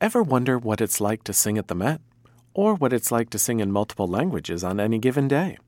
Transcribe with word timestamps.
Ever 0.00 0.22
wonder 0.22 0.58
what 0.58 0.80
it's 0.80 0.98
like 0.98 1.24
to 1.24 1.34
sing 1.34 1.58
at 1.58 1.68
the 1.68 1.74
Met? 1.74 2.00
Or 2.54 2.74
what 2.74 2.94
it's 2.94 3.12
like 3.12 3.28
to 3.30 3.38
sing 3.38 3.60
in 3.60 3.70
multiple 3.70 4.06
languages 4.06 4.64
on 4.64 4.80
any 4.80 4.98
given 4.98 5.28
day? 5.28 5.58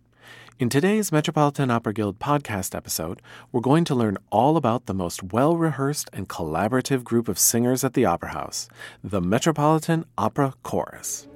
In 0.59 0.71
today's 0.71 1.13
Metropolitan 1.13 1.71
Opera 1.71 1.93
Guild 1.93 2.19
podcast 2.19 2.75
episode, 2.75 3.21
we're 3.53 3.61
going 3.61 3.85
to 3.85 3.95
learn 3.95 4.17
all 4.31 4.57
about 4.57 4.87
the 4.87 4.95
most 4.95 5.23
well 5.23 5.59
rehearsed 5.59 6.09
and 6.15 6.31
collaborative 6.31 7.05
group 7.05 7.29
of 7.29 7.39
singers 7.39 7.85
at 7.85 7.93
the 7.93 8.07
Opera 8.07 8.31
House 8.31 8.71
the 9.05 9.21
Metropolitan 9.21 10.07
Opera 10.17 10.55
Chorus. 10.63 11.29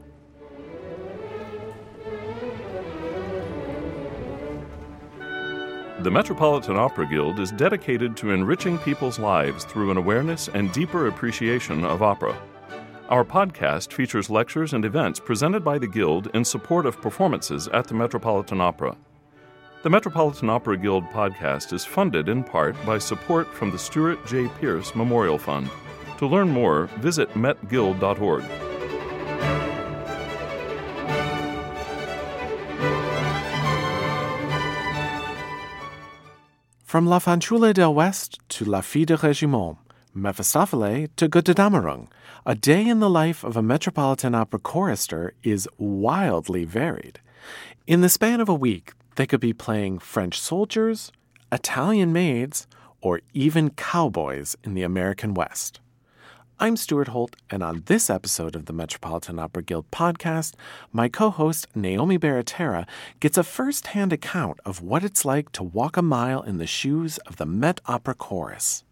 The 5.98 6.10
Metropolitan 6.10 6.76
Opera 6.76 7.06
Guild 7.06 7.40
is 7.40 7.52
dedicated 7.52 8.16
to 8.16 8.30
enriching 8.30 8.78
people's 8.78 9.18
lives 9.18 9.64
through 9.66 9.90
an 9.90 9.98
awareness 9.98 10.48
and 10.48 10.72
deeper 10.72 11.08
appreciation 11.08 11.84
of 11.84 12.00
opera. 12.00 12.34
Our 13.08 13.24
podcast 13.24 13.92
features 13.92 14.30
lectures 14.30 14.72
and 14.72 14.84
events 14.84 15.20
presented 15.20 15.62
by 15.62 15.78
the 15.78 15.86
Guild 15.86 16.28
in 16.34 16.44
support 16.44 16.86
of 16.86 17.00
performances 17.00 17.68
at 17.68 17.86
the 17.86 17.94
Metropolitan 17.94 18.60
Opera. 18.60 18.96
The 19.84 19.90
Metropolitan 19.90 20.50
Opera 20.50 20.76
Guild 20.76 21.04
podcast 21.10 21.72
is 21.72 21.84
funded 21.84 22.28
in 22.28 22.42
part 22.42 22.74
by 22.84 22.98
support 22.98 23.46
from 23.54 23.70
the 23.70 23.78
Stuart 23.78 24.26
J. 24.26 24.48
Pierce 24.58 24.96
Memorial 24.96 25.38
Fund. 25.38 25.70
To 26.18 26.26
learn 26.26 26.48
more, 26.48 26.86
visit 26.96 27.30
metguild.org. 27.34 28.42
From 36.82 37.06
La 37.06 37.20
Fanciulla 37.20 37.72
del 37.72 37.94
West 37.94 38.40
to 38.48 38.64
La 38.64 38.80
Fille 38.80 39.04
de 39.04 39.16
Regiment, 39.16 39.76
Mephistopheles 40.16 41.08
to 41.16 41.28
Götterdämmerung, 41.28 42.08
a 42.46 42.54
day 42.54 42.88
in 42.88 43.00
the 43.00 43.10
life 43.10 43.44
of 43.44 43.54
a 43.54 43.62
Metropolitan 43.62 44.34
Opera 44.34 44.58
chorister 44.58 45.34
is 45.42 45.68
wildly 45.76 46.64
varied. 46.64 47.20
In 47.86 48.00
the 48.00 48.08
span 48.08 48.40
of 48.40 48.48
a 48.48 48.54
week, 48.54 48.94
they 49.16 49.26
could 49.26 49.40
be 49.40 49.52
playing 49.52 49.98
French 49.98 50.40
soldiers, 50.40 51.12
Italian 51.52 52.14
maids, 52.14 52.66
or 53.02 53.20
even 53.34 53.68
cowboys 53.70 54.56
in 54.64 54.72
the 54.72 54.82
American 54.82 55.34
West. 55.34 55.80
I'm 56.58 56.78
Stuart 56.78 57.08
Holt, 57.08 57.36
and 57.50 57.62
on 57.62 57.82
this 57.84 58.08
episode 58.08 58.56
of 58.56 58.64
the 58.64 58.72
Metropolitan 58.72 59.38
Opera 59.38 59.62
Guild 59.62 59.90
podcast, 59.90 60.54
my 60.90 61.10
co 61.10 61.28
host 61.28 61.66
Naomi 61.74 62.18
Baratera 62.18 62.86
gets 63.20 63.36
a 63.36 63.44
first 63.44 63.88
hand 63.88 64.14
account 64.14 64.60
of 64.64 64.80
what 64.80 65.04
it's 65.04 65.26
like 65.26 65.52
to 65.52 65.62
walk 65.62 65.98
a 65.98 66.02
mile 66.02 66.40
in 66.40 66.56
the 66.56 66.66
shoes 66.66 67.18
of 67.26 67.36
the 67.36 67.44
Met 67.44 67.82
Opera 67.84 68.14
Chorus. 68.14 68.85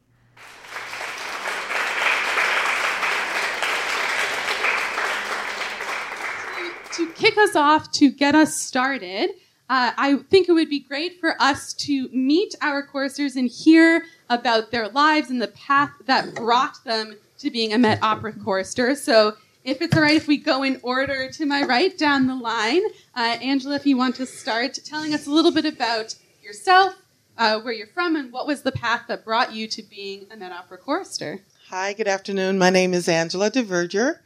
To 6.97 7.09
kick 7.12 7.37
us 7.39 7.56
off, 7.56 7.91
to 7.92 8.11
get 8.11 8.34
us 8.34 8.56
started, 8.56 9.31
uh, 9.69 9.92
I 9.97 10.17
think 10.31 10.48
it 10.48 10.53
would 10.53 10.69
be 10.69 10.81
great 10.81 11.19
for 11.19 11.41
us 11.41 11.73
to 11.75 12.09
meet 12.11 12.55
our 12.61 12.83
choristers 12.83 13.34
and 13.34 13.48
hear 13.48 14.05
about 14.31 14.70
their 14.70 14.89
lives 14.89 15.31
and 15.31 15.41
the 15.41 15.48
path 15.48 15.91
that 16.06 16.34
brought 16.34 16.84
them 16.84 17.17
to 17.39 17.50
being 17.50 17.72
a 17.72 17.78
Met 17.78 17.98
Opera 18.03 18.33
chorister. 18.33 18.95
So, 18.95 19.34
if 19.65 19.81
it's 19.81 19.97
all 19.97 20.03
right, 20.03 20.17
if 20.17 20.28
we 20.28 20.37
go 20.37 20.62
in 20.62 20.78
order 20.83 21.31
to 21.31 21.47
my 21.47 21.62
right 21.62 21.97
down 21.97 22.27
the 22.27 22.34
line, 22.34 22.83
uh, 23.17 23.39
Angela, 23.41 23.77
if 23.77 23.87
you 23.87 23.97
want 23.97 24.15
to 24.17 24.27
start 24.27 24.78
telling 24.84 25.15
us 25.15 25.27
a 25.27 25.31
little 25.31 25.53
bit 25.53 25.65
about 25.65 26.15
yourself, 26.42 26.95
uh, 27.39 27.59
where 27.61 27.72
you're 27.72 27.87
from, 27.87 28.15
and 28.15 28.31
what 28.31 28.47
was 28.47 28.62
the 28.62 28.72
path 28.72 29.06
that 29.09 29.25
brought 29.25 29.55
you 29.55 29.67
to 29.69 29.83
being 29.83 30.27
a 30.31 30.37
Met 30.37 30.53
Opera 30.53 30.77
chorister. 30.77 31.41
Hi, 31.69 31.95
good 31.95 32.06
afternoon. 32.06 32.59
My 32.59 32.69
name 32.69 32.92
is 32.92 33.09
Angela 33.09 33.50
DeVerger. 33.50 34.19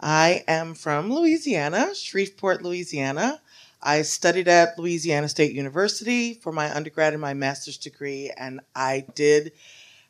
I 0.00 0.44
am 0.48 0.74
from 0.74 1.12
Louisiana, 1.12 1.94
Shreveport, 1.94 2.62
Louisiana. 2.62 3.40
I 3.82 4.02
studied 4.02 4.48
at 4.48 4.78
Louisiana 4.78 5.28
State 5.28 5.52
University 5.52 6.34
for 6.34 6.52
my 6.52 6.74
undergrad 6.74 7.12
and 7.12 7.20
my 7.20 7.34
master's 7.34 7.76
degree, 7.76 8.30
and 8.36 8.60
I 8.74 9.04
did 9.14 9.52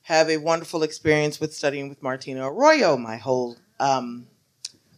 have 0.03 0.31
a 0.31 0.37
wonderful 0.37 0.85
experience 0.85 1.41
with 1.41 1.55
studying 1.55 1.89
with 1.89 2.03
Martina 2.03 2.49
Arroyo 2.49 2.97
my 2.97 3.17
whole 3.17 3.57
um, 3.81 4.27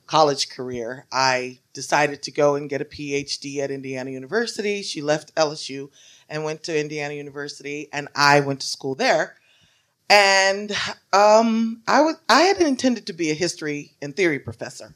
college 0.07 0.51
career. 0.51 1.07
I 1.11 1.59
decided 1.73 2.23
to 2.25 2.31
go 2.31 2.55
and 2.55 2.69
get 2.69 2.83
a 2.83 2.87
PhD 2.87 3.59
at 3.59 3.71
Indiana 3.71 4.11
University. 4.11 4.83
She 4.83 5.01
left 5.01 5.35
LSU 5.35 5.89
and 6.29 6.45
went 6.45 6.63
to 6.65 6.79
Indiana 6.79 7.15
University, 7.15 7.89
and 7.95 8.09
I 8.15 8.41
went 8.41 8.61
to 8.61 8.67
school 8.67 8.95
there. 8.95 9.37
And 10.11 10.73
um, 11.13 11.83
I 11.89 12.03
was 12.03 12.17
I 12.29 12.43
had 12.43 12.59
intended 12.61 13.07
to 13.07 13.13
be 13.13 13.31
a 13.31 13.35
history 13.35 13.93
and 14.03 14.15
theory 14.15 14.39
professor, 14.39 14.95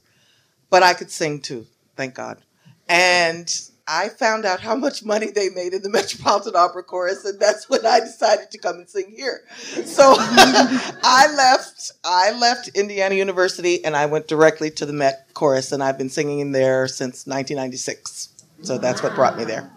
but 0.70 0.82
I 0.82 0.94
could 0.94 1.10
sing 1.10 1.40
too, 1.40 1.66
thank 1.96 2.14
God. 2.14 2.42
And 2.88 3.50
I 3.88 4.08
found 4.08 4.44
out 4.44 4.60
how 4.60 4.74
much 4.74 5.04
money 5.04 5.30
they 5.30 5.48
made 5.48 5.72
in 5.72 5.82
the 5.82 5.88
Metropolitan 5.90 6.56
Opera 6.56 6.82
Chorus, 6.82 7.24
and 7.24 7.38
that's 7.38 7.68
when 7.68 7.86
I 7.86 8.00
decided 8.00 8.50
to 8.50 8.58
come 8.58 8.76
and 8.76 8.88
sing 8.88 9.12
here. 9.16 9.42
So 9.84 10.14
I 10.18 11.32
left. 11.36 11.92
I 12.04 12.32
left 12.32 12.68
Indiana 12.68 13.14
University, 13.14 13.84
and 13.84 13.96
I 13.96 14.06
went 14.06 14.26
directly 14.26 14.70
to 14.72 14.86
the 14.86 14.92
Met 14.92 15.28
Chorus, 15.34 15.72
and 15.72 15.82
I've 15.82 15.98
been 15.98 16.10
singing 16.10 16.52
there 16.52 16.88
since 16.88 17.26
1996. 17.26 18.30
So 18.62 18.78
that's 18.78 19.02
what 19.02 19.14
brought 19.14 19.36
me 19.36 19.44
there. 19.44 19.70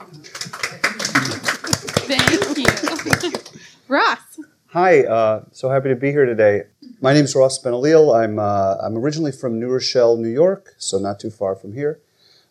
Thank 2.08 2.58
you. 2.58 3.40
Ross. 3.88 4.29
Hi, 4.74 5.04
uh, 5.04 5.46
so 5.52 5.72
happy 5.72 5.90
to 5.90 5.96
be 5.96 6.12
here 6.12 6.28
today. 6.28 6.66
My 7.02 7.12
name 7.12 7.26
is 7.26 7.34
Ross 7.34 7.60
Benoliel. 7.60 8.16
I'm, 8.16 8.38
uh, 8.38 8.76
I'm 8.80 8.96
originally 8.96 9.32
from 9.32 9.60
New 9.60 9.68
Rochelle, 9.68 10.16
New 10.16 10.30
York, 10.30 10.76
so 10.78 11.00
not 11.00 11.20
too 11.20 11.32
far 11.32 11.56
from 11.56 11.74
here. 11.74 12.00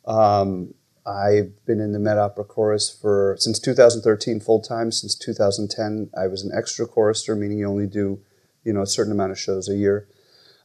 Um, 0.04 0.74
I've 1.06 1.64
been 1.64 1.78
in 1.78 1.92
the 1.92 2.00
Met 2.00 2.18
Opera 2.18 2.42
Chorus 2.42 2.90
for 2.90 3.36
since 3.38 3.60
2013 3.60 4.40
full 4.40 4.60
time. 4.60 4.90
Since 4.90 5.14
2010, 5.14 6.10
I 6.18 6.26
was 6.26 6.42
an 6.42 6.50
extra 6.52 6.88
chorister, 6.88 7.36
meaning 7.36 7.58
you 7.58 7.68
only 7.68 7.86
do, 7.86 8.18
you 8.64 8.72
know, 8.72 8.82
a 8.82 8.86
certain 8.88 9.12
amount 9.12 9.30
of 9.30 9.38
shows 9.38 9.68
a 9.68 9.76
year. 9.76 10.08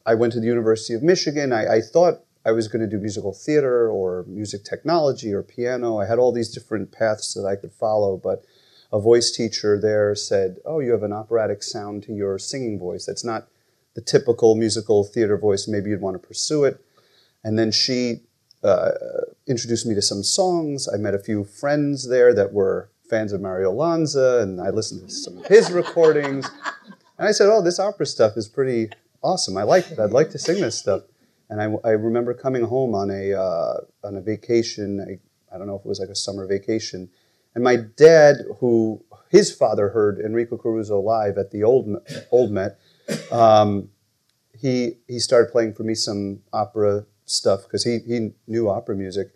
I 0.08 0.16
went 0.16 0.34
to 0.34 0.40
the 0.40 0.48
University 0.48 0.96
of 0.96 1.04
Michigan. 1.04 1.54
I, 1.54 1.76
I 1.76 1.82
thought 1.82 2.22
I 2.44 2.52
was 2.52 2.68
going 2.68 2.82
to 2.82 2.90
do 2.90 3.00
musical 3.00 3.32
theater 3.32 3.88
or 3.92 4.26
music 4.28 4.64
technology 4.64 5.32
or 5.32 5.44
piano. 5.44 6.00
I 6.00 6.08
had 6.08 6.18
all 6.18 6.32
these 6.32 6.50
different 6.50 6.92
paths 6.92 7.36
that 7.36 7.46
I 7.46 7.58
could 7.58 7.74
follow, 7.74 8.18
but 8.18 8.44
a 8.94 9.00
voice 9.00 9.32
teacher 9.32 9.78
there 9.78 10.14
said, 10.14 10.60
"Oh, 10.66 10.80
you 10.80 10.92
have 10.92 11.02
an 11.02 11.12
operatic 11.12 11.64
sound 11.64 12.04
to 12.04 12.14
your 12.14 12.38
singing 12.38 12.78
voice. 12.78 13.06
That's 13.06 13.26
not 13.26 13.48
the 13.96 14.02
typical 14.02 14.56
musical 14.56 15.04
theater 15.04 15.36
voice. 15.36 15.68
Maybe 15.68 15.90
you'd 15.90 16.00
want 16.00 16.14
to 16.14 16.26
pursue 16.26 16.64
it." 16.64 16.80
And 17.44 17.58
then 17.58 17.72
she 17.72 18.22
uh, 18.64 18.92
introduced 19.48 19.88
me 19.88 19.96
to 19.96 20.02
some 20.02 20.24
songs. 20.24 20.88
I 20.88 20.98
met 20.98 21.16
a 21.16 21.20
few 21.20 21.44
friends 21.44 22.08
there 22.08 22.34
that 22.36 22.54
were 22.54 22.92
fans 23.10 23.34
of 23.34 23.42
Mario 23.42 23.72
Lanza, 23.72 24.40
and 24.44 24.62
I 24.62 24.70
listened 24.70 25.10
to 25.10 25.14
some 25.14 25.40
of 25.40 25.48
his 25.48 25.72
recordings. 25.72 26.50
And 27.18 27.28
I 27.28 27.32
said, 27.32 27.50
"Oh, 27.50 27.64
this 27.64 27.80
opera 27.80 28.06
stuff 28.06 28.38
is 28.38 28.48
pretty 28.48 28.92
awesome. 29.24 29.58
I 29.58 29.64
like 29.64 29.90
it. 29.90 29.98
I'd 29.98 30.12
like 30.12 30.30
to 30.32 30.40
sing 30.40 30.62
this 30.62 30.78
stuff." 30.78 31.02
And 31.50 31.60
I, 31.60 31.66
I 31.84 31.92
remember 31.92 32.36
coming 32.36 32.64
home 32.64 32.94
on 32.94 33.10
a 33.10 33.34
uh, 33.34 33.78
on 34.04 34.18
a 34.18 34.22
vacation. 34.22 35.02
I, 35.02 35.20
I 35.54 35.58
don't 35.58 35.66
know 35.66 35.76
if 35.76 35.82
it 35.82 35.88
was 35.88 36.00
like 36.00 36.10
a 36.10 36.16
summer 36.16 36.46
vacation 36.46 37.10
and 37.56 37.64
my 37.64 37.78
dad, 37.78 38.38
who 38.60 39.04
his 39.30 39.52
father 39.52 39.90
heard 39.90 40.20
Enrico 40.20 40.58
Caruso 40.58 41.00
live 41.00 41.38
at 41.38 41.52
the 41.52 41.64
old 41.64 41.88
old 42.32 42.52
Met, 42.52 42.80
um, 43.32 43.90
he 44.58 44.98
he 45.08 45.20
started 45.20 45.52
playing 45.52 45.74
for 45.74 45.84
me 45.84 45.96
some 45.96 46.42
opera 46.52 47.06
stuff 47.26 47.64
because 47.64 47.84
he 47.84 48.00
he 48.08 48.32
knew 48.48 48.70
opera 48.70 48.96
music, 48.96 49.32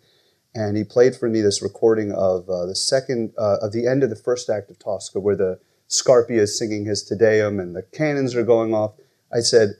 and 0.54 0.76
he 0.76 0.84
played 0.84 1.16
for 1.16 1.28
me 1.28 1.40
this 1.40 1.62
recording 1.62 2.12
of 2.12 2.48
uh, 2.48 2.66
the 2.66 2.74
second 2.74 3.32
uh, 3.38 3.58
of 3.60 3.72
the 3.72 3.86
end 3.86 4.02
of 4.02 4.10
the 4.10 4.16
first 4.16 4.48
act 4.48 4.70
of 4.70 4.78
Tosca, 4.78 5.20
where 5.20 5.36
the 5.36 5.58
Scarpia 5.88 6.38
is 6.38 6.58
singing 6.58 6.84
his 6.84 7.02
Te 7.02 7.16
Deum 7.16 7.58
and 7.58 7.74
the 7.74 7.82
cannons 7.82 8.34
are 8.34 8.44
going 8.44 8.74
off. 8.74 8.92
I 9.32 9.40
said, 9.40 9.70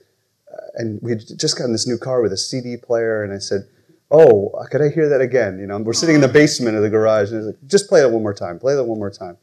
uh, 0.51 0.67
and 0.75 1.01
we'd 1.01 1.23
just 1.37 1.57
gotten 1.57 1.71
this 1.71 1.87
new 1.87 1.97
car 1.97 2.21
with 2.21 2.33
a 2.33 2.37
CD 2.37 2.77
player, 2.77 3.23
and 3.23 3.33
I 3.33 3.37
said 3.37 3.67
oh, 4.11 4.51
could 4.71 4.81
I 4.81 4.89
hear 4.89 5.09
that 5.09 5.21
again? 5.21 5.59
You 5.59 5.67
know, 5.67 5.77
we're 5.79 5.93
sitting 5.93 6.15
in 6.15 6.21
the 6.21 6.27
basement 6.27 6.75
of 6.75 6.83
the 6.83 6.89
garage, 6.89 7.31
and 7.31 7.39
he's 7.39 7.47
like, 7.47 7.67
just 7.67 7.87
play 7.87 8.01
that 8.01 8.09
one 8.09 8.23
more 8.23 8.33
time, 8.33 8.59
play 8.59 8.75
that 8.75 8.83
one 8.83 8.97
more 8.97 9.11
time. 9.11 9.37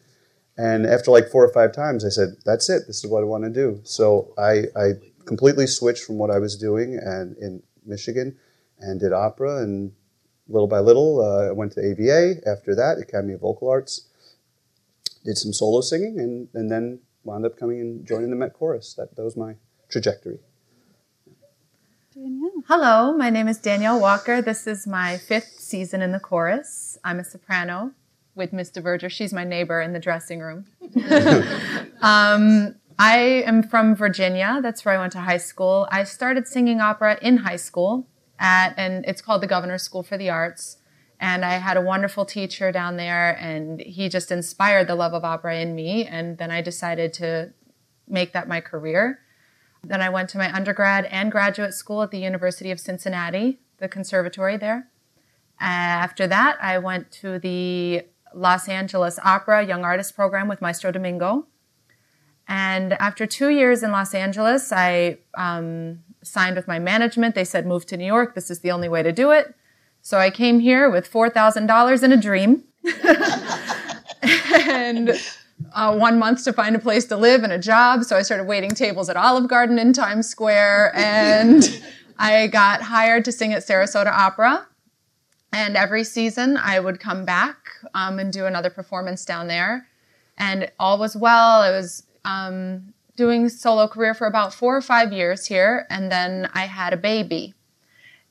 And 0.58 0.86
after 0.86 1.10
like 1.10 1.28
four 1.28 1.44
or 1.44 1.52
five 1.52 1.72
times, 1.72 2.04
I 2.04 2.08
said, 2.08 2.36
that's 2.44 2.68
it. 2.70 2.84
This 2.86 3.04
is 3.04 3.10
what 3.10 3.20
I 3.20 3.24
want 3.24 3.44
to 3.44 3.50
do. 3.50 3.80
So 3.84 4.32
I, 4.38 4.64
I 4.74 4.92
completely 5.26 5.66
switched 5.66 6.04
from 6.04 6.16
what 6.16 6.30
I 6.30 6.38
was 6.38 6.56
doing 6.56 6.94
and 6.94 7.36
in 7.36 7.62
Michigan 7.84 8.36
and 8.78 8.98
did 8.98 9.12
opera. 9.12 9.62
And 9.62 9.92
little 10.48 10.66
by 10.66 10.80
little, 10.80 11.20
uh, 11.20 11.48
I 11.48 11.52
went 11.52 11.72
to 11.72 11.80
AVA. 11.80 12.40
After 12.46 12.74
that, 12.74 12.98
Academy 12.98 13.34
of 13.34 13.40
Vocal 13.40 13.68
Arts. 13.68 14.08
Did 15.24 15.36
some 15.36 15.52
solo 15.52 15.80
singing 15.80 16.18
and, 16.20 16.48
and 16.54 16.70
then 16.70 17.00
wound 17.24 17.44
up 17.44 17.58
coming 17.58 17.80
and 17.80 18.06
joining 18.06 18.30
the 18.30 18.36
Met 18.36 18.54
Chorus. 18.54 18.94
That, 18.94 19.14
that 19.16 19.24
was 19.24 19.36
my 19.36 19.56
trajectory. 19.90 20.38
Danielle. 22.16 22.62
Hello, 22.66 23.12
my 23.12 23.28
name 23.28 23.46
is 23.46 23.58
Danielle 23.58 24.00
Walker. 24.00 24.40
This 24.40 24.66
is 24.66 24.86
my 24.86 25.18
fifth 25.18 25.60
season 25.60 26.00
in 26.00 26.12
the 26.12 26.18
chorus. 26.18 26.96
I'm 27.04 27.18
a 27.20 27.24
soprano 27.24 27.92
with 28.34 28.54
Miss 28.54 28.70
DeVerger. 28.70 29.10
She's 29.10 29.34
my 29.34 29.44
neighbor 29.44 29.82
in 29.82 29.92
the 29.92 29.98
dressing 29.98 30.40
room. 30.40 30.64
um, 32.00 32.74
I 32.98 33.18
am 33.44 33.62
from 33.62 33.94
Virginia. 33.94 34.60
That's 34.62 34.82
where 34.82 34.94
I 34.94 34.98
went 34.98 35.12
to 35.12 35.20
high 35.20 35.36
school. 35.36 35.86
I 35.90 36.04
started 36.04 36.48
singing 36.48 36.80
opera 36.80 37.18
in 37.20 37.38
high 37.38 37.56
school 37.56 38.06
at, 38.38 38.72
and 38.78 39.04
it's 39.06 39.20
called 39.20 39.42
the 39.42 39.46
Governor's 39.46 39.82
School 39.82 40.02
for 40.02 40.16
the 40.16 40.30
Arts. 40.30 40.78
And 41.20 41.44
I 41.44 41.58
had 41.58 41.76
a 41.76 41.82
wonderful 41.82 42.24
teacher 42.24 42.72
down 42.72 42.96
there, 42.96 43.36
and 43.38 43.78
he 43.80 44.08
just 44.08 44.30
inspired 44.30 44.88
the 44.88 44.94
love 44.94 45.12
of 45.12 45.22
opera 45.22 45.58
in 45.58 45.74
me. 45.74 46.06
And 46.06 46.38
then 46.38 46.50
I 46.50 46.62
decided 46.62 47.12
to 47.14 47.52
make 48.08 48.32
that 48.32 48.48
my 48.48 48.62
career. 48.62 49.20
Then 49.88 50.00
I 50.00 50.08
went 50.08 50.28
to 50.30 50.38
my 50.38 50.52
undergrad 50.52 51.04
and 51.06 51.30
graduate 51.30 51.72
school 51.72 52.02
at 52.02 52.10
the 52.10 52.18
University 52.18 52.70
of 52.70 52.80
Cincinnati, 52.80 53.60
the 53.78 53.88
conservatory 53.88 54.56
there. 54.56 54.88
After 55.60 56.26
that, 56.26 56.58
I 56.60 56.78
went 56.78 57.10
to 57.22 57.38
the 57.38 58.02
Los 58.34 58.68
Angeles 58.68 59.18
Opera 59.24 59.64
Young 59.64 59.84
Artist 59.84 60.14
Program 60.14 60.48
with 60.48 60.60
Maestro 60.60 60.90
Domingo. 60.90 61.46
And 62.48 62.92
after 62.94 63.26
two 63.26 63.48
years 63.48 63.82
in 63.82 63.92
Los 63.92 64.12
Angeles, 64.12 64.72
I 64.72 65.18
um, 65.36 66.00
signed 66.22 66.56
with 66.56 66.68
my 66.68 66.78
management. 66.78 67.34
They 67.34 67.44
said, 67.44 67.66
move 67.66 67.86
to 67.86 67.96
New 67.96 68.06
York. 68.06 68.34
This 68.34 68.50
is 68.50 68.60
the 68.60 68.70
only 68.70 68.88
way 68.88 69.02
to 69.02 69.12
do 69.12 69.30
it. 69.30 69.54
So 70.02 70.18
I 70.18 70.30
came 70.30 70.60
here 70.60 70.90
with 70.90 71.10
$4,000 71.10 72.02
in 72.02 72.12
a 72.12 72.16
dream 72.16 72.64
and 74.68 75.20
uh, 75.72 75.96
one 75.96 76.18
month 76.18 76.44
to 76.44 76.52
find 76.52 76.76
a 76.76 76.78
place 76.78 77.06
to 77.06 77.16
live 77.16 77.42
and 77.42 77.52
a 77.52 77.58
job. 77.58 78.04
So 78.04 78.16
I 78.16 78.22
started 78.22 78.44
waiting 78.44 78.70
tables 78.70 79.08
at 79.08 79.16
Olive 79.16 79.48
Garden 79.48 79.78
in 79.78 79.92
Times 79.92 80.28
Square 80.28 80.92
and 80.96 81.82
I 82.18 82.46
got 82.46 82.82
hired 82.82 83.24
to 83.26 83.32
sing 83.32 83.52
at 83.52 83.62
Sarasota 83.62 84.12
Opera. 84.12 84.66
And 85.52 85.76
every 85.76 86.04
season 86.04 86.56
I 86.56 86.80
would 86.80 87.00
come 87.00 87.24
back 87.24 87.70
um, 87.94 88.18
and 88.18 88.32
do 88.32 88.46
another 88.46 88.70
performance 88.70 89.24
down 89.24 89.48
there. 89.48 89.88
And 90.36 90.70
all 90.78 90.98
was 90.98 91.16
well. 91.16 91.62
I 91.62 91.70
was 91.70 92.02
um, 92.24 92.92
doing 93.16 93.48
solo 93.48 93.88
career 93.88 94.12
for 94.12 94.26
about 94.26 94.52
four 94.52 94.76
or 94.76 94.82
five 94.82 95.12
years 95.12 95.46
here. 95.46 95.86
And 95.88 96.12
then 96.12 96.50
I 96.52 96.66
had 96.66 96.92
a 96.92 96.98
baby. 96.98 97.54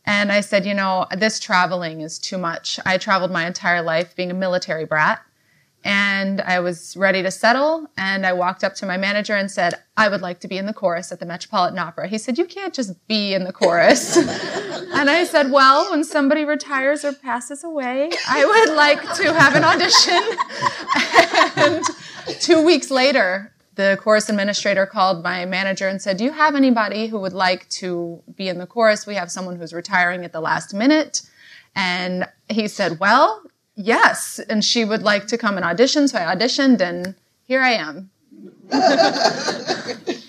And 0.06 0.32
I 0.32 0.42
said, 0.42 0.66
you 0.66 0.76
know, 0.76 1.08
this 1.18 1.40
traveling 1.40 2.02
is 2.02 2.20
too 2.20 2.38
much. 2.38 2.80
I 2.86 3.00
traveled 3.00 3.32
my 3.32 3.48
entire 3.48 3.82
life 3.82 4.16
being 4.16 4.30
a 4.30 4.36
military 4.36 4.86
brat. 4.86 5.25
And 5.86 6.42
I 6.42 6.62
was 6.62 6.98
ready 6.98 7.22
to 7.22 7.30
settle. 7.30 7.88
And 7.96 8.26
I 8.26 8.34
walked 8.34 8.64
up 8.64 8.74
to 8.76 8.88
my 8.88 8.98
manager 8.98 9.36
and 9.36 9.52
said, 9.52 9.76
I 9.96 10.10
would 10.10 10.20
like 10.20 10.40
to 10.40 10.48
be 10.48 10.58
in 10.58 10.66
the 10.66 10.74
chorus 10.74 11.12
at 11.12 11.20
the 11.20 11.28
Metropolitan 11.28 11.78
Opera. 11.78 12.08
He 12.08 12.18
said, 12.18 12.40
You 12.40 12.46
can't 12.46 12.74
just 12.74 13.08
be 13.08 13.36
in 13.36 13.44
the 13.44 13.54
chorus. 13.54 14.18
and 14.18 15.12
I 15.12 15.26
said, 15.26 15.52
Well, 15.52 15.92
when 15.92 16.04
somebody 16.04 16.44
retires 16.44 17.06
or 17.06 17.14
passes 17.14 17.64
away, 17.64 18.10
I 18.28 18.46
would 18.46 18.76
like 18.76 19.02
to 19.18 19.32
have 19.32 19.56
an 19.56 19.64
audition. 19.64 20.24
and 22.36 22.42
two 22.42 22.66
weeks 22.66 22.90
later, 22.90 23.54
the 23.76 24.00
chorus 24.02 24.28
administrator 24.28 24.88
called 24.88 25.24
my 25.24 25.46
manager 25.46 25.88
and 25.88 26.02
said, 26.02 26.18
Do 26.18 26.24
you 26.24 26.32
have 26.32 26.56
anybody 26.56 27.06
who 27.06 27.20
would 27.20 27.34
like 27.34 27.70
to 27.70 28.24
be 28.36 28.50
in 28.50 28.58
the 28.58 28.66
chorus? 28.66 29.06
We 29.06 29.14
have 29.14 29.32
someone 29.32 29.58
who's 29.58 29.72
retiring 29.72 30.26
at 30.26 30.34
the 30.34 30.42
last 30.42 30.74
minute. 30.74 31.22
And 31.76 32.28
he 32.50 32.68
said, 32.68 33.00
Well, 33.00 33.44
yes. 33.76 34.40
And 34.40 34.64
she 34.64 34.86
would 34.86 35.04
like 35.04 35.28
to 35.28 35.38
come 35.38 35.58
and 35.58 35.66
audition. 35.66 36.08
So 36.08 36.18
I 36.18 36.36
auditioned, 36.36 36.82
and 36.82 37.16
here 37.44 37.62
I 37.62 37.74
am. 37.74 38.10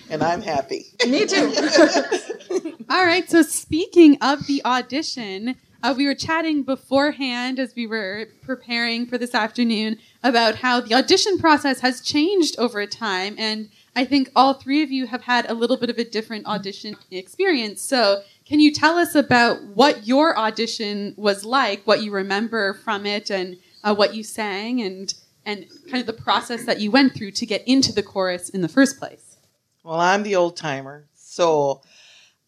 and 0.09 0.23
I'm 0.23 0.41
happy. 0.41 0.85
Me 1.07 1.25
too. 1.25 1.53
All 2.89 3.05
right. 3.05 3.29
So, 3.29 3.41
speaking 3.41 4.17
of 4.21 4.45
the 4.47 4.63
audition, 4.63 5.55
uh, 5.83 5.93
we 5.95 6.05
were 6.05 6.15
chatting 6.15 6.63
beforehand 6.63 7.59
as 7.59 7.73
we 7.75 7.87
were 7.87 8.27
preparing 8.43 9.05
for 9.05 9.17
this 9.17 9.33
afternoon 9.33 9.97
about 10.23 10.55
how 10.55 10.79
the 10.81 10.93
audition 10.93 11.37
process 11.37 11.79
has 11.81 12.01
changed 12.01 12.57
over 12.57 12.85
time. 12.85 13.35
And 13.37 13.69
I 13.95 14.05
think 14.05 14.29
all 14.35 14.53
three 14.53 14.83
of 14.83 14.91
you 14.91 15.07
have 15.07 15.23
had 15.23 15.49
a 15.49 15.53
little 15.53 15.77
bit 15.77 15.89
of 15.89 15.97
a 15.97 16.03
different 16.03 16.45
audition 16.45 16.95
experience. 17.11 17.81
So, 17.81 18.21
can 18.47 18.61
you 18.61 18.71
tell 18.71 18.97
us 18.97 19.13
about 19.13 19.61
what 19.63 20.07
your 20.07 20.37
audition 20.37 21.13
was 21.17 21.43
like, 21.43 21.85
what 21.85 22.01
you 22.01 22.11
remember 22.11 22.73
from 22.73 23.05
it, 23.05 23.29
and 23.29 23.57
uh, 23.83 23.93
what 23.93 24.15
you 24.15 24.23
sang, 24.23 24.81
and 24.81 25.13
and 25.45 25.65
kind 25.89 26.01
of 26.01 26.07
the 26.07 26.21
process 26.21 26.65
that 26.65 26.79
you 26.79 26.89
went 26.89 27.13
through 27.13 27.31
to 27.31 27.45
get 27.45 27.63
into 27.67 27.91
the 27.91 28.03
chorus 28.03 28.49
in 28.49 28.61
the 28.61 28.69
first 28.69 28.99
place? 28.99 29.37
Well, 29.83 29.99
I'm 29.99 30.23
the 30.23 30.35
old 30.35 30.55
timer, 30.55 31.07
so 31.13 31.81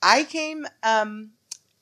I 0.01 0.23
came 0.23 0.65
um, 0.83 1.31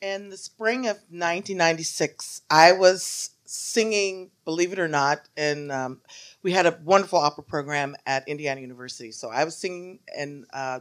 in 0.01 0.29
the 0.29 0.37
spring 0.37 0.87
of 0.87 0.97
1996. 1.09 2.41
I 2.49 2.71
was 2.71 3.31
singing, 3.45 4.31
believe 4.45 4.73
it 4.73 4.79
or 4.79 4.87
not, 4.87 5.21
and 5.37 5.71
um, 5.71 6.01
we 6.41 6.51
had 6.51 6.65
a 6.65 6.79
wonderful 6.83 7.19
opera 7.19 7.43
program 7.43 7.95
at 8.07 8.27
Indiana 8.27 8.61
University. 8.61 9.11
So 9.11 9.29
I 9.29 9.43
was 9.43 9.55
singing 9.55 9.99
in 10.17 10.47
uh, 10.51 10.79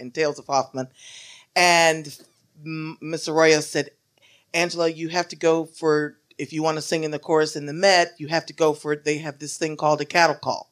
in 0.00 0.10
Tales 0.10 0.40
of 0.40 0.46
Hoffmann, 0.46 0.88
and 1.54 2.16
Miss 2.62 3.28
Arroyo 3.28 3.60
said, 3.60 3.90
Angela, 4.54 4.88
you 4.88 5.08
have 5.08 5.28
to 5.28 5.36
go 5.36 5.64
for, 5.64 6.16
if 6.38 6.52
you 6.52 6.62
want 6.62 6.76
to 6.78 6.82
sing 6.82 7.04
in 7.04 7.10
the 7.10 7.18
chorus 7.18 7.56
in 7.56 7.66
the 7.66 7.72
Met, 7.72 8.14
you 8.18 8.28
have 8.28 8.46
to 8.46 8.52
go 8.52 8.72
for, 8.72 8.92
it. 8.92 9.04
they 9.04 9.18
have 9.18 9.38
this 9.38 9.58
thing 9.58 9.76
called 9.76 10.00
a 10.00 10.04
cattle 10.04 10.36
call. 10.36 10.70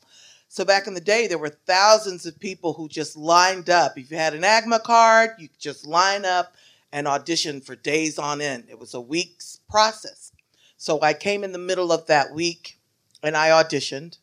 So 0.48 0.64
back 0.64 0.86
in 0.86 0.94
the 0.94 1.00
day, 1.00 1.26
there 1.26 1.38
were 1.38 1.48
thousands 1.66 2.26
of 2.26 2.38
people 2.38 2.74
who 2.74 2.88
just 2.88 3.16
lined 3.16 3.68
up. 3.68 3.98
If 3.98 4.10
you 4.10 4.16
had 4.16 4.34
an 4.34 4.42
AGMA 4.42 4.82
card, 4.84 5.30
you 5.38 5.48
just 5.58 5.86
line 5.86 6.24
up 6.24 6.54
and 6.92 7.08
audition 7.08 7.60
for 7.60 7.74
days 7.74 8.20
on 8.20 8.40
end. 8.40 8.66
It 8.70 8.78
was 8.78 8.94
a 8.94 9.00
week's 9.00 9.58
process. 9.68 10.30
So 10.76 11.00
I 11.02 11.12
came 11.12 11.42
in 11.42 11.50
the 11.50 11.58
middle 11.58 11.90
of 11.90 12.06
that 12.06 12.32
week 12.32 12.78
and 13.22 13.36
I 13.36 13.48
auditioned. 13.48 14.18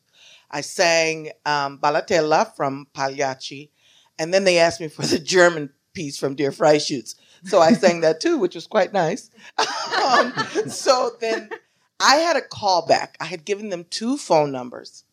I 0.50 0.62
sang 0.62 1.32
um, 1.44 1.78
Ballatella 1.78 2.54
from 2.54 2.86
Pagliacci, 2.94 3.70
and 4.18 4.32
then 4.32 4.44
they 4.44 4.58
asked 4.58 4.80
me 4.80 4.88
for 4.88 5.02
the 5.02 5.18
German 5.36 5.70
piece 5.92 6.18
from 6.18 6.34
Der 6.34 6.50
Freischütz. 6.50 7.14
So 7.44 7.60
I 7.60 7.72
sang 7.72 8.00
that 8.00 8.20
too, 8.20 8.38
which 8.38 8.54
was 8.54 8.66
quite 8.66 8.92
nice. 8.92 9.30
um, 10.04 10.32
so 10.68 11.12
then 11.20 11.50
I 11.98 12.16
had 12.16 12.36
a 12.36 12.40
callback. 12.40 13.14
I 13.20 13.24
had 13.24 13.44
given 13.44 13.68
them 13.68 13.86
two 13.90 14.16
phone 14.16 14.52
numbers 14.52 15.04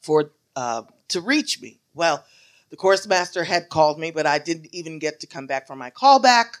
for 0.00 0.32
uh, 0.54 0.82
to 1.08 1.20
reach 1.20 1.60
me. 1.60 1.80
Well, 1.94 2.24
the 2.70 2.76
chorus 2.76 3.06
master 3.06 3.44
had 3.44 3.68
called 3.68 3.98
me, 3.98 4.10
but 4.10 4.26
I 4.26 4.38
didn't 4.38 4.68
even 4.72 4.98
get 4.98 5.20
to 5.20 5.26
come 5.26 5.46
back 5.46 5.66
for 5.66 5.76
my 5.76 5.90
callback. 5.90 6.58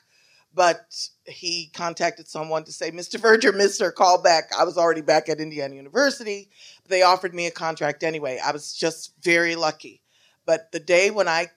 But 0.54 1.08
he 1.26 1.70
contacted 1.74 2.28
someone 2.28 2.64
to 2.64 2.72
say, 2.72 2.90
Mr. 2.90 3.20
Verger 3.20 3.52
missed 3.52 3.80
her 3.80 3.92
call 3.92 4.22
back. 4.22 4.50
I 4.58 4.64
was 4.64 4.78
already 4.78 5.02
back 5.02 5.28
at 5.28 5.38
Indiana 5.38 5.74
University. 5.74 6.48
They 6.88 7.02
offered 7.02 7.34
me 7.34 7.46
a 7.46 7.50
contract 7.50 8.02
anyway. 8.02 8.40
I 8.42 8.52
was 8.52 8.74
just 8.74 9.12
very 9.22 9.54
lucky. 9.54 10.00
But 10.46 10.72
the 10.72 10.80
day 10.80 11.10
when 11.10 11.28
I 11.28 11.48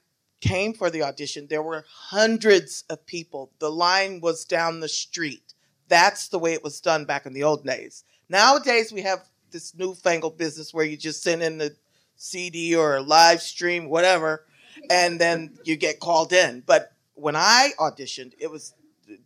came 0.41 0.73
for 0.73 0.89
the 0.89 1.03
audition, 1.03 1.47
there 1.47 1.63
were 1.63 1.85
hundreds 1.89 2.83
of 2.89 3.05
people. 3.05 3.51
The 3.59 3.71
line 3.71 4.21
was 4.21 4.45
down 4.45 4.79
the 4.79 4.87
street. 4.87 5.53
That's 5.87 6.27
the 6.29 6.39
way 6.39 6.53
it 6.53 6.63
was 6.63 6.79
done 6.79 7.05
back 7.05 7.25
in 7.25 7.33
the 7.33 7.43
old 7.43 7.65
days. 7.65 8.03
Nowadays, 8.29 8.91
we 8.91 9.01
have 9.01 9.27
this 9.51 9.75
newfangled 9.75 10.37
business 10.37 10.73
where 10.73 10.85
you 10.85 10.97
just 10.97 11.23
send 11.23 11.41
in 11.41 11.57
the 11.57 11.75
CD 12.15 12.75
or 12.75 12.97
a 12.97 13.01
live 13.01 13.41
stream, 13.41 13.89
whatever, 13.89 14.45
and 14.89 15.19
then 15.19 15.57
you 15.63 15.75
get 15.75 15.99
called 15.99 16.31
in. 16.31 16.61
But 16.65 16.91
when 17.15 17.35
I 17.35 17.71
auditioned, 17.79 18.33
it 18.39 18.51
was, 18.51 18.73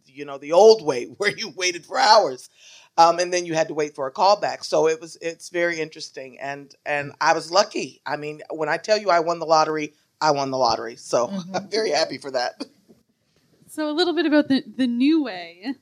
you 0.05 0.25
know, 0.25 0.37
the 0.37 0.53
old 0.53 0.83
way 0.83 1.05
where 1.17 1.31
you 1.31 1.49
waited 1.49 1.85
for 1.85 1.99
hours. 1.99 2.49
Um, 2.95 3.17
and 3.17 3.33
then 3.33 3.47
you 3.47 3.55
had 3.55 3.69
to 3.69 3.73
wait 3.73 3.95
for 3.95 4.05
a 4.05 4.13
callback. 4.13 4.63
So 4.63 4.87
it 4.87 5.01
was 5.01 5.17
it's 5.19 5.49
very 5.49 5.79
interesting, 5.79 6.39
and 6.39 6.75
and 6.85 7.11
I 7.19 7.33
was 7.33 7.49
lucky. 7.49 8.01
I 8.05 8.17
mean, 8.17 8.41
when 8.51 8.69
I 8.69 8.77
tell 8.77 8.99
you 8.99 9.09
I 9.09 9.19
won 9.19 9.39
the 9.39 9.47
lottery, 9.47 9.93
I 10.23 10.31
won 10.31 10.51
the 10.51 10.57
lottery. 10.57 10.95
So 10.95 11.27
mm-hmm. 11.27 11.55
I'm 11.55 11.69
very 11.69 11.91
happy 11.91 12.17
for 12.17 12.31
that. 12.31 12.63
So 13.67 13.89
a 13.89 13.91
little 13.91 14.13
bit 14.13 14.25
about 14.25 14.47
the, 14.47 14.63
the 14.65 14.87
new 14.87 15.23
way. 15.23 15.75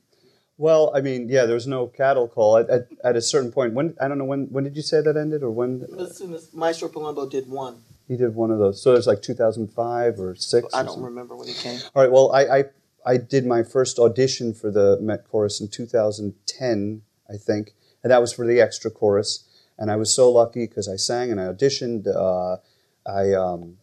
Well, 0.58 0.92
I 0.94 1.00
mean, 1.00 1.28
yeah, 1.28 1.44
there 1.46 1.54
was 1.54 1.66
no 1.66 1.86
cattle 1.86 2.28
call 2.28 2.58
at, 2.58 2.68
at, 2.68 2.88
at, 3.02 3.16
a 3.16 3.22
certain 3.22 3.50
point. 3.52 3.72
When 3.74 3.94
I 4.00 4.06
don't 4.06 4.18
know 4.18 4.24
when 4.24 4.46
when 4.46 4.64
did 4.64 4.76
you 4.76 4.82
say 4.82 5.00
that 5.00 5.16
ended 5.16 5.42
or 5.42 5.50
when? 5.50 5.86
As 5.98 6.16
soon 6.16 6.34
as 6.34 6.52
Maestro 6.52 6.88
Palumbo 6.88 7.28
did 7.28 7.48
one. 7.48 7.82
He 8.06 8.16
did 8.16 8.34
one 8.34 8.50
of 8.50 8.58
those. 8.58 8.82
So 8.82 8.92
it 8.92 8.96
was 8.96 9.06
like 9.06 9.22
2005 9.22 10.20
or 10.20 10.34
six. 10.34 10.66
I 10.72 10.80
or 10.80 10.84
don't 10.84 10.94
something. 10.94 11.04
remember 11.04 11.36
when 11.36 11.48
he 11.48 11.54
came. 11.54 11.80
All 11.94 12.02
right. 12.02 12.12
Well, 12.12 12.30
I, 12.32 12.42
I 12.42 12.64
I 13.04 13.16
did 13.16 13.46
my 13.46 13.62
first 13.62 13.98
audition 13.98 14.54
for 14.54 14.70
the 14.70 14.98
Met 15.00 15.28
Chorus 15.28 15.60
in 15.60 15.68
2010, 15.68 17.02
I 17.28 17.36
think, 17.36 17.74
and 18.02 18.10
that 18.10 18.20
was 18.20 18.32
for 18.32 18.46
the 18.46 18.60
extra 18.60 18.90
chorus. 18.90 19.44
And 19.78 19.90
I 19.90 19.96
was 19.96 20.14
so 20.14 20.30
lucky 20.30 20.66
because 20.66 20.88
I 20.88 20.96
sang 20.96 21.30
and 21.30 21.40
I 21.40 21.44
auditioned. 21.44 22.06
Uh, 22.06 22.58
I 23.04 23.32
um, 23.32 23.78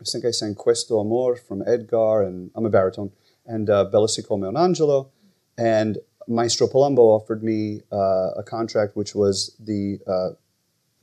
I 0.00 0.04
think 0.04 0.24
I 0.24 0.30
sang 0.30 0.54
Questo 0.54 1.00
Amor 1.00 1.36
from 1.36 1.62
Edgar, 1.66 2.22
and 2.22 2.50
I'm 2.54 2.64
a 2.64 2.70
baritone, 2.70 3.10
and 3.46 3.68
uh, 3.68 3.84
Bella 3.84 4.06
Siccome 4.06 4.46
un 4.46 4.56
Angelo. 4.56 5.10
And 5.56 5.98
Maestro 6.28 6.68
Palumbo 6.68 6.98
offered 6.98 7.42
me 7.42 7.80
uh, 7.90 8.30
a 8.36 8.44
contract 8.44 8.96
which 8.96 9.14
was 9.14 9.56
the, 9.58 9.98
uh, 10.06 10.30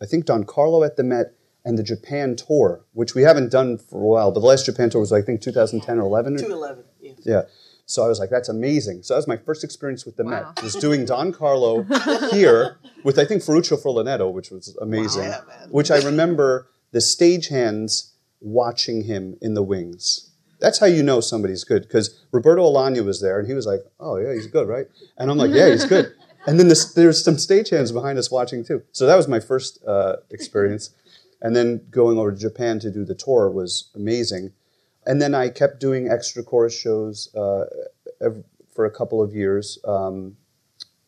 I 0.01 0.05
think, 0.05 0.25
Don 0.25 0.45
Carlo 0.45 0.83
at 0.83 0.95
the 0.95 1.03
Met 1.03 1.33
and 1.65 1.77
the 1.77 1.83
Japan 1.83 2.35
tour, 2.35 2.85
which 2.93 3.15
we 3.15 3.23
haven't 3.23 3.51
done 3.51 3.77
for 3.77 4.01
a 4.01 4.05
while, 4.05 4.31
but 4.31 4.39
the 4.39 4.45
last 4.45 4.65
Japan 4.65 4.89
tour 4.89 5.01
was, 5.01 5.11
I 5.11 5.21
think, 5.21 5.41
2010 5.41 5.97
or 5.97 6.03
11. 6.03 6.33
2011, 6.33 6.83
yeah. 7.01 7.13
Yeah. 7.23 7.41
So 7.87 8.03
I 8.03 8.07
was 8.07 8.19
like, 8.19 8.29
that's 8.29 8.49
amazing. 8.49 9.03
So 9.03 9.13
that 9.13 9.19
was 9.19 9.27
my 9.27 9.37
first 9.37 9.63
experience 9.63 10.05
with 10.05 10.15
the 10.15 10.23
wow. 10.23 10.53
Met, 10.55 10.63
was 10.63 10.75
doing 10.75 11.05
Don 11.05 11.33
Carlo 11.33 11.83
here 12.31 12.77
with, 13.03 13.19
I 13.19 13.25
think, 13.25 13.43
Ferruccio 13.43 13.77
Furlanetto, 13.77 14.31
which 14.31 14.51
was 14.51 14.75
amazing. 14.81 15.23
Wow, 15.23 15.43
yeah, 15.47 15.67
which 15.69 15.91
I 15.91 15.97
remember 15.97 16.67
the 16.91 16.99
stagehands 16.99 18.11
watching 18.41 19.03
him 19.03 19.37
in 19.41 19.53
the 19.53 19.63
wings. 19.63 20.31
That's 20.59 20.79
how 20.79 20.85
you 20.85 21.03
know 21.03 21.19
somebody's 21.19 21.63
good. 21.63 21.83
Because 21.83 22.25
Roberto 22.31 22.63
Alagna 22.63 23.03
was 23.05 23.21
there, 23.21 23.39
and 23.39 23.47
he 23.47 23.53
was 23.53 23.65
like, 23.65 23.81
"Oh 23.99 24.17
yeah, 24.17 24.33
he's 24.33 24.47
good, 24.47 24.67
right?" 24.67 24.87
And 25.17 25.29
I'm 25.29 25.37
like, 25.37 25.51
"Yeah, 25.51 25.69
he's 25.69 25.85
good." 25.85 26.13
And 26.47 26.59
then 26.59 26.67
this, 26.67 26.93
there's 26.93 27.23
some 27.23 27.37
stagehands 27.37 27.91
behind 27.91 28.19
us 28.19 28.29
watching 28.29 28.63
too. 28.63 28.83
So 28.91 29.07
that 29.07 29.15
was 29.15 29.27
my 29.27 29.39
first 29.39 29.83
uh, 29.83 30.17
experience. 30.29 30.91
And 31.41 31.55
then 31.55 31.81
going 31.89 32.17
over 32.17 32.31
to 32.31 32.37
Japan 32.37 32.79
to 32.81 32.91
do 32.91 33.03
the 33.03 33.15
tour 33.15 33.49
was 33.49 33.89
amazing. 33.95 34.53
And 35.05 35.21
then 35.21 35.33
I 35.33 35.49
kept 35.49 35.79
doing 35.79 36.07
extra 36.07 36.43
chorus 36.43 36.77
shows 36.79 37.33
uh, 37.35 37.65
ev- 38.21 38.43
for 38.73 38.85
a 38.85 38.91
couple 38.91 39.21
of 39.21 39.33
years, 39.33 39.79
um, 39.87 40.37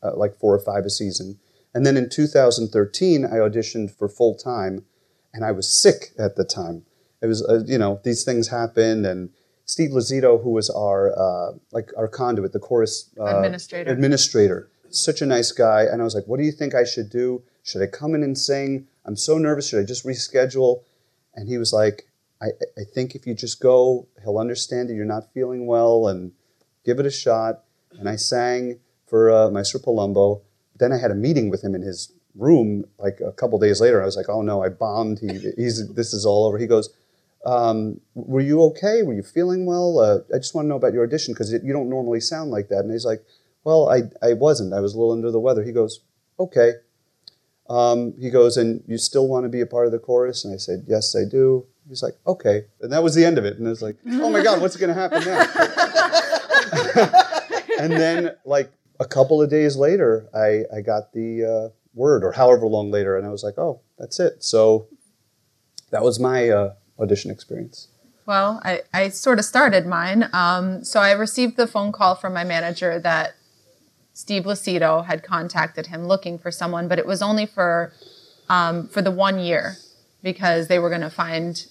uh, 0.01 0.15
like 0.15 0.35
four 0.35 0.55
or 0.55 0.59
five 0.59 0.85
a 0.85 0.89
season. 0.89 1.39
And 1.73 1.85
then 1.85 1.97
in 1.97 2.09
2013, 2.09 3.25
I 3.25 3.35
auditioned 3.35 3.91
for 3.95 4.07
full 4.07 4.35
time, 4.35 4.85
and 5.33 5.45
I 5.45 5.51
was 5.51 5.71
sick 5.71 6.11
at 6.17 6.35
the 6.35 6.43
time. 6.43 6.86
It 7.21 7.27
was, 7.27 7.43
uh, 7.47 7.63
you 7.65 7.77
know, 7.77 7.99
these 8.03 8.23
things 8.23 8.49
happened, 8.49 9.05
and 9.05 9.29
Steve 9.65 9.91
Lazito, 9.91 10.41
who 10.41 10.51
was 10.51 10.69
our 10.69 11.17
uh, 11.17 11.53
like 11.71 11.91
our 11.97 12.07
conduit, 12.07 12.53
the 12.53 12.59
chorus 12.59 13.09
uh, 13.19 13.37
Administrator. 13.37 13.91
administrator, 13.91 14.69
such 14.89 15.21
a 15.21 15.25
nice 15.25 15.51
guy. 15.51 15.83
And 15.83 16.01
I 16.01 16.03
was 16.03 16.15
like, 16.15 16.25
"What 16.25 16.37
do 16.37 16.45
you 16.45 16.51
think 16.51 16.75
I 16.75 16.83
should 16.83 17.09
do? 17.09 17.43
Should 17.63 17.81
I 17.81 17.87
come 17.87 18.13
in 18.15 18.23
and 18.23 18.37
sing? 18.37 18.87
I'm 19.05 19.15
so 19.15 19.37
nervous. 19.37 19.69
Should 19.69 19.81
I 19.81 19.85
just 19.85 20.05
reschedule?" 20.05 20.83
And 21.37 21.47
he 21.47 21.57
was 21.57 21.71
like, 21.71 22.07
I, 22.41 22.47
I 22.77 22.83
think 22.83 23.15
if 23.15 23.25
you 23.25 23.33
just 23.33 23.61
go, 23.61 24.07
he'll 24.23 24.39
understand 24.39 24.89
that 24.89 24.93
you're 24.93 25.05
not 25.05 25.31
feeling 25.33 25.67
well 25.67 26.07
and 26.07 26.31
give 26.83 26.99
it 26.99 27.05
a 27.05 27.11
shot. 27.11 27.63
And 27.99 28.09
I 28.09 28.15
sang 28.15 28.79
for 29.07 29.31
uh, 29.31 29.49
Maestro 29.49 29.79
Palumbo. 29.79 30.41
Then 30.77 30.91
I 30.91 30.97
had 30.97 31.11
a 31.11 31.15
meeting 31.15 31.49
with 31.49 31.63
him 31.63 31.73
in 31.73 31.81
his 31.81 32.11
room 32.35 32.85
like 32.99 33.19
a 33.19 33.31
couple 33.31 33.57
days 33.59 33.81
later. 33.81 34.01
I 34.01 34.05
was 34.05 34.17
like, 34.17 34.29
oh 34.29 34.41
no, 34.41 34.63
I 34.63 34.69
bombed. 34.69 35.19
He, 35.19 35.51
he's, 35.55 35.87
this 35.93 36.13
is 36.13 36.25
all 36.25 36.45
over. 36.45 36.57
He 36.57 36.67
goes, 36.67 36.89
um, 37.45 37.99
were 38.13 38.41
you 38.41 38.61
okay? 38.63 39.03
Were 39.03 39.13
you 39.13 39.23
feeling 39.23 39.65
well? 39.65 39.99
Uh, 39.99 40.19
I 40.35 40.37
just 40.37 40.53
want 40.53 40.65
to 40.65 40.69
know 40.69 40.75
about 40.75 40.93
your 40.93 41.03
audition 41.03 41.33
because 41.33 41.51
you 41.51 41.73
don't 41.73 41.89
normally 41.89 42.19
sound 42.19 42.51
like 42.51 42.69
that. 42.69 42.79
And 42.79 42.91
he's 42.91 43.05
like, 43.05 43.23
well, 43.63 43.89
I, 43.89 44.03
I 44.25 44.33
wasn't. 44.33 44.73
I 44.73 44.79
was 44.79 44.93
a 44.93 44.97
little 44.97 45.13
under 45.13 45.31
the 45.31 45.39
weather. 45.39 45.63
He 45.63 45.71
goes, 45.71 46.01
okay. 46.39 46.73
Um, 47.69 48.13
he 48.19 48.29
goes, 48.29 48.57
and 48.57 48.83
you 48.87 48.97
still 48.97 49.27
want 49.27 49.43
to 49.43 49.49
be 49.49 49.61
a 49.61 49.65
part 49.65 49.85
of 49.85 49.91
the 49.91 49.99
chorus? 49.99 50.45
And 50.45 50.53
I 50.53 50.57
said, 50.57 50.85
yes, 50.87 51.15
I 51.15 51.29
do. 51.29 51.65
He's 51.87 52.03
like, 52.03 52.15
okay. 52.25 52.65
And 52.81 52.91
that 52.91 53.03
was 53.03 53.15
the 53.15 53.25
end 53.25 53.37
of 53.37 53.45
it. 53.45 53.57
And 53.57 53.67
I 53.67 53.69
was 53.69 53.81
like, 53.81 53.97
oh 54.07 54.29
my 54.29 54.43
God, 54.43 54.61
what's 54.61 54.77
going 54.77 54.89
to 54.89 54.93
happen 54.93 55.23
now? 55.23 55.45
and 57.79 57.93
then, 57.93 58.35
like 58.45 58.71
a 58.99 59.05
couple 59.05 59.41
of 59.41 59.49
days 59.49 59.75
later, 59.75 60.27
I, 60.33 60.63
I 60.75 60.81
got 60.81 61.13
the 61.13 61.45
uh, 61.45 61.69
word, 61.93 62.23
or 62.23 62.31
however 62.31 62.67
long 62.67 62.91
later, 62.91 63.17
and 63.17 63.25
I 63.25 63.29
was 63.29 63.43
like, 63.43 63.57
oh, 63.57 63.81
that's 63.97 64.19
it. 64.19 64.43
So 64.43 64.87
that 65.91 66.03
was 66.03 66.19
my 66.19 66.49
uh, 66.49 66.73
audition 66.99 67.31
experience. 67.31 67.87
Well, 68.25 68.61
I, 68.63 68.81
I 68.93 69.09
sort 69.09 69.39
of 69.39 69.45
started 69.45 69.85
mine. 69.85 70.29
Um, 70.33 70.83
so 70.83 70.99
I 70.99 71.11
received 71.11 71.55
the 71.55 71.65
phone 71.65 71.91
call 71.91 72.15
from 72.15 72.33
my 72.33 72.43
manager 72.43 72.99
that 72.99 73.35
Steve 74.13 74.43
Lucido 74.43 75.05
had 75.05 75.23
contacted 75.23 75.87
him 75.87 76.07
looking 76.07 76.37
for 76.37 76.51
someone, 76.51 76.87
but 76.87 76.99
it 76.99 77.05
was 77.05 77.21
only 77.21 77.45
for 77.45 77.93
um, 78.49 78.87
for 78.87 79.01
the 79.01 79.11
one 79.11 79.39
year 79.39 79.77
because 80.23 80.67
they 80.67 80.79
were 80.79 80.89
going 80.89 81.01
to 81.01 81.09
find 81.09 81.67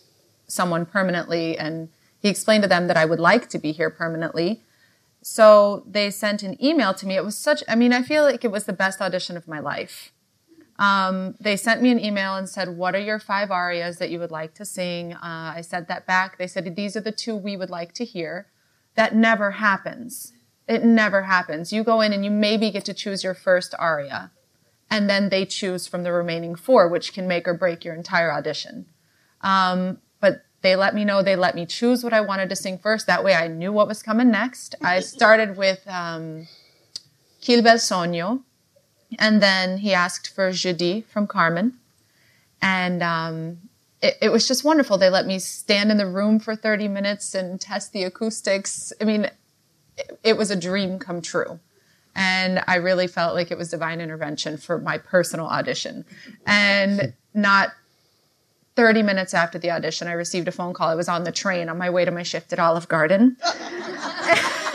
someone 0.47 0.87
permanently. 0.87 1.59
And 1.59 1.89
he 2.21 2.29
explained 2.29 2.63
to 2.63 2.69
them 2.69 2.87
that 2.87 2.97
I 2.97 3.05
would 3.05 3.21
like 3.21 3.49
to 3.51 3.59
be 3.59 3.73
here 3.73 3.91
permanently. 3.91 4.63
So 5.23 5.83
they 5.87 6.11
sent 6.11 6.43
an 6.43 6.63
email 6.65 6.95
to 6.95 7.07
me. 7.07 7.17
It 7.17 7.25
was 7.25 7.37
such, 7.37 7.65
I 7.69 7.75
mean, 7.75 7.93
I 7.93 8.03
feel 8.03 8.23
like 8.23 8.45
it 8.45 8.51
was 8.51 8.65
the 8.65 8.73
best 8.73 9.01
audition 9.01 9.37
of 9.37 9.49
my 9.49 9.59
life. 9.59 10.13
Um, 10.79 11.35
they 11.41 11.57
sent 11.57 11.81
me 11.81 11.91
an 11.91 11.99
email 11.99 12.37
and 12.37 12.49
said, 12.49 12.77
What 12.77 12.95
are 12.95 13.01
your 13.01 13.19
five 13.19 13.51
arias 13.51 13.99
that 13.99 14.11
you 14.11 14.19
would 14.19 14.31
like 14.31 14.55
to 14.55 14.65
sing? 14.65 15.15
Uh, 15.15 15.55
I 15.57 15.63
said 15.63 15.89
that 15.89 16.07
back. 16.07 16.39
They 16.39 16.47
said, 16.47 16.77
These 16.77 16.97
are 16.97 17.01
the 17.01 17.13
two 17.13 17.35
we 17.35 17.57
would 17.57 17.71
like 17.71 17.93
to 17.95 18.05
hear. 18.05 18.47
That 18.95 19.15
never 19.15 19.53
happens. 19.53 20.33
It 20.69 20.85
never 20.85 21.23
happens. 21.23 21.73
You 21.73 21.85
go 21.85 22.01
in 22.01 22.13
and 22.13 22.25
you 22.25 22.31
maybe 22.31 22.71
get 22.71 22.85
to 22.87 22.95
choose 22.95 23.23
your 23.23 23.35
first 23.35 23.75
aria, 23.79 24.33
and 24.91 25.09
then 25.09 25.29
they 25.29 25.47
choose 25.47 25.87
from 25.87 26.03
the 26.03 26.13
remaining 26.13 26.57
four, 26.57 26.89
which 26.89 27.13
can 27.13 27.29
make 27.29 27.47
or 27.47 27.55
break 27.55 27.85
your 27.85 27.95
entire 27.95 28.33
audition. 28.33 28.87
Um, 29.43 29.99
but 30.21 30.45
they 30.63 30.75
let 30.75 30.95
me 30.95 31.05
know, 31.05 31.23
they 31.23 31.37
let 31.37 31.55
me 31.55 31.67
choose 31.67 32.03
what 32.03 32.13
I 32.13 32.21
wanted 32.21 32.49
to 32.49 32.57
sing 32.57 32.79
first. 32.79 33.07
That 33.07 33.23
way 33.23 33.35
I 33.35 33.47
knew 33.47 33.73
what 33.73 33.87
was 33.87 34.03
coming 34.03 34.31
next. 34.31 34.75
I 34.83 35.01
started 35.01 35.57
with 35.57 35.87
um, 35.87 36.49
Quel 37.45 37.63
bel 37.63 37.77
sogno. 37.77 38.43
And 39.19 39.43
then 39.43 39.79
he 39.79 39.95
asked 39.95 40.35
for 40.35 40.51
Je 40.53 40.73
dis 40.73 41.05
from 41.09 41.27
Carmen. 41.27 41.75
And 42.61 43.03
um, 43.03 43.59
it, 44.03 44.17
it, 44.23 44.33
was 44.33 44.49
just 44.49 44.65
wonderful. 44.65 44.99
They 44.99 45.11
let 45.11 45.27
me 45.27 45.39
stand 45.39 45.91
in 45.91 45.97
the 45.97 46.07
room 46.07 46.39
for 46.39 46.57
30 46.57 46.89
minutes 46.89 47.35
and 47.35 47.61
test 47.61 47.93
the 47.93 48.05
acoustics. 48.05 48.93
I 49.01 49.05
mean, 49.05 49.31
it, 49.97 50.19
it 50.23 50.37
was 50.37 50.51
a 50.51 50.57
dream 50.57 50.99
come 50.99 51.23
true. 51.23 51.61
And 52.15 52.63
I 52.67 52.77
really 52.77 53.07
felt 53.07 53.35
like 53.35 53.51
it 53.51 53.59
was 53.59 53.71
divine 53.71 54.01
intervention 54.01 54.57
for 54.57 54.79
my 54.79 54.97
personal 54.97 55.47
audition. 55.47 56.05
And 56.47 57.13
not 57.35 57.71
30 58.75 59.03
minutes 59.03 59.35
after 59.35 59.59
the 59.59 59.71
audition, 59.71 60.09
I 60.09 60.13
received 60.13 60.49
a 60.49 60.53
phone 60.53 60.73
call. 60.73 60.89
I 60.89 60.95
was 60.95 61.09
on 61.09 61.25
the 61.25 61.33
train 61.33 61.69
on 61.69 61.77
my 61.77 61.91
way 61.91 62.05
to 62.05 62.11
my 62.11 62.23
shift 62.23 62.53
at 62.53 62.59
Olive 62.59 62.89
Garden. 62.89 63.37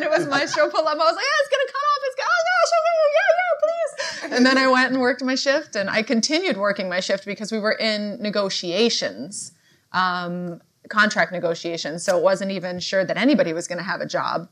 and 0.00 0.04
it 0.04 0.18
was 0.18 0.26
Maestro 0.26 0.66
Palumbo. 0.68 0.86
I 0.86 0.94
was 0.94 1.16
like, 1.16 1.26
oh, 1.28 1.40
it's 1.40 1.50
going 1.50 1.66
to 1.66 1.72
cut 1.72 1.84
off. 1.90 2.00
It's 2.06 2.16
going 2.16 2.28
to, 2.28 2.84
oh, 2.88 3.08
yeah, 3.18 3.30
yeah, 3.36 4.30
please. 4.30 4.36
And 4.36 4.46
then 4.46 4.56
I 4.56 4.66
went 4.66 4.92
and 4.92 5.00
worked 5.00 5.22
my 5.22 5.34
shift, 5.34 5.76
and 5.76 5.90
I 5.90 6.02
continued 6.02 6.56
working 6.56 6.88
my 6.88 7.00
shift 7.00 7.26
because 7.26 7.52
we 7.52 7.58
were 7.58 7.72
in 7.72 8.20
negotiations, 8.20 9.52
um, 9.92 10.62
contract 10.88 11.32
negotiations. 11.32 12.02
So 12.02 12.16
it 12.16 12.22
wasn't 12.22 12.50
even 12.50 12.80
sure 12.80 13.04
that 13.04 13.18
anybody 13.18 13.52
was 13.52 13.68
going 13.68 13.76
to 13.76 13.84
have 13.84 14.00
a 14.00 14.06
job 14.06 14.48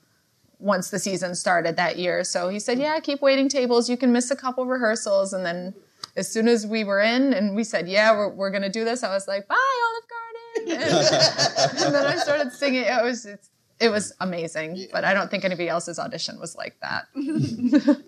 once 0.58 0.90
the 0.90 0.98
season 0.98 1.34
started 1.34 1.76
that 1.76 1.98
year. 1.98 2.24
So 2.24 2.50
he 2.50 2.58
said, 2.58 2.78
yeah, 2.78 3.00
keep 3.00 3.22
waiting 3.22 3.48
tables. 3.48 3.88
You 3.88 3.96
can 3.96 4.12
miss 4.12 4.30
a 4.30 4.36
couple 4.36 4.66
rehearsals. 4.66 5.32
And 5.32 5.46
then 5.46 5.74
as 6.14 6.30
soon 6.30 6.46
as 6.46 6.66
we 6.66 6.84
were 6.84 7.00
in 7.00 7.32
and 7.32 7.56
we 7.56 7.64
said, 7.64 7.88
yeah, 7.88 8.12
we're, 8.12 8.28
we're 8.28 8.50
going 8.50 8.62
to 8.62 8.68
do 8.68 8.84
this, 8.84 9.02
I 9.02 9.14
was 9.14 9.26
like, 9.26 9.48
bye, 9.48 9.56
Olive 9.86 10.74
Garden. 10.74 10.82
And, 10.82 11.84
and 11.86 11.94
then 11.94 12.06
I 12.06 12.16
started 12.16 12.52
singing. 12.52 12.82
It 12.82 13.02
was, 13.02 13.24
it's, 13.24 13.48
it 13.80 13.90
was 13.90 14.12
amazing, 14.20 14.88
but 14.92 15.04
I 15.04 15.14
don't 15.14 15.30
think 15.30 15.44
anybody 15.44 15.68
else's 15.68 15.98
audition 15.98 16.40
was 16.40 16.56
like 16.56 16.76
that. 16.80 17.06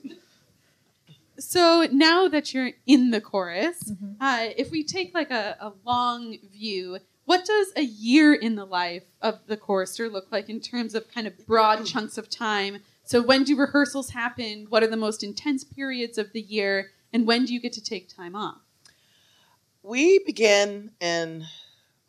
so 1.38 1.86
now 1.92 2.28
that 2.28 2.52
you're 2.52 2.72
in 2.86 3.10
the 3.10 3.20
chorus, 3.20 3.90
mm-hmm. 3.90 4.12
uh, 4.20 4.48
if 4.56 4.70
we 4.70 4.84
take 4.84 5.14
like 5.14 5.30
a, 5.30 5.56
a, 5.60 5.72
long 5.84 6.36
view, 6.52 6.98
what 7.24 7.44
does 7.44 7.68
a 7.76 7.82
year 7.82 8.34
in 8.34 8.56
the 8.56 8.64
life 8.64 9.04
of 9.22 9.38
the 9.46 9.56
chorister 9.56 10.08
look 10.08 10.26
like 10.32 10.48
in 10.48 10.60
terms 10.60 10.94
of 10.94 11.08
kind 11.12 11.26
of 11.26 11.46
broad 11.46 11.86
chunks 11.86 12.18
of 12.18 12.28
time? 12.28 12.78
So 13.04 13.22
when 13.22 13.44
do 13.44 13.56
rehearsals 13.56 14.10
happen? 14.10 14.66
What 14.68 14.82
are 14.82 14.88
the 14.88 14.96
most 14.96 15.22
intense 15.22 15.64
periods 15.64 16.18
of 16.18 16.32
the 16.32 16.40
year? 16.40 16.90
And 17.12 17.26
when 17.26 17.44
do 17.44 17.54
you 17.54 17.60
get 17.60 17.72
to 17.74 17.82
take 17.82 18.08
time 18.08 18.34
off? 18.34 18.58
We 19.82 20.18
begin 20.20 20.90
in, 21.00 21.46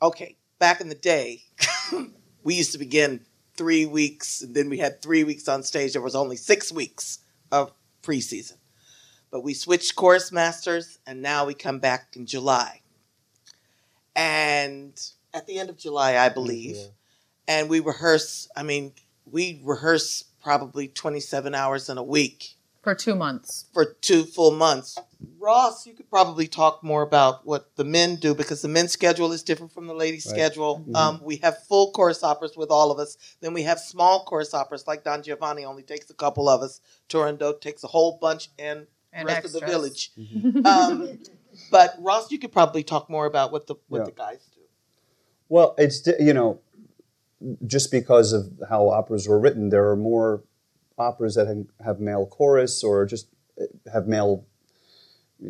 okay, 0.01 0.35
back 0.59 0.81
in 0.81 0.89
the 0.89 0.95
day, 0.95 1.43
we 2.43 2.55
used 2.55 2.73
to 2.73 2.77
begin 2.77 3.21
three 3.61 3.85
weeks, 3.85 4.41
and 4.41 4.55
then 4.55 4.71
we 4.71 4.79
had 4.79 5.03
three 5.03 5.23
weeks 5.23 5.47
on 5.47 5.61
stage. 5.61 5.93
There 5.93 6.01
was 6.01 6.15
only 6.15 6.35
six 6.35 6.71
weeks 6.71 7.19
of 7.51 7.71
preseason. 8.01 8.57
But 9.29 9.43
we 9.43 9.53
switched 9.53 9.95
chorus 9.95 10.31
masters, 10.31 10.97
and 11.05 11.21
now 11.21 11.45
we 11.45 11.53
come 11.53 11.77
back 11.77 12.15
in 12.15 12.25
July. 12.25 12.81
And 14.15 14.99
at 15.31 15.45
the 15.45 15.59
end 15.59 15.69
of 15.69 15.77
July, 15.77 16.17
I 16.17 16.29
believe, 16.29 16.75
mm-hmm. 16.75 16.91
and 17.47 17.69
we 17.69 17.81
rehearse, 17.81 18.49
I 18.57 18.63
mean, 18.63 18.93
we 19.31 19.61
rehearse 19.63 20.23
probably 20.41 20.87
27 20.87 21.53
hours 21.53 21.87
in 21.87 21.99
a 21.99 22.03
week 22.03 22.55
for 22.81 22.95
two 22.95 23.13
months. 23.13 23.65
For 23.75 23.85
two 23.85 24.23
full 24.23 24.49
months. 24.49 24.97
Ross, 25.39 25.87
you 25.87 25.93
could 25.93 26.09
probably 26.09 26.47
talk 26.47 26.83
more 26.83 27.01
about 27.01 27.45
what 27.45 27.75
the 27.75 27.83
men 27.83 28.15
do 28.15 28.35
because 28.35 28.61
the 28.61 28.67
men's 28.67 28.91
schedule 28.91 29.31
is 29.31 29.43
different 29.43 29.71
from 29.71 29.87
the 29.87 29.93
ladies' 29.93 30.25
right. 30.27 30.35
schedule. 30.35 30.79
Mm-hmm. 30.79 30.95
Um, 30.95 31.21
we 31.23 31.37
have 31.37 31.63
full 31.67 31.91
chorus 31.91 32.23
operas 32.23 32.55
with 32.55 32.69
all 32.69 32.91
of 32.91 32.99
us. 32.99 33.17
Then 33.41 33.53
we 33.53 33.63
have 33.63 33.79
small 33.79 34.23
chorus 34.25 34.53
operas 34.53 34.85
like 34.87 35.03
Don 35.03 35.23
Giovanni 35.23 35.65
only 35.65 35.83
takes 35.83 36.09
a 36.09 36.13
couple 36.13 36.47
of 36.47 36.61
us. 36.61 36.81
Turandot 37.09 37.61
takes 37.61 37.83
a 37.83 37.87
whole 37.87 38.17
bunch 38.21 38.49
and, 38.59 38.87
and 39.11 39.27
rest 39.27 39.37
extras. 39.37 39.55
of 39.55 39.61
the 39.61 39.67
village. 39.67 40.11
Mm-hmm. 40.17 40.65
Um, 40.65 41.19
but 41.69 41.95
Ross, 41.99 42.31
you 42.31 42.39
could 42.39 42.51
probably 42.51 42.83
talk 42.83 43.09
more 43.09 43.25
about 43.25 43.51
what 43.51 43.67
the 43.67 43.75
what 43.87 43.99
yeah. 43.99 44.05
the 44.05 44.11
guys 44.11 44.47
do. 44.53 44.61
Well, 45.49 45.75
it's 45.77 46.07
you 46.19 46.33
know, 46.33 46.59
just 47.65 47.91
because 47.91 48.33
of 48.33 48.51
how 48.69 48.89
operas 48.89 49.27
were 49.27 49.39
written, 49.39 49.69
there 49.69 49.89
are 49.89 49.97
more 49.97 50.43
operas 50.97 51.35
that 51.35 51.65
have 51.83 51.99
male 51.99 52.25
chorus 52.25 52.83
or 52.83 53.05
just 53.05 53.27
eh, 53.59 53.65
have 53.91 54.07
male, 54.07 54.45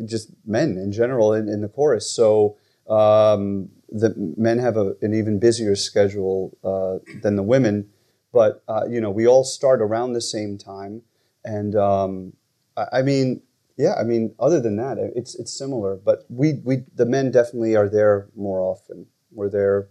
just 0.06 0.30
men 0.46 0.78
in 0.78 0.92
general 0.92 1.34
in, 1.34 1.48
in 1.50 1.62
the 1.62 1.68
chorus. 1.70 2.10
So 2.12 2.58
um, 2.90 3.70
the 3.90 4.14
men 4.38 4.60
have 4.60 4.78
a, 4.78 4.96
an 5.02 5.14
even 5.14 5.40
busier 5.40 5.76
schedule 5.76 6.58
uh, 6.64 7.00
than 7.22 7.36
the 7.36 7.44
women. 7.44 7.90
But 8.34 8.64
uh, 8.68 8.86
you 8.90 9.02
know, 9.02 9.12
we 9.12 9.28
all 9.28 9.44
start 9.44 9.82
around 9.82 10.14
the 10.14 10.22
same 10.22 10.58
time, 10.58 11.02
and 11.44 11.76
um, 11.76 12.34
I 12.78 13.02
mean, 13.02 13.42
Yeah, 13.78 13.96
I 13.96 14.04
mean, 14.04 14.36
other 14.40 14.60
than 14.62 14.76
that, 14.78 14.98
it's 15.16 15.36
it's 15.36 15.52
similar, 15.52 15.96
but 15.96 16.26
we 16.30 16.62
we 16.64 16.84
the 16.96 17.06
men 17.06 17.32
definitely 17.32 17.76
are 17.76 17.90
there 17.90 18.28
more 18.36 18.62
often. 18.62 19.08
We're 19.32 19.50
there. 19.50 19.88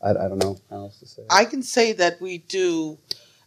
I, 0.00 0.10
I 0.10 0.28
don't 0.28 0.38
know 0.38 0.56
how 0.70 0.76
else 0.76 1.00
to 1.00 1.06
say. 1.06 1.22
I 1.28 1.44
can 1.44 1.62
say 1.62 1.92
that 1.92 2.20
we 2.20 2.38
do 2.38 2.98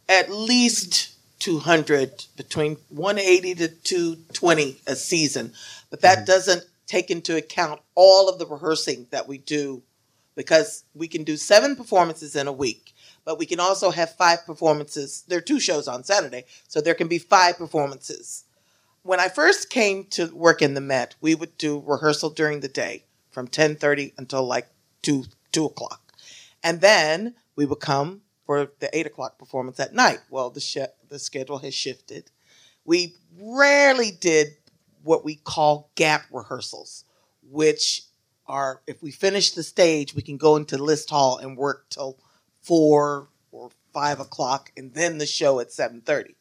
at 0.08 0.30
least 0.30 1.11
200 1.42 2.26
between 2.36 2.76
180 2.88 3.54
to 3.56 3.68
220 3.68 4.80
a 4.86 4.94
season, 4.94 5.52
but 5.90 6.00
that 6.00 6.18
Mhm. 6.18 6.26
doesn't 6.26 6.64
take 6.86 7.10
into 7.10 7.36
account 7.36 7.80
all 7.96 8.28
of 8.28 8.38
the 8.38 8.46
rehearsing 8.46 9.08
that 9.10 9.26
we 9.26 9.38
do 9.38 9.82
because 10.36 10.84
we 10.94 11.08
can 11.08 11.24
do 11.24 11.36
seven 11.36 11.74
performances 11.74 12.36
in 12.36 12.46
a 12.46 12.52
week, 12.52 12.94
but 13.24 13.38
we 13.40 13.46
can 13.46 13.58
also 13.58 13.90
have 13.90 14.14
five 14.14 14.46
performances. 14.46 15.24
There 15.26 15.38
are 15.38 15.48
two 15.50 15.58
shows 15.58 15.88
on 15.88 16.04
Saturday, 16.04 16.44
so 16.68 16.80
there 16.80 16.94
can 16.94 17.08
be 17.08 17.18
five 17.18 17.58
performances. 17.58 18.44
When 19.02 19.18
I 19.18 19.28
first 19.28 19.68
came 19.68 20.04
to 20.10 20.26
work 20.26 20.62
in 20.62 20.74
the 20.74 20.80
Met, 20.80 21.16
we 21.20 21.34
would 21.34 21.58
do 21.58 21.82
rehearsal 21.84 22.30
during 22.30 22.60
the 22.60 22.68
day 22.68 23.04
from 23.32 23.48
10:30 23.48 24.12
until 24.16 24.44
like 24.44 24.68
two 25.02 25.24
two 25.50 25.64
o'clock, 25.64 26.14
and 26.62 26.80
then 26.80 27.34
we 27.56 27.66
would 27.66 27.80
come 27.80 28.22
for 28.46 28.70
the 28.78 28.96
eight 28.96 29.06
o'clock 29.06 29.38
performance 29.38 29.80
at 29.80 29.92
night. 29.92 30.20
Well, 30.30 30.50
the 30.50 30.60
sh- 30.60 30.92
the 31.12 31.18
schedule 31.18 31.58
has 31.58 31.74
shifted. 31.74 32.30
We 32.84 33.14
rarely 33.38 34.10
did 34.10 34.56
what 35.04 35.24
we 35.24 35.36
call 35.36 35.90
gap 35.94 36.24
rehearsals, 36.32 37.04
which 37.48 38.02
are 38.46 38.82
if 38.86 39.02
we 39.02 39.10
finish 39.10 39.52
the 39.52 39.62
stage, 39.62 40.14
we 40.14 40.22
can 40.22 40.36
go 40.36 40.56
into 40.56 40.76
list 40.78 41.10
hall 41.10 41.38
and 41.38 41.56
work 41.56 41.86
till 41.90 42.18
four 42.60 43.28
or 43.52 43.70
five 43.92 44.20
o'clock, 44.20 44.72
and 44.76 44.94
then 44.94 45.18
the 45.18 45.26
show 45.26 45.60
at 45.60 45.72
seven 45.72 46.00
thirty. 46.00 46.34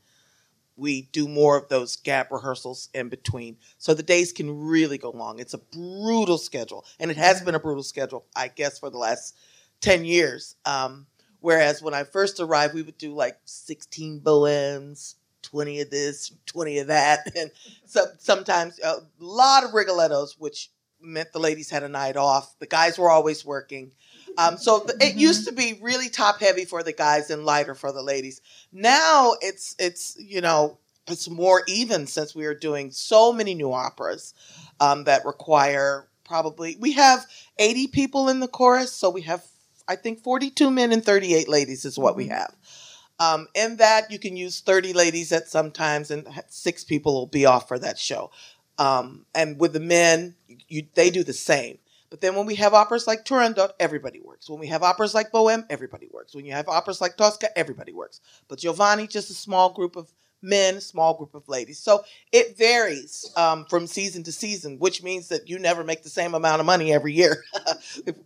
We 0.78 1.04
do 1.12 1.28
more 1.28 1.58
of 1.58 1.68
those 1.68 1.98
gap 1.98 2.32
rehearsals 2.32 2.90
in 2.94 3.10
between, 3.10 3.58
so 3.78 3.94
the 3.94 4.02
days 4.02 4.32
can 4.32 4.66
really 4.68 4.98
go 4.98 5.12
long. 5.12 5.38
It's 5.38 5.54
a 5.54 5.60
brutal 5.60 6.38
schedule, 6.38 6.86
and 7.00 7.12
it 7.12 7.18
has 7.18 7.42
been 7.42 7.56
a 7.56 7.60
brutal 7.60 7.84
schedule, 7.84 8.26
I 8.36 8.48
guess, 8.48 8.80
for 8.80 8.90
the 8.90 8.98
last 8.98 9.36
ten 9.80 10.06
years. 10.06 10.56
Um, 10.66 11.06
whereas 11.42 11.82
when 11.82 11.94
I 11.94 12.04
first 12.04 12.40
arrived, 12.40 12.74
we 12.74 12.82
would 12.82 12.98
do 12.98 13.14
like 13.14 13.38
sixteen 13.46 14.22
bohèmes, 14.22 15.16
twenty 15.42 15.82
of 15.82 15.90
this, 15.90 16.32
twenty 16.46 16.80
of 16.80 16.88
that, 16.88 17.32
and 17.36 17.52
some, 17.86 18.08
sometimes 18.18 18.80
a 18.80 19.02
lot 19.20 19.64
of 19.64 19.74
rigolettos, 19.74 20.38
which 20.40 20.70
meant 21.02 21.34
the 21.34 21.40
ladies 21.40 21.70
had 21.70 21.84
a 21.84 21.90
night 21.90 22.16
off. 22.16 22.58
The 22.60 22.68
guys 22.68 22.98
were 22.98 23.10
always 23.10 23.44
working. 23.44 23.92
Um, 24.38 24.58
so 24.58 24.86
it 25.02 25.16
used 25.16 25.48
to 25.48 25.54
be 25.54 25.78
really 25.82 26.10
top 26.10 26.40
heavy 26.40 26.66
for 26.66 26.84
the 26.84 26.94
guys 26.94 27.30
and 27.30 27.46
lighter 27.46 27.76
for 27.76 27.92
the 27.92 28.02
ladies. 28.02 28.42
Now 28.72 29.34
it's 29.42 29.76
it's 29.78 30.16
you 30.20 30.42
know 30.42 30.78
it's 31.08 31.30
more 31.30 31.64
even 31.68 32.08
since 32.08 32.34
we 32.36 32.46
are 32.46 32.54
doing 32.54 32.92
so 32.92 33.34
many 33.34 33.54
new 33.54 33.74
operas 33.74 34.34
um, 34.80 35.04
that 35.06 35.26
require 35.26 36.08
probably 36.24 36.78
we 36.80 36.94
have 36.94 37.26
80 37.60 37.88
people 37.88 38.30
in 38.30 38.40
the 38.40 38.48
chorus, 38.48 38.94
so 38.94 39.10
we 39.10 39.22
have 39.24 39.44
I 39.88 39.96
think 39.96 40.24
42 40.24 40.70
men 40.72 40.92
and 40.92 41.04
38 41.04 41.48
ladies 41.48 41.86
is 41.86 41.98
what 41.98 42.16
we 42.16 42.28
have. 42.28 42.56
Um, 43.20 43.48
in 43.54 43.78
that 43.78 44.10
you 44.10 44.18
can 44.18 44.36
use 44.36 44.62
30 44.62 44.94
ladies 44.94 45.32
at 45.32 45.48
some 45.48 45.72
times, 45.72 46.10
and 46.10 46.28
six 46.50 46.84
people 46.84 47.14
will 47.14 47.28
be 47.28 47.46
off 47.46 47.68
for 47.68 47.78
that 47.78 48.00
show. 48.00 48.32
Um, 48.80 49.26
and 49.36 49.60
with 49.60 49.74
the 49.74 49.80
men, 49.80 50.36
you, 50.68 50.88
they 50.96 51.12
do 51.12 51.24
the 51.24 51.34
same. 51.34 51.78
But 52.10 52.20
then 52.20 52.36
when 52.36 52.46
we 52.46 52.56
have 52.56 52.74
operas 52.74 53.08
like 53.08 53.24
Turandot, 53.24 53.72
everybody 53.80 54.20
works. 54.20 54.50
When 54.50 54.60
we 54.60 54.68
have 54.68 54.84
operas 54.84 55.14
like 55.14 55.32
Bohème, 55.32 55.66
everybody 55.70 56.10
works. 56.12 56.36
When 56.36 56.46
you 56.46 56.52
have 56.52 56.68
operas 56.68 57.00
like 57.00 57.16
Tosca, 57.16 57.56
everybody 57.58 57.94
works. 57.94 58.20
But 58.48 58.60
Giovanni, 58.60 59.08
just 59.08 59.30
a 59.30 59.36
small 59.36 59.72
group 59.72 59.96
of 59.96 60.12
men, 60.42 60.82
small 60.82 61.16
group 61.16 61.34
of 61.34 61.48
ladies. 61.48 61.80
So 61.80 62.04
it 62.32 62.58
varies 62.58 63.32
um, 63.36 63.66
from 63.70 63.88
season 63.88 64.24
to 64.24 64.32
season, 64.32 64.80
which 64.80 65.04
means 65.04 65.28
that 65.30 65.50
you 65.50 65.60
never 65.60 65.84
make 65.84 66.04
the 66.04 66.10
same 66.10 66.34
amount 66.34 66.60
of 66.60 66.66
money 66.66 66.94
every 66.94 67.14
year. 67.14 67.44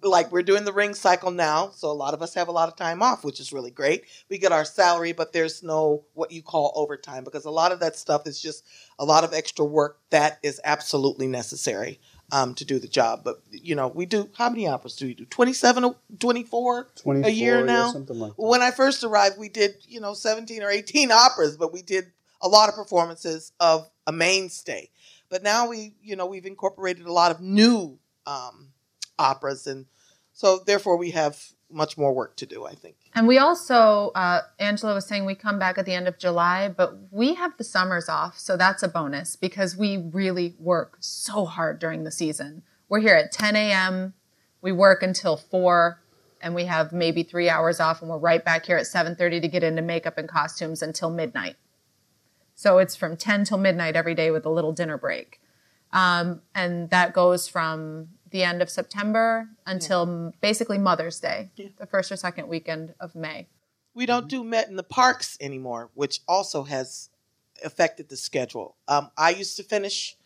Like 0.02 0.32
we're 0.32 0.44
doing 0.44 0.64
the 0.64 0.74
ring 0.74 0.94
cycle 0.94 1.32
now, 1.32 1.70
so 1.72 1.90
a 1.90 1.94
lot 1.94 2.14
of 2.14 2.22
us 2.22 2.34
have 2.36 2.48
a 2.48 2.52
lot 2.52 2.70
of 2.70 2.76
time 2.76 3.02
off, 3.02 3.24
which 3.24 3.40
is 3.40 3.52
really 3.52 3.72
great. 3.72 4.06
We 4.30 4.38
get 4.38 4.52
our 4.52 4.64
salary, 4.64 5.12
but 5.12 5.34
there's 5.34 5.64
no 5.64 6.06
what 6.14 6.32
you 6.32 6.42
call 6.42 6.72
overtime 6.76 7.24
because 7.24 7.46
a 7.46 7.52
lot 7.52 7.72
of 7.72 7.80
that 7.80 7.96
stuff 7.96 8.28
is 8.28 8.42
just 8.42 8.66
a 9.00 9.06
lot 9.06 9.24
of 9.24 9.34
extra 9.34 9.66
work 9.66 10.00
that 10.12 10.40
is 10.44 10.62
absolutely 10.64 11.28
necessary 11.28 12.00
um, 12.32 12.54
to 12.56 12.66
do 12.66 12.80
the 12.80 12.88
job. 12.88 13.22
But 13.24 13.42
you 13.50 13.76
know, 13.76 13.88
we 13.88 14.06
do 14.06 14.30
how 14.38 14.50
many 14.50 14.68
operas 14.68 14.96
do 14.96 15.06
we 15.06 15.14
do? 15.14 15.26
27, 15.26 15.84
or 15.84 15.96
24 16.20 16.88
24 16.96 17.30
a 17.30 17.34
year 17.34 17.60
yeah, 17.60 17.66
now. 17.66 17.92
something 17.92 18.20
like 18.20 18.36
that. 18.36 18.42
When 18.42 18.62
I 18.62 18.72
first 18.72 19.04
arrived, 19.04 19.38
we 19.38 19.50
did, 19.50 19.76
you 19.88 20.00
know, 20.00 20.14
17 20.14 20.64
or 20.64 20.70
18 20.70 21.12
operas, 21.12 21.58
but 21.58 21.74
we 21.74 21.82
did 21.82 22.12
a 22.42 22.48
lot 22.48 22.70
of 22.70 22.76
performances 22.76 23.52
of 23.60 23.90
a 24.08 24.12
mainstay. 24.12 24.90
But 25.30 25.44
now 25.44 25.68
we, 25.68 25.96
you 26.02 26.16
know, 26.16 26.26
we've 26.26 26.46
incorporated 26.46 27.06
a 27.06 27.12
lot 27.12 27.32
of 27.32 27.42
new 27.42 27.98
um, 28.28 28.70
operas. 29.18 29.68
And 29.68 29.86
so 30.34 30.60
therefore 30.66 30.98
we 30.98 31.12
have 31.12 31.42
much 31.72 31.98
more 31.98 32.14
work 32.14 32.36
to 32.38 32.46
do, 32.46 32.66
I 32.66 32.76
think. 32.76 32.96
And 33.14 33.28
we 33.28 33.38
also, 33.38 34.12
uh, 34.16 34.42
Angela 34.60 34.94
was 34.94 35.06
saying 35.06 35.26
we 35.26 35.36
come 35.36 35.60
back 35.60 35.78
at 35.78 35.86
the 35.86 35.94
end 35.94 36.08
of 36.08 36.18
July, 36.18 36.70
but 36.70 36.94
we 37.12 37.34
have 37.36 37.58
the 37.58 37.64
summers 37.64 38.08
off. 38.08 38.38
So 38.38 38.56
that's 38.58 38.84
a 38.84 38.88
bonus 38.88 39.36
because 39.36 39.76
we 39.76 39.98
really 39.98 40.56
work 40.60 40.98
so 41.00 41.46
hard 41.46 41.80
during 41.80 42.04
the 42.04 42.12
season. 42.12 42.64
We're 42.88 43.00
here 43.00 43.16
at 43.16 43.32
10 43.32 43.56
a.m., 43.56 44.14
we 44.62 44.72
work 44.72 45.04
until 45.04 45.38
4, 45.38 46.02
and 46.42 46.56
we 46.56 46.66
have 46.66 46.92
maybe 46.92 47.24
three 47.24 47.50
hours 47.50 47.80
off, 47.80 48.02
and 48.02 48.10
we're 48.10 48.18
right 48.18 48.44
back 48.44 48.66
here 48.66 48.78
at 48.78 48.86
7.30 48.86 49.42
to 49.42 49.48
get 49.48 49.64
into 49.64 49.82
makeup 49.82 50.18
and 50.18 50.28
costumes 50.28 50.82
until 50.82 51.10
midnight. 51.10 51.56
So 52.56 52.78
it's 52.78 52.96
from 52.96 53.18
10 53.18 53.46
till 53.46 53.58
midnight 53.58 53.96
every 53.96 54.16
day 54.16 54.32
with 54.32 54.46
a 54.46 54.50
little 54.50 54.72
dinner 54.72 54.98
break. 54.98 55.40
Um, 55.92 56.42
and 56.54 56.90
that 56.90 57.14
goes 57.14 57.48
from 57.48 58.10
the 58.36 58.44
end 58.44 58.62
of 58.62 58.70
September 58.70 59.48
until 59.66 60.02
m 60.02 60.34
basically 60.42 60.78
Mother's 60.78 61.22
Day, 61.22 61.52
Yeah. 61.56 61.70
the 61.78 61.86
first 61.86 62.12
or 62.12 62.18
second 62.18 62.50
weekend 62.50 62.94
of 63.00 63.16
May. 63.16 63.48
We 63.94 64.06
don't 64.06 64.28
do 64.28 64.44
Met 64.44 64.68
in 64.68 64.76
the 64.76 64.84
Parks 64.84 65.38
anymore, 65.40 65.90
which 65.94 66.20
also 66.28 66.64
has 66.64 67.10
affected 67.64 68.10
the 68.10 68.18
schedule. 68.18 68.76
Um, 68.90 69.10
I 69.18 69.30
used 69.30 69.56
to 69.56 69.64
finish 69.64 70.18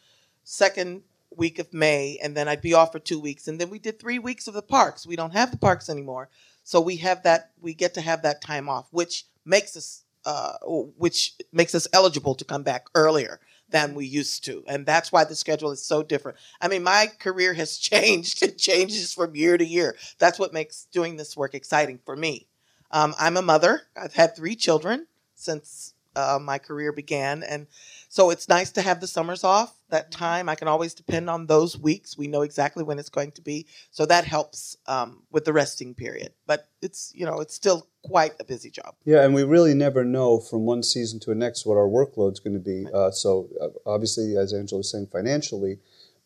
second 0.44 1.04
week 1.30 1.60
of 1.60 1.72
May, 1.72 2.18
and 2.24 2.36
then 2.36 2.48
I'd 2.48 2.62
be 2.64 2.74
off 2.74 2.92
for 2.92 2.98
two 2.98 3.20
weeks, 3.20 3.48
and 3.48 3.62
then 3.62 3.70
we 3.70 3.78
did 3.78 4.00
three 4.00 4.18
weeks 4.18 4.48
of 4.48 4.56
the 4.56 4.64
parks. 4.64 5.06
We 5.06 5.16
don't 5.16 5.34
have 5.34 5.52
the 5.52 5.58
parks 5.58 5.88
anymore, 5.88 6.30
so 6.64 6.82
we 6.82 6.96
have 6.98 7.22
that. 7.22 7.52
We 7.62 7.76
get 7.76 7.94
to 7.94 8.02
have 8.02 8.24
that 8.24 8.42
time 8.42 8.68
off, 8.68 8.88
which 8.90 9.26
makes 9.46 9.78
us, 9.78 10.04
uh, 10.26 10.54
which 10.98 11.36
makes 11.52 11.76
us 11.76 11.88
eligible 11.94 12.34
to 12.34 12.44
come 12.44 12.64
back 12.64 12.88
earlier 12.96 13.40
than 13.70 13.96
we 13.96 14.06
used 14.06 14.44
to, 14.46 14.64
and 14.68 14.86
that's 14.86 15.12
why 15.12 15.24
the 15.24 15.36
schedule 15.36 15.72
is 15.72 15.84
so 15.84 16.04
different. 16.04 16.38
I 16.62 16.68
mean, 16.68 16.84
my 16.84 17.08
career 17.20 17.54
has 17.54 17.78
changed. 17.90 18.42
It 18.44 18.58
changes 18.58 19.14
from 19.14 19.36
year 19.36 19.58
to 19.58 19.66
year. 19.66 19.96
That's 20.18 20.40
what 20.40 20.54
makes 20.54 20.88
doing 20.92 21.18
this 21.18 21.38
work 21.38 21.54
exciting 21.54 22.00
for 22.06 22.16
me. 22.16 22.48
Um, 22.92 23.14
I'm 23.20 23.38
a 23.38 23.42
mother. 23.42 23.84
I've 23.96 24.14
had 24.16 24.36
three 24.36 24.56
children 24.56 25.08
since 25.36 25.94
uh, 26.16 26.40
my 26.42 26.58
career 26.58 26.92
began, 26.92 27.44
and 27.44 27.68
so 28.10 28.32
it's 28.32 28.50
nice 28.50 28.72
to 28.72 28.82
have 28.82 29.00
the 29.00 29.08
summers 29.08 29.44
off. 29.44 29.76
That 29.90 30.12
time 30.12 30.50
I 30.50 30.56
can 30.56 30.68
always 30.68 30.96
depend 30.96 31.30
on 31.30 31.46
those 31.46 31.78
weeks. 31.78 32.18
We 32.18 32.28
know 32.28 32.42
exactly 32.42 32.84
when 32.84 32.98
it's 32.98 33.10
going 33.10 33.32
to 33.34 33.42
be, 33.42 33.68
so 33.92 34.06
that 34.08 34.26
helps 34.26 34.76
um, 34.88 35.24
with 35.32 35.46
the 35.46 35.54
resting 35.54 35.94
period. 35.94 36.34
But 36.48 36.68
it's 36.82 37.12
you 37.16 37.26
know 37.26 37.40
it's 37.40 37.54
still 37.54 37.88
quite 38.04 38.34
a 38.40 38.44
busy 38.44 38.72
job. 38.72 38.96
Yeah, 39.06 39.24
and 39.24 39.34
we 39.34 39.44
really 39.44 39.76
never 39.76 40.04
know 40.04 40.40
from 40.40 40.66
one 40.66 40.82
season 40.82 41.20
to 41.22 41.30
the 41.30 41.36
next 41.36 41.66
what 41.68 41.76
our 41.76 41.88
workload's 41.88 42.40
going 42.40 42.54
to 42.54 42.60
be. 42.60 42.88
Uh, 42.92 43.12
so 43.12 43.48
uh, 43.62 43.68
obviously, 43.86 44.36
as 44.36 44.54
Angela 44.54 44.80
was 44.80 44.92
saying, 44.92 45.08
financially, 45.12 45.78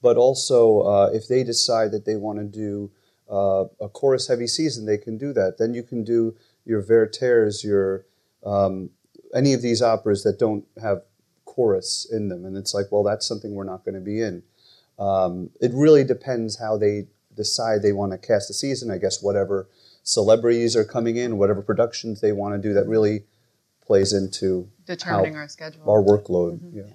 but 0.02 0.16
also 0.16 0.82
uh, 0.82 1.10
if 1.14 1.28
they 1.28 1.44
decide 1.44 1.92
that 1.92 2.06
they 2.06 2.16
want 2.16 2.40
to 2.40 2.46
do 2.46 2.92
uh, 3.30 3.66
a 3.82 3.90
chorus-heavy 3.90 4.48
season, 4.48 4.86
they 4.86 4.98
can 4.98 5.18
do 5.18 5.34
that. 5.34 5.58
Then 5.58 5.74
you 5.74 5.84
can 5.84 6.04
do 6.04 6.36
your 6.66 6.82
Werthers, 6.82 7.64
your 7.64 8.06
um, 8.46 8.90
any 9.34 9.54
of 9.54 9.62
these 9.62 9.82
operas 9.82 10.24
that 10.24 10.40
don't 10.40 10.66
have 10.82 11.02
chorus 11.54 12.08
in 12.12 12.30
them, 12.30 12.46
and 12.46 12.58
it's 12.58 12.74
like, 12.74 12.92
well, 12.92 13.04
that's 13.04 13.28
something 13.28 13.54
we're 13.54 13.64
not 13.64 13.86
going 13.86 13.96
to 13.96 14.02
be 14.02 14.22
in. 14.22 14.44
Um, 14.98 15.52
it 15.62 15.72
really 15.74 16.04
depends 16.04 16.60
how 16.60 16.78
they 16.78 17.08
decide 17.36 17.82
they 17.82 17.94
want 17.94 18.12
to 18.12 18.18
cast 18.18 18.50
a 18.50 18.54
season. 18.54 18.92
I 18.92 18.98
guess 18.98 19.22
whatever 19.22 19.68
celebrities 20.04 20.76
are 20.76 20.84
coming 20.84 21.18
in, 21.18 21.38
whatever 21.38 21.62
productions 21.62 22.22
they 22.22 22.32
want 22.32 22.56
to 22.56 22.68
do, 22.68 22.74
that 22.74 22.88
really 22.88 23.24
plays 23.86 24.14
into 24.14 24.70
Determining 24.86 25.34
how 25.34 25.42
our 25.42 25.48
schedule. 25.48 25.90
our 25.90 26.02
workload. 26.02 26.60
Yeah. 26.74 26.94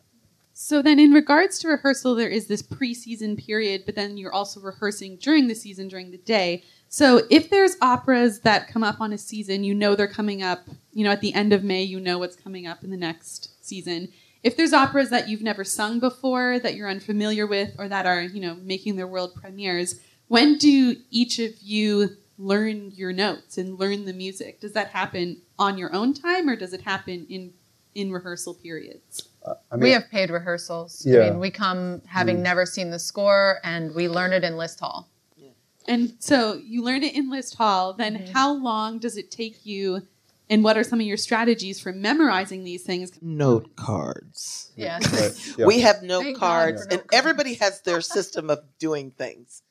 So 0.61 0.83
then, 0.83 0.99
in 0.99 1.13
regards 1.13 1.61
to 1.61 1.69
rehearsal, 1.69 2.17
there 2.17 2.29
is 2.29 2.49
this 2.49 2.63
preseason 2.63 3.39
period, 3.39 3.85
but 3.87 3.95
then 3.95 4.17
you're 4.17 4.33
also 4.33 4.59
rehearsing 4.59 5.17
during 5.17 5.47
the 5.47 5.55
season, 5.55 5.87
during 5.87 6.11
the 6.11 6.19
day. 6.19 6.65
So 6.89 7.21
if 7.31 7.49
there's 7.49 7.77
operas 7.81 8.41
that 8.41 8.67
come 8.67 8.83
up 8.83 9.01
on 9.01 9.13
a 9.13 9.19
season, 9.19 9.63
you 9.63 9.73
know 9.73 9.95
they're 9.95 10.09
coming 10.09 10.43
up. 10.43 10.67
You 10.93 11.05
know, 11.05 11.13
at 11.13 11.21
the 11.21 11.33
end 11.33 11.53
of 11.53 11.63
May, 11.63 11.85
you 11.85 12.01
know 12.01 12.19
what's 12.19 12.35
coming 12.35 12.67
up 12.67 12.83
in 12.83 12.91
the 12.91 12.97
next 12.97 13.65
season. 13.65 14.09
If 14.43 14.57
there's 14.57 14.73
operas 14.73 15.11
that 15.11 15.29
you've 15.29 15.43
never 15.43 15.65
sung 15.65 15.99
before, 15.99 16.59
that 16.61 16.75
you're 16.75 16.89
unfamiliar 16.89 17.47
with, 17.47 17.75
or 17.79 17.89
that 17.89 18.07
are 18.07 18.23
you 18.23 18.41
know 18.41 18.57
making 18.63 18.97
their 18.97 19.07
world 19.07 19.35
premieres, 19.35 20.01
when 20.29 20.59
do 20.59 20.97
each 21.11 21.39
of 21.39 21.61
you 21.61 22.17
learn 22.39 22.93
your 22.95 23.13
notes 23.13 23.59
and 23.59 23.79
learn 23.79 24.05
the 24.05 24.13
music? 24.13 24.61
Does 24.61 24.73
that 24.73 24.89
happen 24.89 25.43
on 25.59 25.77
your 25.77 25.93
own 25.95 26.15
time, 26.15 26.49
or 26.49 26.57
does 26.57 26.73
it 26.73 26.83
happen 26.83 27.27
in 27.29 27.53
in 27.95 28.13
rehearsal 28.13 28.55
periods? 28.55 29.29
Uh, 29.45 29.55
I 29.71 29.77
mean, 29.77 29.83
we 29.83 29.91
have 29.91 30.09
paid 30.11 30.31
rehearsals. 30.31 31.05
Yeah. 31.05 31.21
I 31.21 31.31
mean, 31.31 31.41
we 31.41 31.51
come 31.51 32.03
having 32.07 32.39
mm. 32.39 32.43
never 32.43 32.67
seen 32.67 32.91
the 32.91 32.99
score 32.99 33.59
and 33.65 33.95
we 33.95 34.09
learn 34.09 34.33
it 34.33 34.45
in 34.45 34.57
list 34.57 34.81
hall. 34.81 35.09
Yeah. 35.37 35.49
And 35.87 36.15
so 36.19 36.61
you 36.65 36.83
learn 36.83 37.03
it 37.03 37.15
in 37.15 37.31
list 37.31 37.57
hall. 37.57 37.93
Then 37.93 38.17
mm-hmm. 38.17 38.33
how 38.33 38.53
long 38.53 38.99
does 38.99 39.17
it 39.17 39.31
take 39.31 39.65
you? 39.65 40.03
And 40.51 40.65
what 40.65 40.79
are 40.79 40.85
some 40.85 41.01
of 41.01 41.07
your 41.07 41.17
strategies 41.17 41.79
for 41.79 41.93
memorizing 41.93 42.65
these 42.65 42.83
things? 42.83 43.13
Note 43.21 43.77
cards. 43.77 44.73
Yes. 44.77 45.13
right, 45.13 45.57
yeah. 45.59 45.67
We 45.67 45.81
have 45.81 46.03
note 46.03 46.23
Thank 46.23 46.39
God 46.39 46.47
cards, 46.47 46.85
for 46.85 46.91
note 46.91 47.01
and 47.01 47.11
everybody 47.13 47.55
has 47.55 47.83
their 47.83 48.01
system 48.01 48.49
of 48.49 48.61
doing 48.79 49.11
things. 49.11 49.63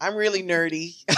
I'm 0.00 0.16
really 0.16 0.42
nerdy. 0.42 0.96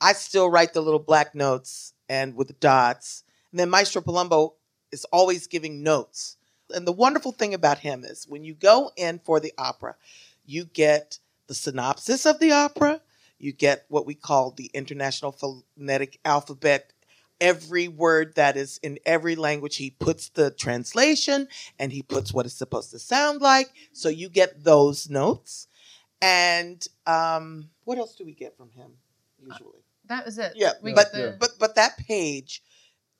I 0.00 0.12
still 0.12 0.50
write 0.50 0.74
the 0.74 0.80
little 0.80 0.98
black 0.98 1.34
notes 1.34 1.92
and 2.08 2.34
with 2.34 2.48
the 2.48 2.54
dots. 2.54 3.22
And 3.52 3.60
then 3.60 3.70
Maestro 3.70 4.02
Palumbo 4.02 4.54
is 4.90 5.04
always 5.06 5.46
giving 5.46 5.82
notes. 5.82 6.36
And 6.70 6.86
the 6.86 6.92
wonderful 6.92 7.32
thing 7.32 7.54
about 7.54 7.78
him 7.78 8.04
is 8.04 8.26
when 8.28 8.44
you 8.44 8.54
go 8.54 8.90
in 8.96 9.20
for 9.20 9.40
the 9.40 9.52
opera, 9.56 9.96
you 10.44 10.64
get 10.64 11.18
the 11.46 11.54
synopsis 11.54 12.26
of 12.26 12.40
the 12.40 12.52
opera, 12.52 13.00
you 13.38 13.52
get 13.52 13.84
what 13.88 14.06
we 14.06 14.14
call 14.14 14.50
the 14.50 14.70
International 14.74 15.32
Phonetic 15.32 16.18
Alphabet. 16.24 16.92
Every 17.40 17.88
word 17.88 18.34
that 18.34 18.56
is 18.56 18.78
in 18.82 18.98
every 19.06 19.36
language, 19.36 19.76
he 19.76 19.90
puts 19.90 20.28
the 20.28 20.50
translation 20.50 21.48
and 21.78 21.92
he 21.92 22.02
puts 22.02 22.32
what 22.32 22.46
it's 22.46 22.54
supposed 22.54 22.90
to 22.90 22.98
sound 22.98 23.40
like. 23.40 23.72
So 23.92 24.08
you 24.08 24.28
get 24.28 24.64
those 24.64 25.08
notes. 25.08 25.68
And 26.20 26.84
um, 27.06 27.70
what 27.84 27.98
else 27.98 28.14
do 28.16 28.24
we 28.24 28.32
get 28.32 28.56
from 28.56 28.70
him 28.70 28.90
usually? 29.38 29.84
That 30.06 30.24
was 30.24 30.38
it. 30.38 30.54
Yeah, 30.56 30.72
We 30.82 30.92
but 30.92 31.12
get 31.12 31.12
the, 31.12 31.36
but 31.38 31.50
but 31.60 31.74
that 31.76 31.96
page, 31.98 32.62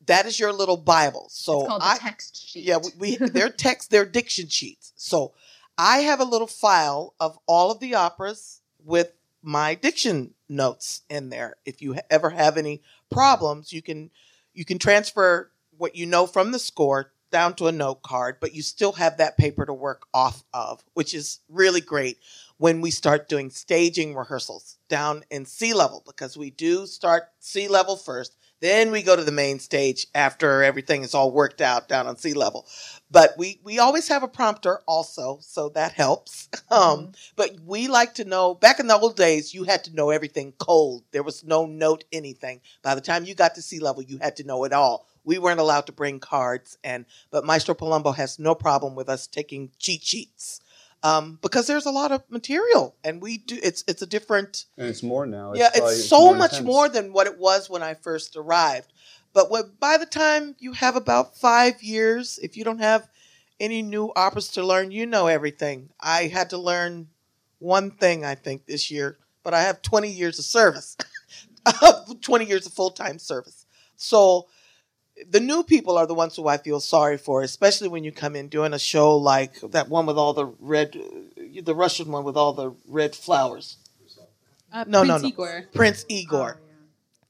that 0.06 0.26
is 0.26 0.40
your 0.40 0.52
little 0.52 0.76
Bible. 0.76 1.28
So 1.30 1.60
it's 1.60 1.68
called 1.68 1.82
I 1.84 1.94
the 1.94 2.00
text 2.00 2.48
sheet. 2.48 2.64
yeah 2.64 2.78
we, 2.98 3.16
we 3.20 3.28
their 3.28 3.48
text 3.66 3.90
their 3.90 4.04
diction 4.04 4.48
sheets. 4.48 4.92
So 4.96 5.34
I 5.76 5.98
have 5.98 6.18
a 6.20 6.24
little 6.24 6.46
file 6.46 7.14
of 7.20 7.38
all 7.46 7.70
of 7.70 7.78
the 7.78 7.94
operas 7.94 8.62
with 8.82 9.12
my 9.42 9.74
diction 9.76 10.34
notes 10.48 11.02
in 11.08 11.28
there. 11.28 11.54
If 11.64 11.80
you 11.82 11.96
ever 12.10 12.30
have 12.30 12.56
any 12.56 12.82
problems, 13.10 13.72
you 13.72 13.82
can 13.82 14.10
you 14.54 14.64
can 14.64 14.78
transfer 14.78 15.52
what 15.76 15.94
you 15.94 16.06
know 16.06 16.26
from 16.26 16.52
the 16.52 16.58
score 16.58 17.12
down 17.30 17.54
to 17.54 17.66
a 17.66 17.72
note 17.72 18.02
card, 18.02 18.36
but 18.40 18.54
you 18.54 18.62
still 18.62 18.92
have 18.92 19.18
that 19.18 19.36
paper 19.36 19.66
to 19.66 19.74
work 19.74 20.06
off 20.14 20.42
of, 20.54 20.82
which 20.94 21.12
is 21.14 21.40
really 21.48 21.80
great 21.80 22.18
when 22.56 22.80
we 22.80 22.90
start 22.90 23.28
doing 23.28 23.50
staging 23.50 24.14
rehearsals 24.14 24.78
down 24.88 25.22
in 25.30 25.44
C 25.44 25.74
level 25.74 26.02
because 26.06 26.36
we 26.36 26.50
do 26.50 26.86
start 26.86 27.24
C 27.38 27.68
level 27.68 27.96
first 27.96 28.36
then 28.60 28.90
we 28.90 29.02
go 29.02 29.14
to 29.16 29.24
the 29.24 29.32
main 29.32 29.58
stage 29.58 30.06
after 30.14 30.62
everything 30.62 31.02
is 31.02 31.14
all 31.14 31.30
worked 31.30 31.60
out 31.60 31.88
down 31.88 32.06
on 32.06 32.16
C 32.16 32.32
level. 32.32 32.66
But 33.10 33.34
we 33.38 33.60
we 33.62 33.78
always 33.78 34.08
have 34.08 34.22
a 34.22 34.28
prompter 34.28 34.80
also 34.86 35.38
so 35.40 35.68
that 35.70 35.92
helps. 35.92 36.48
Um 36.70 37.12
but 37.34 37.56
we 37.64 37.88
like 37.88 38.14
to 38.14 38.24
know 38.24 38.54
back 38.54 38.78
in 38.78 38.88
the 38.88 38.98
old 38.98 39.16
days 39.16 39.54
you 39.54 39.64
had 39.64 39.84
to 39.84 39.94
know 39.94 40.10
everything 40.10 40.52
cold. 40.58 41.04
There 41.12 41.22
was 41.22 41.42
no 41.44 41.64
note 41.66 42.04
anything. 42.12 42.60
By 42.82 42.94
the 42.94 43.00
time 43.00 43.24
you 43.24 43.34
got 43.34 43.54
to 43.54 43.62
C 43.62 43.78
level 43.78 44.02
you 44.02 44.18
had 44.18 44.36
to 44.36 44.44
know 44.44 44.64
it 44.64 44.72
all. 44.72 45.06
We 45.24 45.38
weren't 45.38 45.60
allowed 45.60 45.86
to 45.86 45.92
bring 45.92 46.20
cards 46.20 46.76
and 46.84 47.06
but 47.30 47.44
maestro 47.44 47.74
palumbo 47.74 48.14
has 48.14 48.38
no 48.38 48.54
problem 48.54 48.94
with 48.94 49.08
us 49.08 49.26
taking 49.26 49.70
cheat 49.78 50.02
sheets 50.02 50.60
um, 51.02 51.38
because 51.42 51.66
there's 51.66 51.86
a 51.86 51.90
lot 51.90 52.12
of 52.12 52.22
material 52.28 52.96
and 53.04 53.22
we 53.22 53.38
do 53.38 53.58
it's 53.62 53.84
it's 53.86 54.02
a 54.02 54.06
different 54.06 54.64
and 54.76 54.88
it's 54.88 55.02
more 55.02 55.26
now. 55.26 55.52
yeah 55.54 55.70
probably- 55.70 55.94
it's 55.94 56.08
so 56.08 56.34
much 56.34 56.52
intense. 56.52 56.66
more 56.66 56.88
than 56.88 57.12
what 57.12 57.26
it 57.26 57.38
was 57.38 57.70
when 57.70 57.82
i 57.82 57.94
first 57.94 58.36
arrived 58.36 58.92
but 59.32 59.50
when, 59.50 59.62
by 59.78 59.96
the 59.96 60.06
time 60.06 60.56
you 60.58 60.72
have 60.72 60.96
about 60.96 61.36
five 61.36 61.82
years 61.82 62.38
if 62.42 62.56
you 62.56 62.64
don't 62.64 62.80
have 62.80 63.08
any 63.60 63.82
new 63.82 64.12
operas 64.16 64.48
to 64.48 64.64
learn 64.64 64.90
you 64.90 65.06
know 65.06 65.26
everything 65.26 65.88
i 66.00 66.24
had 66.24 66.50
to 66.50 66.58
learn 66.58 67.08
one 67.58 67.90
thing 67.90 68.24
i 68.24 68.34
think 68.34 68.66
this 68.66 68.90
year 68.90 69.18
but 69.44 69.54
i 69.54 69.62
have 69.62 69.82
20 69.82 70.08
years 70.10 70.38
of 70.38 70.44
service 70.44 70.96
20 72.22 72.44
years 72.44 72.66
of 72.66 72.72
full-time 72.72 73.18
service 73.18 73.66
so 73.96 74.46
the 75.28 75.40
new 75.40 75.62
people 75.62 75.96
are 75.96 76.06
the 76.06 76.14
ones 76.14 76.36
who 76.36 76.46
I 76.48 76.58
feel 76.58 76.80
sorry 76.80 77.16
for, 77.18 77.42
especially 77.42 77.88
when 77.88 78.04
you 78.04 78.12
come 78.12 78.36
in 78.36 78.48
doing 78.48 78.72
a 78.72 78.78
show 78.78 79.16
like 79.16 79.60
that 79.62 79.88
one 79.88 80.06
with 80.06 80.16
all 80.18 80.32
the 80.34 80.46
red, 80.60 80.96
uh, 80.96 81.60
the 81.62 81.74
Russian 81.74 82.10
one 82.12 82.24
with 82.24 82.36
all 82.36 82.52
the 82.52 82.74
red 82.86 83.14
flowers. 83.14 83.76
Uh, 84.72 84.84
No, 84.86 85.02
no, 85.02 85.14
Prince 85.18 85.22
no. 85.22 85.28
Igor. 85.28 85.64
Prince 85.72 86.04
Igor. 86.08 86.60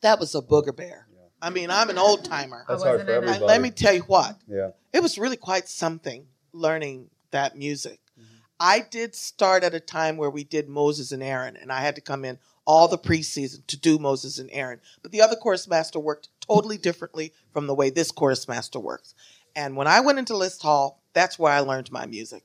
That 0.01 0.19
was 0.19 0.35
a 0.35 0.43
booger 0.43 0.75
bear. 0.75 1.07
I 1.41 1.51
mean, 1.51 1.71
I'm 1.71 1.89
an 1.89 1.99
old 1.99 2.25
timer. 2.25 2.65
That's 2.69 2.83
hard 2.83 3.03
for 3.05 3.11
everybody. 3.11 3.45
Let 3.45 3.61
me 3.61 3.71
tell 3.71 3.95
you 3.95 4.03
what, 4.03 4.37
Yeah. 4.49 4.71
it 4.93 5.03
was 5.03 5.19
really 5.19 5.37
quite 5.37 5.69
something 5.69 6.27
learning 6.53 7.11
that 7.31 7.57
music. 7.57 8.01
I 8.61 8.81
did 8.81 9.15
start 9.15 9.63
at 9.63 9.73
a 9.73 9.79
time 9.79 10.17
where 10.17 10.31
we 10.31 10.43
did 10.43 10.69
Moses 10.69 11.13
and 11.13 11.23
Aaron, 11.23 11.57
and 11.57 11.71
I 11.71 11.81
had 11.81 11.95
to 11.95 12.01
come 12.01 12.25
in 12.25 12.39
all 12.65 12.89
the 12.89 12.99
preseason 12.99 13.65
to 13.69 13.77
do 13.77 14.01
Moses 14.01 14.41
and 14.41 14.51
Aaron. 14.53 14.81
But 15.01 15.13
the 15.13 15.23
other 15.23 15.37
chorus 15.37 15.69
master 15.69 16.01
worked 16.01 16.29
totally 16.49 16.79
differently 16.79 17.33
from 17.53 17.67
the 17.67 17.75
way 17.75 17.91
this 17.91 18.11
chorus 18.11 18.49
master 18.49 18.81
works. 18.81 19.15
And 19.55 19.77
when 19.77 19.87
I 19.87 20.01
went 20.01 20.19
into 20.19 20.37
List 20.37 20.63
Hall, 20.63 21.03
that's 21.13 21.39
where 21.39 21.53
I 21.53 21.61
learned 21.61 21.91
my 21.91 22.07
music. 22.07 22.45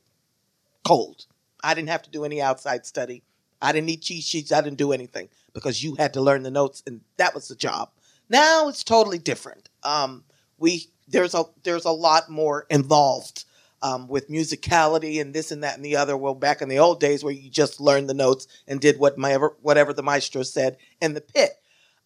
Cold. 0.84 1.26
I 1.64 1.74
didn't 1.74 1.90
have 1.90 2.04
to 2.04 2.10
do 2.10 2.26
any 2.26 2.42
outside 2.42 2.86
study. 2.86 3.24
I 3.62 3.72
didn't 3.72 3.88
need 3.88 4.02
cheat 4.02 4.24
sheets. 4.24 4.52
I 4.52 4.62
didn't 4.62 4.78
do 4.78 4.92
anything 4.92 5.30
because 5.54 5.84
you 5.84 5.96
had 5.96 6.14
to 6.14 6.22
learn 6.22 6.44
the 6.44 6.52
notes, 6.52 6.84
and 6.86 7.02
that 7.18 7.34
was 7.34 7.48
the 7.48 7.56
job. 7.56 7.92
Now 8.30 8.68
it's 8.68 8.84
totally 8.84 9.20
different. 9.20 9.70
Um, 9.84 10.26
we 10.58 10.88
there's 11.08 11.34
a 11.34 11.46
there's 11.64 11.86
a 11.86 11.92
lot 11.92 12.30
more 12.30 12.66
involved 12.70 13.46
um, 13.84 14.08
with 14.08 14.30
musicality 14.30 15.20
and 15.20 15.34
this 15.34 15.52
and 15.52 15.64
that 15.64 15.76
and 15.76 15.86
the 15.86 15.98
other. 15.98 16.18
Well, 16.18 16.34
back 16.34 16.62
in 16.62 16.70
the 16.70 16.80
old 16.80 17.00
days 17.00 17.24
where 17.24 17.34
you 17.34 17.50
just 17.50 17.82
learned 17.82 18.10
the 18.10 18.14
notes 18.14 18.48
and 18.68 18.80
did 18.80 18.98
what 18.98 19.18
my, 19.18 19.36
whatever 19.62 19.94
the 19.94 20.02
maestro 20.02 20.42
said 20.44 20.78
in 21.02 21.14
the 21.14 21.22
pit. 21.22 21.52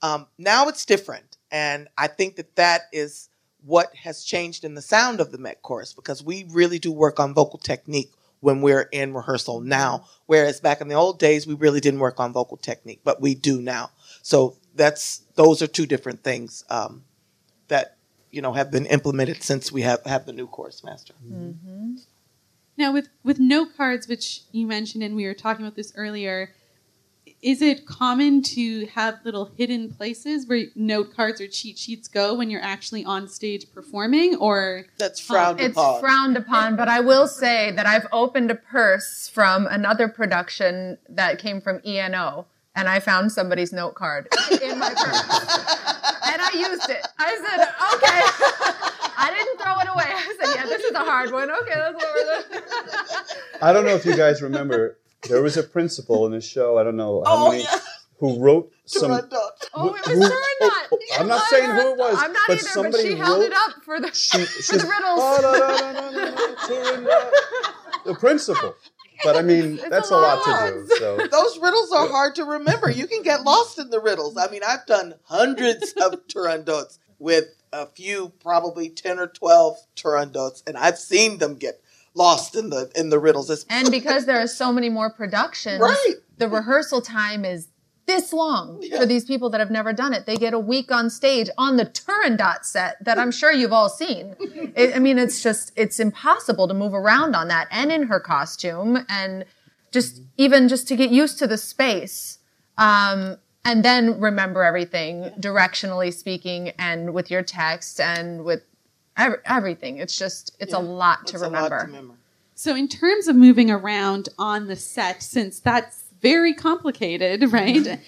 Um, 0.02 0.28
now 0.38 0.68
it's 0.68 0.86
different, 0.86 1.37
and 1.52 1.88
I 1.98 2.08
think 2.08 2.36
that 2.36 2.56
that 2.56 2.84
is 2.92 3.30
what 3.66 3.94
has 3.96 4.24
changed 4.24 4.64
in 4.64 4.76
the 4.76 4.82
sound 4.82 5.20
of 5.20 5.32
the 5.32 5.38
Met 5.38 5.62
chorus 5.62 5.94
because 5.94 6.24
we 6.24 6.46
really 6.50 6.80
do 6.80 6.92
work 6.92 7.20
on 7.20 7.34
vocal 7.34 7.60
technique 7.60 8.12
when 8.40 8.62
we're 8.62 8.88
in 8.92 9.14
rehearsal 9.14 9.62
now, 9.62 10.06
whereas 10.28 10.60
back 10.60 10.80
in 10.80 10.88
the 10.88 10.96
old 10.96 11.20
days 11.20 11.48
we 11.48 11.56
really 11.56 11.80
didn't 11.80 12.00
work 12.00 12.20
on 12.20 12.32
vocal 12.32 12.58
technique, 12.58 13.02
but 13.04 13.20
we 13.20 13.34
do 13.34 13.62
now. 13.62 13.90
So 14.22 14.56
that's 14.76 15.24
those 15.36 15.62
are 15.62 15.68
two 15.68 15.86
different 15.86 16.24
things 16.24 16.64
um, 16.70 17.04
that 17.68 17.98
you 18.32 18.42
know 18.42 18.54
have 18.54 18.72
been 18.72 18.86
implemented 18.86 19.42
since 19.44 19.72
we 19.72 19.82
have 19.82 20.04
have 20.06 20.26
the 20.26 20.34
new 20.34 20.48
chorus 20.48 20.84
master. 20.84 21.14
Now, 22.78 22.94
with 22.94 23.10
with 23.24 23.40
note 23.40 23.76
cards, 23.76 24.08
which 24.08 24.42
you 24.52 24.68
mentioned, 24.68 25.04
and 25.04 25.16
we 25.16 25.26
were 25.26 25.34
talking 25.34 25.66
about 25.66 25.76
this 25.76 25.92
earlier, 25.96 26.54
is 27.42 27.62
it 27.62 27.86
common 27.86 28.42
to 28.42 28.88
have 28.88 29.20
little 29.24 29.52
hidden 29.58 29.92
places 29.92 30.48
where 30.48 30.66
note 30.76 31.16
cards 31.16 31.40
or 31.40 31.48
cheat 31.48 31.78
sheets 31.78 32.08
go 32.08 32.34
when 32.34 32.50
you're 32.50 32.62
actually 32.64 33.06
on 33.06 33.28
stage 33.28 33.66
performing, 33.74 34.36
or 34.38 34.86
That's 34.98 35.20
frowned 35.20 35.60
It's 35.60 35.78
upon. 35.78 36.00
frowned 36.02 36.38
upon, 36.38 36.76
but 36.76 36.88
I 36.90 37.00
will 37.02 37.28
say 37.28 37.72
that 37.72 37.86
I've 37.86 38.08
opened 38.12 38.50
a 38.50 38.56
purse 38.56 39.30
from 39.32 39.68
another 39.68 40.08
production 40.08 40.98
that 41.10 41.38
came 41.38 41.62
from 41.62 41.80
ENO, 41.86 42.48
and 42.76 42.90
I 42.90 43.00
found 43.00 43.32
somebody's 43.32 43.72
note 43.72 43.94
card 43.96 44.28
in 44.62 44.80
my 44.80 44.90
purse. 44.90 45.22
and 46.28 46.42
I 46.42 46.50
used 46.54 46.90
it. 46.90 47.06
I 47.20 47.36
said, 47.36 47.62
okay. 47.94 48.94
I 49.20 49.32
didn't 49.32 49.60
throw 49.60 49.80
it 49.80 49.88
away. 49.94 50.06
I 50.08 50.36
said, 50.40 50.56
yeah, 50.56 50.66
this 50.66 50.84
is 50.84 50.92
a 50.92 51.00
hard 51.00 51.32
one. 51.32 51.50
Okay, 51.50 51.74
that's 51.76 51.96
what 51.96 52.14
we're 52.14 52.60
doing. 52.60 52.72
I 53.62 53.74
don't 53.74 53.86
know 53.86 53.96
if 53.96 54.06
you 54.06 54.16
guys 54.16 54.42
remember. 54.42 54.98
There 55.28 55.42
was 55.42 55.58
a 55.58 55.64
principal 55.64 56.26
in 56.26 56.32
the 56.34 56.42
show. 56.42 56.78
I 56.78 56.84
don't 56.84 56.96
know 56.98 57.24
how 57.26 57.48
Oh, 57.48 57.52
many 57.52 57.64
yeah. 57.64 57.80
who 58.20 58.40
wrote 58.40 58.72
some. 58.86 59.12
Turandot. 59.12 59.50
Oh, 59.74 59.88
it 59.96 60.06
was 60.06 60.06
Who- 60.06 60.24
oh, 60.24 60.80
oh, 60.92 60.98
I'm 61.20 61.28
not 61.28 61.42
saying 61.50 61.70
who 61.70 61.92
it 61.94 61.98
was, 61.98 62.18
I'm 62.20 62.34
not 62.34 62.44
but 62.48 62.54
either, 62.54 62.64
but 62.64 62.72
somebody 62.72 63.04
she 63.10 63.16
held 63.16 63.40
wrote- 63.40 63.46
it 63.48 63.54
up 63.54 63.84
for 63.84 64.00
the, 64.00 64.12
She, 64.14 64.38
for 64.46 64.78
the 64.78 64.84
riddles. 64.84 65.20
Oh, 65.20 65.40
no, 65.42 65.52
no, 65.54 66.12
no, 66.12 66.12
no, 66.12 67.02
no, 67.02 67.02
no, 67.02 67.32
The 68.06 68.16
principal. 68.20 68.76
But 69.24 69.36
I 69.36 69.42
mean, 69.42 69.80
It's 69.80 69.90
that's 69.90 70.12
a 70.12 70.14
a 70.14 70.16
lot 70.16 70.48
lot 70.48 70.68
to 70.68 70.74
do. 70.74 70.96
So 70.98 71.18
Those 71.32 71.58
riddles 71.58 71.92
are 71.92 72.08
hard 72.08 72.36
to 72.36 72.44
remember. 72.44 72.90
You 72.92 73.08
can 73.08 73.24
get 73.24 73.42
lost 73.44 73.80
in 73.80 73.90
the 73.90 74.00
riddles. 74.00 74.38
I 74.38 74.48
mean, 74.52 74.62
I've 74.66 74.86
done 74.86 75.16
hundreds 75.24 75.94
of 75.94 76.28
Turandots 76.28 77.00
with 77.18 77.46
a 77.74 77.88
few, 77.88 78.32
probably 78.40 78.90
ten 78.90 79.18
or 79.18 79.26
twelve 79.28 79.78
Turandots, 79.96 80.62
and 80.68 80.78
I've 80.78 81.00
seen 81.00 81.40
them 81.40 81.56
get 81.56 81.82
lost 82.18 82.56
in 82.56 82.70
the 82.70 82.92
in 82.96 83.10
the 83.10 83.20
riddles. 83.20 83.50
It's, 83.50 83.66
And 83.70 83.92
because 83.92 84.26
there 84.26 84.40
are 84.42 84.48
so 84.48 84.72
many 84.74 84.90
more 84.90 85.10
productions, 85.10 85.80
Right. 85.82 86.16
the 86.38 86.50
rehearsal 86.50 87.02
time 87.02 87.46
is 87.46 87.68
this 88.08 88.32
long 88.34 88.80
Yeah. 88.82 89.00
for 89.00 89.06
these 89.06 89.26
people 89.26 89.50
that 89.52 89.60
have 89.60 89.70
never 89.70 89.92
done 89.94 90.14
it. 90.14 90.26
They 90.26 90.38
get 90.38 90.54
a 90.54 90.60
week 90.60 90.92
on 90.92 91.10
stage 91.10 91.50
on 91.58 91.76
the 91.78 91.86
Turandot 91.86 92.64
set 92.64 93.04
that 93.04 93.20
I'm 93.20 93.32
sure 93.32 93.52
you've 93.52 93.74
all 93.74 93.90
seen. 93.90 94.36
It, 94.76 94.96
I 94.96 95.00
mean, 95.00 95.18
it's 95.18 95.42
just, 95.42 95.72
it's 95.76 96.00
impossible 96.00 96.68
to 96.68 96.74
move 96.74 96.94
around 96.94 97.36
on 97.36 97.48
that 97.48 97.68
and 97.72 97.92
in 97.92 98.04
her 98.04 98.20
costume 98.20 99.06
and 99.10 99.44
just 99.92 100.22
even 100.38 100.68
just 100.68 100.88
to 100.90 100.96
get 100.96 101.10
used 101.10 101.40
to 101.40 101.48
the 101.48 101.58
space. 101.58 102.38
Um, 102.78 103.38
and 103.66 103.84
then 103.84 104.20
remember 104.20 104.64
everything 104.64 105.32
directionally 105.40 106.14
speaking 106.14 106.70
and 106.78 107.14
with 107.14 107.30
your 107.32 107.42
text 107.44 108.00
and 108.00 108.46
with 108.46 108.62
every, 109.18 109.38
everything. 109.46 109.98
It's 109.98 110.18
just 110.18 110.56
it's 110.60 110.74
a 110.74 110.80
lot 110.80 111.28
to 111.28 111.34
It's 111.34 111.44
a 111.44 111.50
lot 111.50 111.72
remember. 111.72 111.80
to 111.80 111.86
remember. 111.86 112.14
So, 112.56 112.76
in 112.76 112.88
terms 112.88 113.28
of 113.28 113.36
moving 113.36 113.70
around 113.70 114.30
on 114.40 114.68
the 114.68 114.76
set, 114.76 115.22
since 115.22 115.60
that's 115.60 116.04
very 116.22 116.54
complicated, 116.54 117.52
right? 117.52 118.00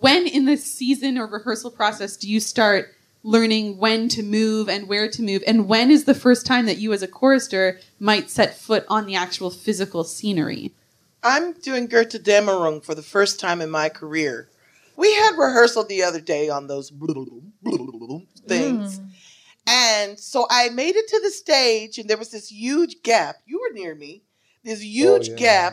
when 0.00 0.26
in 0.26 0.44
the 0.44 0.56
season 0.56 1.18
or 1.18 1.26
rehearsal 1.26 1.70
process 1.70 2.16
do 2.16 2.30
you 2.30 2.38
start 2.38 2.94
learning 3.22 3.78
when 3.78 4.08
to 4.10 4.22
move 4.22 4.68
and 4.68 4.86
where 4.88 5.10
to 5.10 5.22
move? 5.22 5.42
And 5.46 5.66
when 5.66 5.90
is 5.90 6.04
the 6.04 6.14
first 6.14 6.46
time 6.46 6.66
that 6.66 6.78
you, 6.78 6.92
as 6.92 7.02
a 7.02 7.08
chorister, 7.08 7.80
might 7.98 8.30
set 8.30 8.56
foot 8.56 8.84
on 8.88 9.06
the 9.06 9.16
actual 9.16 9.50
physical 9.50 10.04
scenery? 10.04 10.72
I'm 11.22 11.54
doing 11.54 11.88
Götterdämmerung 11.88 12.84
for 12.84 12.94
the 12.94 13.02
first 13.02 13.40
time 13.40 13.60
in 13.60 13.70
my 13.70 13.88
career. 13.88 14.48
We 14.96 15.12
had 15.14 15.36
rehearsal 15.36 15.84
the 15.84 16.04
other 16.04 16.20
day 16.20 16.48
on 16.48 16.68
those 16.68 16.92
things. 18.46 19.00
And 19.66 20.18
so 20.18 20.46
I 20.50 20.68
made 20.68 20.94
it 20.96 21.08
to 21.08 21.20
the 21.22 21.30
stage, 21.30 21.98
and 21.98 22.08
there 22.08 22.16
was 22.16 22.30
this 22.30 22.50
huge 22.50 23.02
gap. 23.02 23.36
You 23.46 23.60
were 23.60 23.74
near 23.74 23.94
me. 23.94 24.22
This 24.62 24.82
huge 24.82 25.28
Oh, 25.28 25.32
yeah. 25.32 25.36
gap. 25.36 25.72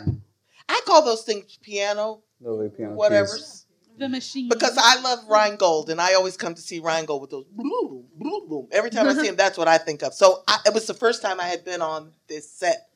I 0.68 0.82
call 0.86 1.04
those 1.06 1.24
things 1.24 1.58
piano, 1.62 2.24
Lily 2.42 2.70
piano 2.70 2.96
whatever. 2.96 3.36
keys. 3.36 3.66
The 3.98 4.10
machine. 4.10 4.50
Because 4.50 4.76
I 4.82 5.00
love 5.02 5.20
Rheingold, 5.30 5.92
and 5.92 6.02
I 6.02 6.16
always 6.16 6.36
come 6.36 6.56
to 6.56 6.62
see 6.62 6.80
Ryan 6.80 7.02
Rheingold 7.02 7.22
with 7.22 7.30
those 7.30 7.46
boom, 7.46 8.06
boom, 8.16 8.50
boom. 8.50 8.68
Every 8.72 8.90
time 8.90 9.08
I 9.08 9.14
see 9.14 9.28
him, 9.28 9.36
that's 9.36 9.58
what 9.58 9.68
I 9.68 9.78
think 9.78 10.02
of. 10.02 10.16
So 10.16 10.42
I, 10.48 10.58
it 10.66 10.74
was 10.74 10.88
the 10.88 10.96
first 10.96 11.22
time 11.22 11.40
I 11.40 11.46
had 11.46 11.64
been 11.64 11.82
on 11.84 12.12
this 12.28 12.50
set, 12.52 12.88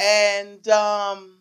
and 0.00 0.66
um, 0.68 1.37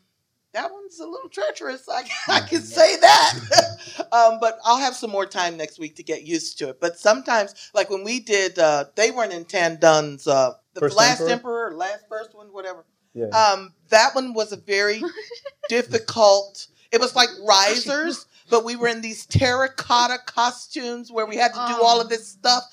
that 0.54 0.72
one's 0.72 1.00
a 1.00 1.06
little 1.06 1.30
treacherous. 1.30 1.88
I, 1.90 2.04
I 2.28 2.40
can 2.42 2.62
say 2.62 2.98
that, 2.98 4.08
um, 4.12 4.40
but 4.40 4.60
I'll 4.64 4.80
have 4.80 4.96
some 4.96 5.12
more 5.12 5.26
time 5.26 5.58
next 5.58 5.80
week 5.80 5.96
to 5.98 6.04
get 6.04 6.24
used 6.24 6.58
to 6.60 6.70
it. 6.70 6.80
But 6.80 6.98
sometimes, 6.98 7.72
like 7.74 7.90
when 7.90 8.04
we 8.04 8.20
did, 8.20 8.58
uh, 8.58 8.86
they 8.96 9.12
weren't 9.12 9.34
in 9.34 9.46
Tan 9.46 9.78
Dun's 9.80 10.28
uh, 10.28 10.54
the 10.74 10.80
First 10.80 10.98
last 10.98 11.22
Emperor? 11.22 11.32
emperor, 11.32 11.78
last 11.78 12.06
first 12.10 12.36
one, 12.36 12.48
whatever. 12.48 12.86
Yeah. 13.14 13.28
Um, 13.28 13.74
that 13.90 14.14
one 14.14 14.34
was 14.34 14.52
a 14.52 14.58
very 14.58 15.02
difficult. 15.70 16.68
It 16.92 17.02
was 17.02 17.16
like 17.16 17.30
risers, 17.46 18.28
but 18.50 18.64
we 18.64 18.76
were 18.76 18.88
in 18.88 19.02
these 19.02 19.26
terracotta 19.26 20.20
costumes 20.26 21.12
where 21.12 21.26
we 21.26 21.36
had 21.36 21.54
to 21.54 21.66
do 21.68 21.84
all 21.84 22.00
of 22.00 22.10
this 22.10 22.28
stuff. 22.28 22.64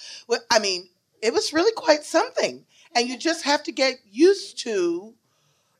I 0.50 0.58
mean, 0.58 0.88
it 1.22 1.32
was 1.32 1.52
really 1.52 1.72
quite 1.72 2.04
something, 2.04 2.64
and 2.94 3.08
you 3.08 3.18
just 3.18 3.44
have 3.44 3.62
to 3.64 3.72
get 3.72 3.94
used 4.04 4.58
to 4.60 5.14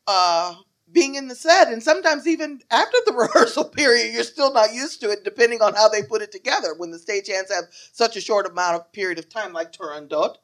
uh, 0.06 0.54
being 0.94 1.16
in 1.16 1.28
the 1.28 1.34
set. 1.34 1.68
And 1.70 1.82
sometimes 1.82 2.26
even 2.26 2.62
after 2.70 2.96
the 3.04 3.12
rehearsal 3.34 3.64
period, 3.64 4.14
you're 4.14 4.22
still 4.24 4.52
not 4.54 4.72
used 4.72 5.00
to 5.02 5.10
it, 5.10 5.24
depending 5.24 5.60
on 5.60 5.74
how 5.74 5.88
they 5.90 6.02
put 6.02 6.22
it 6.22 6.32
together. 6.32 6.74
When 6.76 6.90
the 6.92 6.98
stagehands 6.98 7.50
have 7.52 7.64
such 7.92 8.16
a 8.16 8.20
short 8.22 8.46
amount 8.46 8.76
of 8.76 8.90
period 8.92 9.18
of 9.18 9.28
time, 9.28 9.52
like 9.52 9.72
Turandot, 9.72 10.36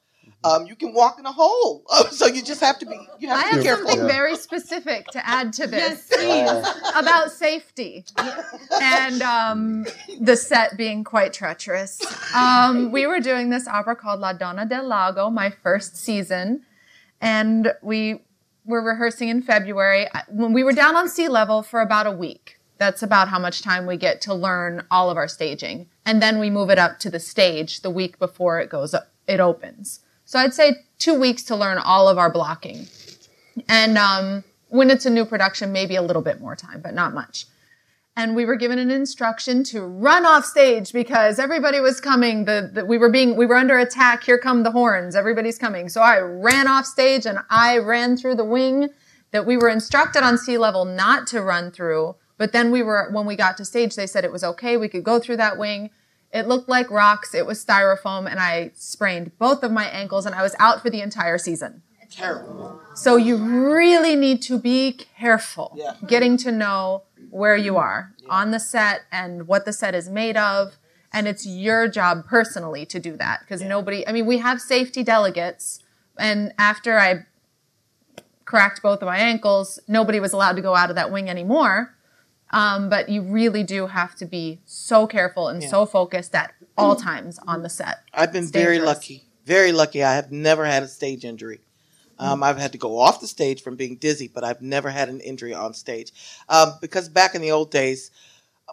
um, 0.43 0.65
you 0.67 0.75
can 0.75 0.93
walk 0.93 1.17
in 1.19 1.25
a 1.25 1.31
hole. 1.31 1.83
so 2.11 2.25
you 2.27 2.43
just 2.43 2.61
have 2.61 2.77
to 2.79 2.85
be. 2.85 2.99
You 3.19 3.29
have 3.29 3.37
I 3.39 3.41
to 3.43 3.47
have 3.49 3.59
be 3.59 3.63
careful. 3.63 3.85
something 3.87 4.07
Yeah. 4.07 4.13
very 4.13 4.35
specific 4.35 5.07
to 5.09 5.27
add 5.27 5.53
to 5.53 5.67
this 5.67 6.11
Uh, 6.11 6.73
about 6.95 7.31
safety 7.31 8.05
and 8.81 9.21
um, 9.21 9.85
the 10.19 10.35
set 10.35 10.77
being 10.77 11.03
quite 11.03 11.33
treacherous. 11.33 12.01
Um, 12.35 12.91
we 12.91 13.07
were 13.07 13.19
doing 13.19 13.49
this 13.49 13.67
opera 13.67 13.95
called 13.95 14.19
La 14.19 14.33
Donna 14.33 14.65
del 14.65 14.87
Lago, 14.87 15.29
my 15.29 15.49
first 15.49 15.95
season, 15.95 16.63
and 17.19 17.73
we 17.81 18.21
were 18.65 18.81
rehearsing 18.81 19.29
in 19.29 19.41
February. 19.41 20.07
When 20.29 20.53
we 20.53 20.63
were 20.63 20.73
down 20.73 20.95
on 20.95 21.09
C 21.09 21.27
level 21.27 21.63
for 21.63 21.81
about 21.81 22.07
a 22.07 22.11
week. 22.11 22.57
That's 22.77 23.03
about 23.03 23.27
how 23.27 23.37
much 23.37 23.61
time 23.61 23.85
we 23.85 23.95
get 23.95 24.21
to 24.21 24.33
learn 24.33 24.87
all 24.89 25.11
of 25.11 25.17
our 25.17 25.27
staging, 25.27 25.87
and 26.03 26.19
then 26.19 26.39
we 26.39 26.49
move 26.49 26.71
it 26.71 26.79
up 26.79 26.97
to 27.01 27.11
the 27.11 27.19
stage 27.19 27.81
the 27.81 27.91
week 27.91 28.17
before 28.17 28.59
it 28.59 28.71
goes 28.71 28.95
up, 28.95 29.11
it 29.27 29.39
opens. 29.39 29.99
So 30.25 30.39
I'd 30.39 30.55
say 30.55 30.77
two 30.97 31.13
weeks 31.13 31.43
to 31.43 31.55
learn 31.55 31.77
all 31.77 32.09
of 32.09 32.17
our 32.17 32.31
blocking. 32.31 32.87
And 33.69 33.99
um, 33.99 34.43
when 34.69 34.89
it's 34.89 35.05
a 35.05 35.11
new 35.11 35.25
production, 35.25 35.71
maybe 35.71 35.95
a 35.95 36.01
little 36.01 36.23
bit 36.23 36.41
more 36.41 36.55
time, 36.55 36.81
but 36.81 36.95
not 36.95 37.13
much. 37.13 37.45
And 38.21 38.35
we 38.35 38.45
were 38.45 38.55
given 38.55 38.77
an 38.77 38.91
instruction 38.91 39.63
to 39.63 39.81
run 39.81 40.27
off 40.27 40.45
stage 40.45 40.93
because 40.93 41.39
everybody 41.39 41.79
was 41.79 41.99
coming. 41.99 42.45
The, 42.45 42.69
the 42.71 42.85
we 42.85 42.99
were 42.99 43.09
being 43.09 43.35
we 43.35 43.47
were 43.47 43.55
under 43.55 43.79
attack. 43.79 44.23
Here 44.23 44.37
come 44.37 44.61
the 44.61 44.69
horns. 44.69 45.15
Everybody's 45.15 45.57
coming. 45.57 45.89
So 45.89 46.01
I 46.01 46.19
ran 46.19 46.67
off 46.67 46.85
stage 46.85 47.25
and 47.25 47.39
I 47.49 47.79
ran 47.79 48.17
through 48.17 48.35
the 48.35 48.45
wing 48.45 48.89
that 49.31 49.47
we 49.47 49.57
were 49.57 49.69
instructed 49.69 50.21
on 50.21 50.37
C 50.37 50.59
level 50.59 50.85
not 50.85 51.25
to 51.27 51.41
run 51.41 51.71
through. 51.71 52.15
But 52.37 52.51
then 52.51 52.69
we 52.69 52.83
were 52.83 53.09
when 53.11 53.25
we 53.25 53.35
got 53.35 53.57
to 53.57 53.65
stage, 53.65 53.95
they 53.95 54.05
said 54.05 54.23
it 54.23 54.31
was 54.31 54.43
okay. 54.43 54.77
We 54.77 54.87
could 54.87 55.03
go 55.03 55.19
through 55.19 55.37
that 55.37 55.57
wing. 55.57 55.89
It 56.31 56.47
looked 56.47 56.69
like 56.69 56.91
rocks. 56.91 57.33
It 57.33 57.47
was 57.47 57.63
styrofoam, 57.65 58.29
and 58.29 58.39
I 58.39 58.71
sprained 58.75 59.31
both 59.39 59.63
of 59.63 59.71
my 59.71 59.85
ankles, 59.85 60.25
and 60.27 60.35
I 60.35 60.43
was 60.43 60.55
out 60.59 60.81
for 60.81 60.89
the 60.91 61.01
entire 61.01 61.39
season. 61.39 61.81
Terrible. 62.09 62.79
So 62.93 63.15
you 63.15 63.37
really 63.37 64.15
need 64.15 64.41
to 64.43 64.59
be 64.59 64.99
careful 65.17 65.73
Yeah. 65.75 65.95
getting 66.05 66.35
to 66.37 66.51
know 66.51 67.03
where 67.31 67.55
you 67.55 67.77
are 67.77 68.13
on 68.29 68.51
the 68.51 68.59
set 68.59 69.01
and 69.11 69.47
what 69.47 69.65
the 69.65 69.73
set 69.73 69.95
is 69.95 70.09
made 70.09 70.37
of. 70.37 70.77
And 71.13 71.27
it's 71.27 71.45
your 71.45 71.87
job 71.87 72.25
personally 72.25 72.85
to 72.85 72.99
do 72.99 73.17
that 73.17 73.41
because 73.41 73.61
nobody, 73.61 74.07
I 74.07 74.11
mean, 74.11 74.25
we 74.25 74.37
have 74.37 74.61
safety 74.61 75.03
delegates. 75.03 75.79
And 76.17 76.53
after 76.57 76.97
I 76.97 77.25
cracked 78.45 78.81
both 78.81 79.01
of 79.01 79.07
my 79.07 79.17
ankles, 79.17 79.79
nobody 79.87 80.19
was 80.19 80.31
allowed 80.31 80.55
to 80.57 80.61
go 80.61 80.75
out 80.75 80.89
of 80.89 80.95
that 80.95 81.11
wing 81.11 81.29
anymore. 81.29 81.95
Um, 82.51 82.89
but 82.89 83.09
you 83.09 83.21
really 83.21 83.63
do 83.63 83.87
have 83.87 84.15
to 84.15 84.25
be 84.25 84.59
so 84.65 85.07
careful 85.07 85.47
and 85.47 85.63
so 85.63 85.85
focused 85.85 86.35
at 86.35 86.53
all 86.77 86.95
times 86.97 87.39
on 87.47 87.61
the 87.61 87.69
set. 87.69 87.99
I've 88.13 88.33
been 88.33 88.47
very 88.47 88.79
lucky. 88.79 89.23
Very 89.45 89.71
lucky. 89.71 90.03
I 90.03 90.15
have 90.15 90.31
never 90.31 90.65
had 90.65 90.83
a 90.83 90.87
stage 90.87 91.23
injury. 91.23 91.61
Um, 92.21 92.43
I've 92.43 92.57
had 92.57 92.71
to 92.73 92.77
go 92.77 92.99
off 92.99 93.19
the 93.19 93.27
stage 93.27 93.61
from 93.61 93.75
being 93.75 93.95
dizzy, 93.95 94.27
but 94.27 94.43
I've 94.43 94.61
never 94.61 94.89
had 94.89 95.09
an 95.09 95.19
injury 95.21 95.53
on 95.53 95.73
stage. 95.73 96.11
Um, 96.47 96.73
because 96.79 97.09
back 97.09 97.35
in 97.35 97.41
the 97.41 97.51
old 97.51 97.71
days, 97.71 98.11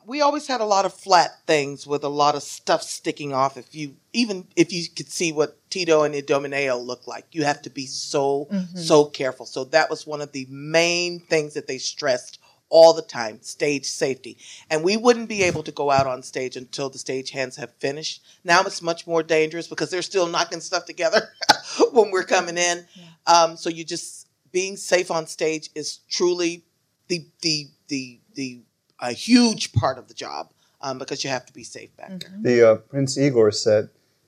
we 0.06 0.20
always 0.20 0.46
had 0.46 0.61
a 0.61 0.64
lot 0.64 0.84
of 0.84 0.94
flat 0.94 1.30
things 1.46 1.87
with 1.87 2.04
a 2.04 2.08
lot 2.08 2.34
of 2.34 2.42
stuff 2.42 2.82
sticking 2.82 3.32
off. 3.32 3.56
If 3.56 3.74
you 3.74 3.96
even 4.12 4.46
if 4.56 4.72
you 4.72 4.84
could 4.94 5.08
see 5.08 5.32
what 5.32 5.58
Tito 5.70 6.02
and 6.02 6.14
Idomeneo 6.14 6.82
look 6.84 7.06
like, 7.06 7.26
you 7.32 7.44
have 7.44 7.62
to 7.62 7.70
be 7.70 7.87
so 7.87 8.48
so 8.74 9.04
careful. 9.06 9.46
So 9.46 9.64
that 9.64 9.90
was 9.90 10.06
one 10.06 10.20
of 10.20 10.32
the 10.32 10.46
main 10.50 11.20
things 11.20 11.54
that 11.54 11.66
they 11.66 11.78
stressed 11.78 12.38
all 12.70 12.92
the 12.92 13.02
time: 13.02 13.40
stage 13.42 13.87
safety. 13.87 14.38
And 14.70 14.83
we 14.83 14.96
wouldn't 14.96 15.28
be 15.28 15.42
able 15.42 15.62
to 15.62 15.72
go 15.72 15.90
out 15.90 16.07
on 16.07 16.22
stage 16.22 16.57
until 16.57 16.90
the 16.90 16.98
stage 16.98 17.31
hands 17.31 17.57
have 17.57 17.72
finished. 17.78 18.22
Now 18.44 18.62
it's 18.62 18.83
much 18.83 19.07
more 19.07 19.22
dangerous 19.22 19.66
because 19.68 19.90
they're 19.90 20.02
still 20.02 20.26
knocking 20.26 20.61
stuff 20.61 20.85
together 20.85 21.28
when 21.92 22.11
we're 22.11 22.24
coming 22.24 22.59
in. 22.59 22.87
Um, 23.26 23.57
so 23.57 23.70
you 23.70 23.85
just 23.85 24.28
being 24.52 24.76
safe 24.76 25.11
on 25.11 25.26
stage 25.26 25.70
is 25.74 26.00
truly 26.09 26.64
the 27.09 27.26
the 27.42 27.68
the 27.88 28.20
the 28.35 28.61
a 29.00 29.12
huge 29.12 29.72
part 29.72 29.98
of 29.98 30.09
the 30.09 30.14
job 30.14 30.50
um, 30.81 30.98
because 30.98 31.22
you 31.24 31.31
have 31.31 31.46
to 31.46 31.52
be 31.52 31.62
safe 31.62 31.96
back 31.96 32.20
there. 32.20 32.33
The 32.40 32.70
uh, 32.70 32.74
Prince 32.76 33.16
Igor 33.18 33.50
set 33.52 33.87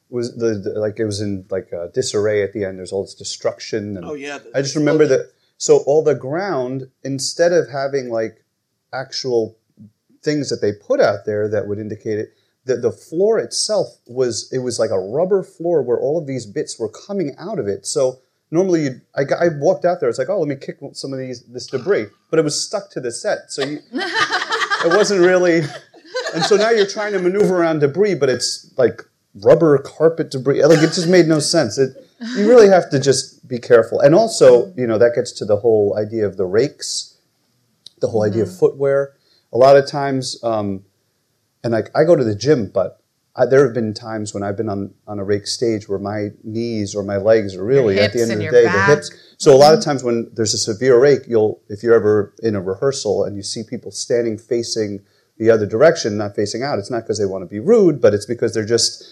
was 0.09 0.37
the, 0.37 0.55
the 0.55 0.79
like 0.79 0.98
it 0.98 1.05
was 1.05 1.20
in 1.20 1.44
like 1.50 1.72
uh, 1.72 1.88
disarray 1.88 2.42
at 2.42 2.53
the 2.53 2.64
end. 2.64 2.79
There's 2.79 2.92
all 2.92 3.03
this 3.03 3.14
destruction. 3.14 3.96
And 3.96 4.05
Oh 4.05 4.14
yeah, 4.14 4.38
the 4.38 4.50
I 4.57 4.62
just 4.62 4.76
remember 4.76 5.05
explosion. 5.05 5.26
that. 5.29 5.35
So 5.61 5.85
all 5.87 6.03
the 6.03 6.14
ground, 6.14 6.88
instead 7.05 7.53
of 7.53 7.68
having 7.68 8.09
like 8.09 8.42
actual 8.94 9.59
things 10.23 10.49
that 10.49 10.62
they 10.62 10.73
put 10.73 11.01
out 11.01 11.27
there 11.27 11.49
that 11.49 11.68
would 11.68 11.79
indicate 11.79 12.18
it, 12.18 12.33
the, 12.64 12.77
the 12.77 12.90
floor 12.90 13.38
itself 13.38 13.99
was 14.07 14.51
it 14.53 14.61
was 14.61 14.79
like 14.79 14.90
a 14.90 14.99
rubber 14.99 15.42
floor 15.42 15.83
where 15.83 15.99
all 15.99 16.16
of 16.16 16.27
these 16.27 16.46
bits 16.46 16.79
were 16.79 16.88
coming 16.88 17.35
out 17.38 17.59
of 17.59 17.68
it. 17.68 17.85
So 17.85 18.20
normally 18.51 18.85
you 18.85 19.01
I, 19.14 19.25
I 19.38 19.49
walked 19.59 19.85
out 19.85 20.01
there, 20.01 20.09
it's 20.09 20.18
like, 20.18 20.31
oh, 20.31 20.38
let 20.40 20.49
me 20.49 20.57
kick 20.57 20.79
some 20.94 21.12
of 21.12 21.18
these 21.18 21.42
this 21.42 21.66
debris, 21.66 22.07
but 22.31 22.38
it 22.38 22.42
was 22.42 22.59
stuck 22.59 22.90
to 22.92 23.01
the 23.01 23.12
set. 23.12 23.51
So 23.51 23.62
you, 23.62 23.81
it 23.92 24.96
wasn't 24.96 25.20
really. 25.20 25.61
And 26.35 26.42
so 26.42 26.57
now 26.57 26.70
you're 26.70 26.87
trying 26.87 27.12
to 27.12 27.18
maneuver 27.18 27.59
around 27.59 27.81
debris, 27.81 28.14
but 28.14 28.31
it's 28.31 28.73
like 28.79 29.03
rubber 29.35 29.77
carpet 29.77 30.31
debris. 30.31 30.64
Like 30.64 30.79
it 30.79 30.94
just 30.94 31.09
made 31.09 31.27
no 31.27 31.38
sense. 31.38 31.77
It, 31.77 32.07
you 32.37 32.48
really 32.48 32.68
have 32.68 32.90
to 32.90 33.00
just 33.00 33.48
be 33.48 33.59
careful. 33.59 34.00
And 34.00 34.14
also, 34.14 34.72
you 34.76 34.87
know, 34.87 34.98
that 34.98 35.14
gets 35.14 35.33
to 35.33 35.44
the 35.44 35.56
whole 35.56 35.96
idea 35.98 36.26
of 36.26 36.37
the 36.37 36.46
rakes, 36.46 37.18
the 38.00 38.09
whole 38.09 38.24
idea 38.24 38.42
of 38.42 38.56
footwear. 38.56 39.14
A 39.52 39.59
lot 39.59 39.76
of 39.76 39.87
times, 39.87 40.42
um, 40.44 40.85
and 41.64 41.72
like 41.72 41.90
I 41.94 42.04
go 42.04 42.16
to 42.16 42.24
the 42.24 42.35
gym, 42.35 42.70
but 42.72 43.00
I, 43.37 43.46
there 43.46 43.64
have 43.64 43.74
been 43.74 43.94
times 43.94 44.35
when 44.35 44.42
I've 44.42 44.56
been 44.56 44.68
on, 44.68 44.92
on 45.06 45.18
a 45.18 45.24
rake 45.24 45.46
stage 45.46 45.88
where 45.88 45.98
my 45.98 46.28
knees 46.42 46.94
or 46.94 47.02
my 47.02 47.16
legs 47.16 47.54
are 47.54 47.64
really 47.64 47.98
at 47.98 48.12
the 48.12 48.22
end 48.22 48.33
of 48.33 48.38
the 48.38 48.50
day, 48.50 48.64
back. 48.64 48.88
the 48.88 48.94
hips. 48.94 49.35
So 49.38 49.54
a 49.54 49.56
lot 49.56 49.72
of 49.72 49.83
times 49.83 50.02
when 50.02 50.28
there's 50.35 50.52
a 50.52 50.59
severe 50.59 51.00
rake, 51.00 51.22
you'll 51.26 51.62
if 51.68 51.83
you're 51.83 51.94
ever 51.94 52.35
in 52.42 52.54
a 52.54 52.61
rehearsal 52.61 53.24
and 53.24 53.37
you 53.37 53.42
see 53.42 53.62
people 53.62 53.92
standing 53.92 54.37
facing 54.37 55.00
the 55.38 55.50
other 55.50 55.64
direction, 55.64 56.18
not 56.18 56.35
facing 56.37 56.62
out, 56.62 56.78
it's 56.78 56.90
not 56.90 57.02
because 57.02 57.18
they 57.18 57.24
want 57.24 57.42
to 57.42 57.46
be 57.46 57.61
rude, 57.61 58.00
but 58.00 58.12
it's 58.12 58.26
because 58.26 58.52
they're 58.52 58.66
just 58.66 59.04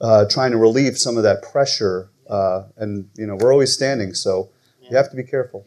uh, 0.00 0.24
trying 0.28 0.50
to 0.50 0.58
relieve 0.58 0.98
some 0.98 1.16
of 1.16 1.22
that 1.22 1.42
pressure. 1.42 2.10
Uh, 2.28 2.64
and 2.76 3.08
you 3.16 3.26
know 3.26 3.36
we're 3.36 3.52
always 3.52 3.72
standing, 3.72 4.14
so 4.14 4.48
you 4.90 4.96
have 4.96 5.10
to 5.10 5.16
be 5.16 5.22
careful. 5.22 5.66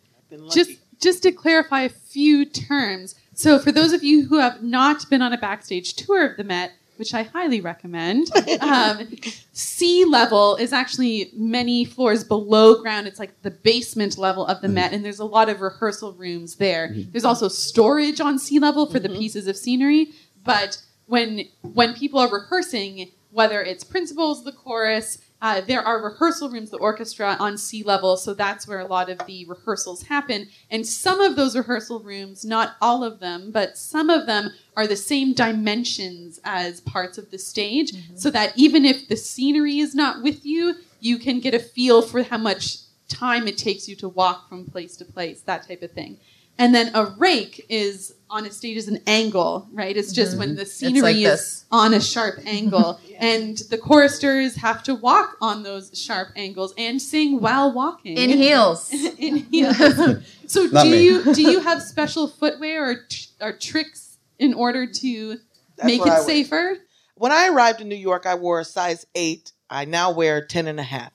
Just 0.51 0.71
just 0.99 1.23
to 1.23 1.31
clarify 1.31 1.81
a 1.81 1.89
few 1.89 2.45
terms. 2.45 3.15
So 3.33 3.57
for 3.59 3.71
those 3.71 3.93
of 3.93 4.03
you 4.03 4.27
who 4.27 4.39
have 4.39 4.61
not 4.61 5.09
been 5.09 5.21
on 5.21 5.31
a 5.31 5.37
backstage 5.37 5.93
tour 5.93 6.25
of 6.31 6.37
the 6.37 6.43
Met, 6.43 6.73
which 6.99 7.13
I 7.13 7.23
highly 7.23 7.61
recommend. 7.61 8.29
Um, 8.61 9.07
C 9.53 10.03
level 10.05 10.57
is 10.57 10.73
actually 10.73 11.31
many 11.33 11.85
floors 11.85 12.23
below 12.23 12.81
ground. 12.81 13.07
It's 13.07 13.19
like 13.19 13.41
the 13.41 13.51
basement 13.51 14.17
level 14.17 14.45
of 14.45 14.61
the 14.61 14.67
Met, 14.67 14.91
and 14.91 15.03
there's 15.03 15.19
a 15.19 15.25
lot 15.25 15.49
of 15.49 15.61
rehearsal 15.61 16.13
rooms 16.13 16.55
there. 16.55 16.93
There's 17.11 17.23
also 17.23 17.47
storage 17.47 18.19
on 18.19 18.37
C 18.37 18.59
level 18.59 18.85
for 18.85 18.99
the 18.99 19.09
pieces 19.09 19.47
of 19.47 19.55
scenery, 19.55 20.11
but 20.43 20.81
when 21.05 21.45
when 21.61 21.93
people 21.93 22.19
are 22.19 22.29
rehearsing, 22.29 23.11
whether 23.31 23.61
it's 23.61 23.83
principals, 23.83 24.43
the 24.43 24.51
chorus, 24.51 25.19
uh, 25.41 25.61
there 25.61 25.81
are 25.81 26.03
rehearsal 26.03 26.49
rooms, 26.49 26.69
the 26.69 26.77
orchestra 26.77 27.37
on 27.39 27.57
C 27.57 27.83
level, 27.83 28.17
so 28.17 28.33
that's 28.33 28.67
where 28.67 28.79
a 28.79 28.87
lot 28.87 29.09
of 29.09 29.25
the 29.25 29.45
rehearsals 29.45 30.03
happen. 30.03 30.49
And 30.69 30.85
some 30.85 31.21
of 31.21 31.35
those 31.35 31.55
rehearsal 31.55 32.01
rooms, 32.01 32.43
not 32.43 32.75
all 32.81 33.03
of 33.03 33.19
them, 33.19 33.51
but 33.51 33.77
some 33.77 34.09
of 34.09 34.25
them 34.25 34.51
are 34.75 34.87
the 34.87 34.95
same 34.97 35.33
dimensions 35.33 36.39
as 36.43 36.81
parts 36.81 37.17
of 37.17 37.31
the 37.31 37.39
stage, 37.39 37.93
so 38.15 38.29
that 38.31 38.53
even 38.57 38.83
if 38.83 39.07
the 39.07 39.17
scenery 39.17 39.79
is 39.79 39.95
not 39.95 40.21
with 40.21 40.45
you, 40.45 40.75
you 40.99 41.17
can 41.17 41.39
get 41.39 41.53
a 41.53 41.59
feel 41.59 42.01
for 42.01 42.23
how 42.23 42.37
much 42.37 42.79
time 43.07 43.47
it 43.47 43.57
takes 43.57 43.87
you 43.87 43.95
to 43.95 44.09
walk 44.09 44.49
from 44.49 44.65
place 44.65 44.97
to 44.97 45.05
place, 45.05 45.41
that 45.41 45.67
type 45.67 45.81
of 45.81 45.91
thing. 45.91 46.17
And 46.57 46.75
then 46.75 46.91
a 46.93 47.05
rake 47.17 47.65
is 47.69 48.13
on 48.29 48.45
a 48.45 48.51
stage 48.51 48.77
is 48.77 48.87
an 48.87 48.99
angle, 49.07 49.67
right? 49.71 49.95
It's 49.95 50.11
just 50.13 50.37
when 50.37 50.55
the 50.55 50.65
scenery 50.65 51.01
like 51.01 51.15
is 51.17 51.23
this. 51.23 51.65
on 51.71 51.93
a 51.93 51.99
sharp 52.01 52.35
angle, 52.45 52.99
and 53.17 53.57
the 53.69 53.77
choristers 53.77 54.55
have 54.55 54.83
to 54.83 54.95
walk 54.95 55.37
on 55.41 55.63
those 55.63 55.91
sharp 55.99 56.29
angles 56.35 56.73
and 56.77 57.01
sing 57.01 57.41
while 57.41 57.73
walking 57.73 58.17
In 58.17 58.29
heels. 58.29 58.89
in 59.17 59.37
heels. 59.51 59.77
so 60.47 60.65
Not 60.65 60.83
do 60.83 60.91
me. 60.91 61.03
you 61.05 61.33
do 61.33 61.41
you 61.41 61.59
have 61.61 61.81
special 61.81 62.27
footwear 62.27 62.89
or 62.91 62.95
tr- 63.09 63.27
or 63.41 63.53
tricks 63.53 64.17
in 64.37 64.53
order 64.53 64.85
to 64.85 65.37
That's 65.77 65.87
make 65.87 66.01
it 66.05 66.23
safer? 66.23 66.77
When 67.15 67.31
I 67.31 67.49
arrived 67.49 67.81
in 67.81 67.89
New 67.89 67.95
York, 67.95 68.25
I 68.25 68.35
wore 68.35 68.59
a 68.59 68.65
size 68.65 69.05
eight. 69.15 69.51
I 69.69 69.85
now 69.85 70.11
wear 70.11 70.45
10 70.45 70.67
and 70.67 70.79
a 70.79 70.83
half. 70.83 71.11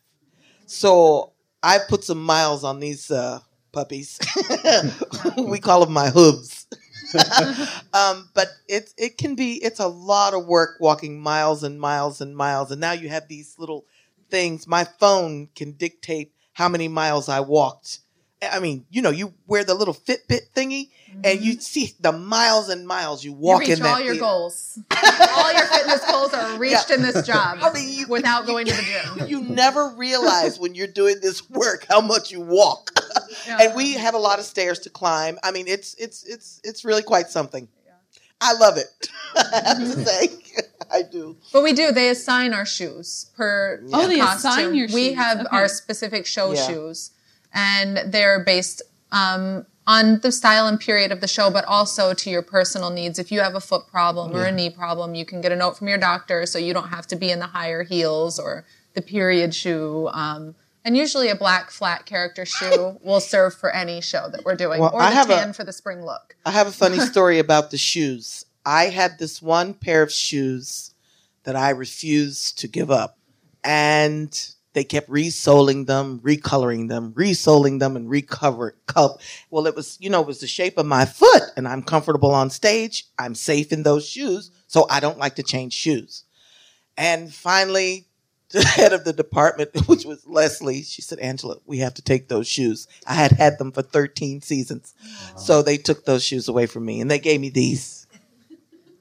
So 0.67 1.33
I 1.63 1.79
put 1.89 2.05
some 2.05 2.23
miles 2.23 2.63
on 2.63 2.79
these 2.81 3.11
uh, 3.11 3.41
puppies. 3.73 4.19
we 5.39 5.59
call 5.59 5.81
them 5.85 5.93
my 5.95 6.11
hooves. 6.11 6.67
um, 7.95 8.29
but 8.35 8.49
it 8.69 8.93
it 8.97 9.19
can 9.19 9.35
be 9.35 9.55
it's 9.63 9.81
a 9.81 9.89
lot 9.89 10.35
of 10.35 10.47
work 10.47 10.77
walking 10.81 11.21
miles 11.21 11.63
and 11.63 11.81
miles 11.81 12.21
and 12.21 12.37
miles. 12.37 12.71
And 12.71 12.81
now 12.81 12.93
you 12.93 13.09
have 13.09 13.29
these 13.29 13.55
little 13.59 13.85
things. 14.31 14.67
My 14.67 14.85
phone 14.85 15.49
can 15.55 15.73
dictate 15.73 16.33
how 16.53 16.69
many 16.69 16.89
miles 16.89 17.29
I 17.29 17.41
walked. 17.41 18.01
I 18.43 18.59
mean, 18.59 18.85
you 18.91 19.01
know, 19.01 19.11
you 19.11 19.35
wear 19.47 19.65
the 19.65 19.75
little 19.75 19.95
Fitbit 19.95 20.51
thingy, 20.55 20.91
and 21.23 21.41
you 21.41 21.53
see 21.61 21.93
the 22.01 22.13
miles 22.13 22.69
and 22.69 22.87
miles 22.87 23.23
you 23.25 23.31
You 23.33 23.37
walk 23.37 23.61
reach 23.61 23.71
in 23.71 23.79
that 23.81 23.89
all 23.93 24.01
your 24.01 24.15
theater. 24.15 24.21
goals. 24.27 24.79
all 25.37 25.53
your 25.53 25.67
fitness 25.67 26.05
goals 26.11 26.35
are 26.35 26.59
reached 26.59 26.91
in 26.91 27.03
this 27.03 27.27
job 27.27 27.59
I 27.63 27.73
mean, 27.73 27.89
you- 27.93 28.07
without 28.09 28.47
going 28.47 28.67
to 28.67 28.75
the 28.75 28.83
gym. 28.83 29.29
you 29.29 29.43
never 29.43 29.91
realize 29.97 30.59
when 30.59 30.75
you're 30.75 30.87
doing 30.87 31.17
this 31.21 31.49
work 31.51 31.87
how 31.89 32.01
much 32.01 32.31
you 32.33 32.41
walk. 32.41 32.91
and 33.49 33.75
we 33.75 33.95
have 33.95 34.15
a 34.15 34.19
lot 34.19 34.39
of 34.39 34.45
stairs 34.45 34.79
to 34.81 34.91
climb. 34.91 35.39
I 35.45 35.51
mean, 35.51 35.69
it's 35.69 35.95
it's 35.95 36.25
it's 36.25 36.61
it's 36.65 36.85
really 36.85 37.03
quite 37.03 37.29
something. 37.29 37.69
I 38.41 38.53
love 38.55 38.77
it. 38.77 39.09
I 39.37 39.63
have 39.65 39.79
to 39.79 40.05
say, 40.05 40.29
I 40.93 41.03
do. 41.03 41.37
But 41.53 41.63
we 41.63 41.73
do. 41.73 41.93
They 41.93 42.11
assign 42.11 42.53
our 42.53 42.67
shoes 42.67 43.31
per 43.37 43.81
Oh, 43.93 44.07
they 44.07 44.19
costume. 44.19 44.51
assign 44.51 44.75
your 44.75 44.89
We 44.93 45.13
have 45.15 45.39
Okay. 45.41 45.49
our 45.51 45.69
specific 45.69 46.27
show 46.27 46.53
Yeah. 46.53 46.67
shoes, 46.67 47.13
and 47.55 48.13
they're 48.13 48.41
based 48.45 48.83
um, 49.13 49.65
on 49.87 50.21
the 50.21 50.33
style 50.33 50.67
and 50.67 50.81
period 50.81 51.13
of 51.13 51.21
the 51.21 51.29
show, 51.29 51.51
but 51.51 51.65
also 51.67 52.15
to 52.15 52.31
your 52.31 52.43
personal 52.43 52.91
needs. 52.91 53.19
If 53.19 53.31
you 53.31 53.41
have 53.41 53.55
a 53.55 53.61
foot 53.61 53.87
problem 53.89 54.35
or 54.35 54.45
a 54.45 54.53
knee 54.53 54.71
problem, 54.71 55.15
you 55.15 55.25
can 55.27 55.41
get 55.41 55.53
a 55.53 55.57
note 55.57 55.77
from 55.77 55.89
your 55.89 55.99
doctor, 55.99 56.47
so 56.47 56.59
you 56.59 56.73
don't 56.73 56.89
have 56.89 57.07
to 57.09 57.17
be 57.17 57.31
in 57.31 57.39
the 57.39 57.47
higher 57.49 57.83
heels 57.83 58.39
or 58.39 58.65
the 58.95 59.03
period 59.03 59.55
shoe. 59.55 60.09
Um, 60.13 60.55
and 60.87 60.97
usually, 60.97 61.29
a 61.29 61.35
black 61.37 61.71
flat 61.71 62.07
character 62.07 62.45
shoe 62.47 62.99
will 63.03 63.21
serve 63.21 63.55
for 63.55 63.71
any 63.71 64.01
show 64.01 64.29
that 64.31 64.45
we're 64.45 64.55
doing, 64.55 64.81
Well, 64.81 64.91
or 64.95 65.01
I 65.03 65.11
the 65.11 65.17
have 65.17 65.31
a- 65.31 65.35
tan 65.37 65.53
for 65.53 65.65
the 65.65 65.73
spring 65.73 66.05
look. 66.05 66.37
I 66.47 66.51
have 66.51 66.67
a 66.67 66.73
funny 66.73 66.99
story 67.13 67.39
about 67.39 67.71
the 67.71 67.79
shoes. 67.79 68.45
I 68.67 68.85
had 68.87 69.19
this 69.19 69.43
one 69.43 69.75
pair 69.75 70.03
of 70.03 70.11
shoes 70.13 70.95
that 71.45 71.57
I 71.57 71.71
refused 71.71 72.59
to 72.61 72.69
give 72.69 72.91
up. 72.91 73.19
And 73.63 74.54
they 74.75 74.85
kept 74.85 75.09
resoling 75.09 75.87
them, 75.87 76.21
recoloring 76.21 76.89
them, 76.89 77.13
resoling 77.15 77.79
them, 77.79 77.97
and 77.97 78.11
recover. 78.11 78.77
cup. 78.87 79.21
well, 79.51 79.67
it 79.67 79.75
was, 79.75 79.97
you 80.01 80.11
know, 80.11 80.21
it 80.21 80.27
was 80.27 80.41
the 80.41 80.47
shape 80.47 80.77
of 80.77 80.85
my 80.85 81.05
foot, 81.05 81.43
and 81.57 81.67
I'm 81.67 81.83
comfortable 81.83 82.33
on 82.33 82.51
stage. 82.51 83.07
I'm 83.19 83.35
safe 83.35 83.73
in 83.73 83.85
those 83.85 84.07
shoes, 84.07 84.51
so 84.67 84.87
I 84.91 85.01
don't 85.01 85.19
like 85.19 85.37
to 85.37 85.43
change 85.43 85.73
shoes. 85.73 86.25
And 86.97 87.33
finally, 87.33 88.07
the 88.51 88.65
head 88.65 88.93
of 88.93 89.05
the 89.05 89.13
department, 89.13 89.71
which 89.87 90.05
was 90.05 90.27
Leslie, 90.27 90.83
she 90.83 91.03
said, 91.03 91.21
Angela, 91.21 91.57
we 91.67 91.79
have 91.79 91.95
to 91.95 92.03
take 92.03 92.29
those 92.29 92.49
shoes. 92.49 92.89
I 93.07 93.15
had 93.15 93.33
had 93.33 93.59
them 93.59 93.73
for 93.73 93.83
13 93.83 94.43
seasons. 94.43 94.95
So 95.37 95.63
they 95.63 95.77
took 95.77 96.05
those 96.05 96.25
shoes 96.25 96.49
away 96.49 96.67
from 96.67 96.85
me 96.85 97.01
and 97.01 97.11
they 97.11 97.19
gave 97.19 97.41
me 97.41 97.49
these. 97.49 98.07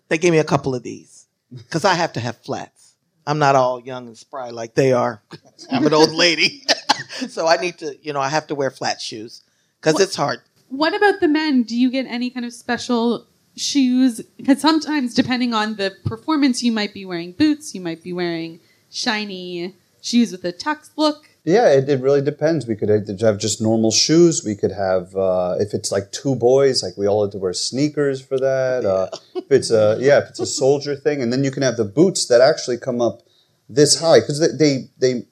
They 0.09 0.17
gave 0.17 0.31
me 0.31 0.39
a 0.39 0.43
couple 0.43 0.75
of 0.75 0.83
these 0.83 1.27
because 1.51 1.85
I 1.85 1.93
have 1.95 2.13
to 2.13 2.19
have 2.19 2.37
flats. 2.37 2.82
I'm 3.25 3.39
not 3.39 3.55
all 3.55 3.79
young 3.81 4.07
and 4.07 4.17
spry 4.17 4.49
like 4.49 4.75
they 4.75 4.91
are. 4.91 5.21
I'm 5.71 5.85
an 5.85 5.93
old 5.93 6.11
lady. 6.11 6.63
so 7.29 7.47
I 7.47 7.57
need 7.57 7.77
to, 7.79 7.97
you 8.01 8.13
know, 8.13 8.19
I 8.19 8.29
have 8.29 8.47
to 8.47 8.55
wear 8.55 8.69
flat 8.69 9.01
shoes 9.01 9.41
because 9.79 9.99
it's 9.99 10.15
hard. 10.15 10.41
What 10.69 10.95
about 10.95 11.19
the 11.19 11.27
men? 11.27 11.63
Do 11.63 11.77
you 11.77 11.89
get 11.91 12.05
any 12.07 12.29
kind 12.29 12.45
of 12.45 12.53
special 12.53 13.27
shoes? 13.55 14.21
Because 14.37 14.59
sometimes, 14.59 15.13
depending 15.13 15.53
on 15.53 15.75
the 15.75 15.95
performance, 16.05 16.63
you 16.63 16.71
might 16.71 16.93
be 16.93 17.05
wearing 17.05 17.31
boots, 17.31 17.75
you 17.75 17.81
might 17.81 18.03
be 18.03 18.11
wearing 18.11 18.59
shiny 18.89 19.75
shoes 20.01 20.31
with 20.31 20.43
a 20.43 20.51
tux 20.51 20.89
look. 20.95 21.29
Yeah, 21.45 21.69
it, 21.73 21.89
it 21.89 21.99
really 21.99 22.21
depends. 22.21 22.65
We 22.65 22.75
could 22.75 22.87
have 22.89 23.37
just 23.37 23.61
normal 23.61 23.91
shoes. 23.91 24.43
We 24.45 24.55
could 24.55 24.71
have, 24.71 25.13
uh, 25.15 25.57
if 25.59 25.73
it's 25.73 25.91
like 25.91 26.11
two 26.13 26.35
boys, 26.35 26.81
like 26.81 26.95
we 26.95 27.05
all 27.05 27.23
had 27.25 27.33
to 27.33 27.37
wear 27.37 27.51
sneakers 27.51 28.21
for 28.21 28.39
that. 28.39 28.85
Uh, 28.85 29.09
if 29.35 29.51
it's 29.51 29.69
a 29.69 29.97
yeah, 29.99 30.19
if 30.19 30.29
it's 30.29 30.39
a 30.39 30.45
soldier 30.45 30.95
thing, 30.95 31.21
and 31.21 31.33
then 31.33 31.43
you 31.43 31.51
can 31.51 31.61
have 31.61 31.75
the 31.75 31.83
boots 31.83 32.27
that 32.27 32.39
actually 32.39 32.77
come 32.77 33.01
up 33.01 33.23
this 33.67 33.99
high 33.99 34.21
because 34.21 34.39
they, 34.39 34.55
they 34.57 34.89
they. 34.97 35.27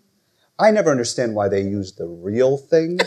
I 0.60 0.70
never 0.70 0.92
understand 0.92 1.34
why 1.34 1.48
they 1.48 1.62
use 1.62 1.94
the 1.94 2.08
real 2.08 2.58
thing. 2.58 3.00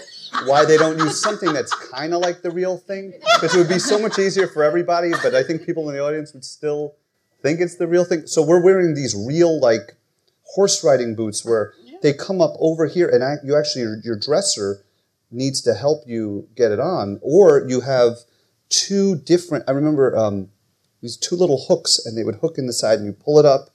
Why 0.47 0.65
they 0.65 0.77
don't 0.77 0.99
use 0.99 1.23
something 1.23 1.53
that's 1.53 1.73
kind 1.91 2.13
of 2.15 2.21
like 2.21 2.43
the 2.43 2.51
real 2.51 2.79
thing? 2.79 3.13
Because 3.35 3.55
it 3.55 3.59
would 3.59 3.69
be 3.69 3.79
so 3.79 3.99
much 4.01 4.19
easier 4.19 4.49
for 4.49 4.65
everybody. 4.65 5.13
But 5.23 5.35
I 5.35 5.45
think 5.45 5.65
people 5.65 5.89
in 5.89 5.95
the 5.95 6.03
audience 6.03 6.33
would 6.33 6.45
still 6.45 6.97
think 7.43 7.61
it's 7.61 7.77
the 7.77 7.87
real 7.87 8.05
thing. 8.05 8.27
So 8.27 8.43
we're 8.43 8.65
wearing 8.65 8.95
these 8.95 9.15
real 9.15 9.61
like 9.61 9.97
horse 10.55 10.83
riding 10.83 11.15
boots 11.15 11.45
where 11.45 11.75
they 12.05 12.13
come 12.13 12.43
up 12.43 12.53
over 12.59 12.87
here 12.87 13.09
and 13.09 13.25
I, 13.25 13.37
you 13.43 13.57
actually 13.57 13.81
your, 13.83 13.99
your 14.05 14.17
dresser 14.17 14.85
needs 15.31 15.63
to 15.63 15.73
help 15.73 16.03
you 16.07 16.47
get 16.55 16.71
it 16.71 16.79
on 16.79 17.19
or 17.23 17.65
you 17.67 17.81
have 17.81 18.19
two 18.69 19.17
different 19.17 19.65
i 19.67 19.73
remember 19.73 20.15
um, 20.17 20.51
these 21.01 21.17
two 21.17 21.35
little 21.35 21.65
hooks 21.67 22.05
and 22.05 22.17
they 22.17 22.23
would 22.23 22.37
hook 22.37 22.59
in 22.59 22.67
the 22.67 22.75
side 22.75 22.99
and 22.99 23.07
you 23.07 23.13
pull 23.13 23.39
it 23.39 23.47
up 23.47 23.71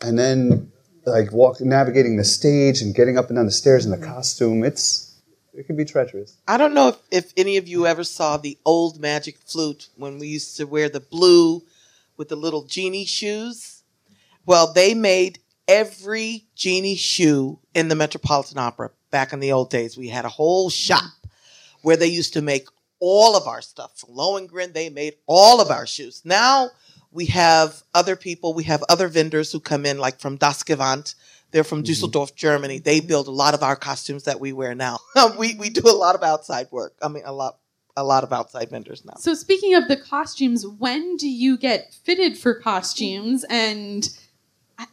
and 0.00 0.18
then 0.18 0.72
like 1.06 1.32
walk 1.32 1.60
navigating 1.60 2.16
the 2.16 2.24
stage 2.24 2.82
and 2.82 2.96
getting 2.96 3.16
up 3.16 3.28
and 3.28 3.36
down 3.36 3.46
the 3.46 3.52
stairs 3.52 3.84
in 3.84 3.92
the 3.92 4.06
costume 4.06 4.64
it's 4.64 5.14
it 5.54 5.68
can 5.68 5.76
be 5.76 5.84
treacherous 5.84 6.36
I 6.48 6.56
don't 6.56 6.74
know 6.74 6.88
if, 6.88 6.96
if 7.12 7.32
any 7.36 7.56
of 7.58 7.68
you 7.68 7.86
ever 7.86 8.02
saw 8.02 8.36
the 8.38 8.58
old 8.64 8.98
magic 8.98 9.38
flute 9.46 9.88
when 9.94 10.18
we 10.18 10.26
used 10.26 10.56
to 10.56 10.64
wear 10.64 10.88
the 10.88 10.98
blue 10.98 11.62
with 12.16 12.28
the 12.28 12.36
little 12.36 12.64
genie 12.64 13.04
shoes. 13.04 13.82
Well, 14.46 14.72
they 14.72 14.94
made 14.94 15.40
every 15.68 16.46
genie 16.54 16.96
shoe 16.96 17.58
in 17.74 17.88
the 17.88 17.94
Metropolitan 17.94 18.58
Opera 18.58 18.90
back 19.10 19.32
in 19.32 19.40
the 19.40 19.52
old 19.52 19.70
days. 19.70 19.96
We 19.96 20.08
had 20.08 20.24
a 20.24 20.30
whole 20.30 20.70
shop 20.70 21.10
where 21.82 21.96
they 21.96 22.06
used 22.06 22.32
to 22.34 22.42
make 22.42 22.68
all 23.00 23.36
of 23.36 23.46
our 23.46 23.62
stuff. 23.62 23.98
From 23.98 24.14
Lohengrin, 24.14 24.72
they 24.72 24.88
made 24.88 25.14
all 25.26 25.60
of 25.60 25.70
our 25.70 25.86
shoes. 25.86 26.22
Now 26.24 26.70
we 27.12 27.26
have 27.26 27.82
other 27.94 28.16
people, 28.16 28.54
we 28.54 28.64
have 28.64 28.82
other 28.88 29.08
vendors 29.08 29.52
who 29.52 29.60
come 29.60 29.86
in, 29.86 29.98
like 29.98 30.20
from 30.20 30.36
Das 30.36 30.62
Gewand. 30.62 31.14
They're 31.50 31.62
from 31.62 31.78
mm-hmm. 31.78 31.84
Dusseldorf, 31.84 32.34
Germany. 32.34 32.78
They 32.80 32.98
build 32.98 33.28
a 33.28 33.30
lot 33.30 33.54
of 33.54 33.62
our 33.62 33.76
costumes 33.76 34.24
that 34.24 34.40
we 34.40 34.52
wear 34.52 34.74
now. 34.74 34.98
we, 35.38 35.54
we 35.54 35.70
do 35.70 35.82
a 35.88 35.94
lot 35.94 36.16
of 36.16 36.22
outside 36.24 36.66
work. 36.72 36.94
I 37.00 37.08
mean, 37.08 37.22
a 37.24 37.32
lot 37.32 37.58
a 37.96 38.02
lot 38.02 38.24
of 38.24 38.32
outside 38.32 38.70
vendors 38.70 39.04
now. 39.04 39.14
So, 39.18 39.34
speaking 39.34 39.76
of 39.76 39.86
the 39.86 39.96
costumes, 39.96 40.66
when 40.66 41.16
do 41.16 41.28
you 41.28 41.56
get 41.56 41.94
fitted 42.02 42.36
for 42.36 42.54
costumes? 42.54 43.44
And 43.48 44.08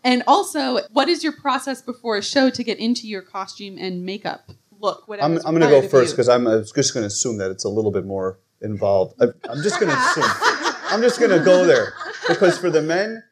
and 0.04 0.24
also, 0.28 0.80
what 0.92 1.10
is 1.10 1.24
your 1.24 1.34
process 1.34 1.82
before 1.82 2.18
a 2.18 2.22
show 2.22 2.50
to 2.50 2.64
get 2.64 2.80
into 2.80 3.08
your 3.08 3.22
costume 3.22 3.78
and 3.80 4.06
makeup 4.06 4.50
look? 4.80 5.06
I'm, 5.10 5.38
I'm 5.38 5.56
going 5.58 5.62
to 5.62 5.68
go 5.68 5.88
first 5.88 6.14
because 6.14 6.30
i'm 6.30 6.46
just 6.46 6.94
going 6.94 7.04
to 7.04 7.08
assume 7.08 7.38
that 7.38 7.52
it's 7.52 7.66
a 7.66 7.70
little 7.70 7.92
bit 7.92 8.06
more 8.06 8.40
involved. 8.62 9.22
I, 9.22 9.26
i'm 9.50 9.62
just 9.64 9.80
going 9.80 9.92
to 9.92 9.98
assume. 9.98 10.24
I'm 10.92 11.02
just 11.02 11.20
going 11.20 11.32
to 11.32 11.44
go 11.44 11.66
there. 11.66 11.94
Because 12.28 12.58
for 12.58 12.70
the 12.70 12.82
men 12.82 13.24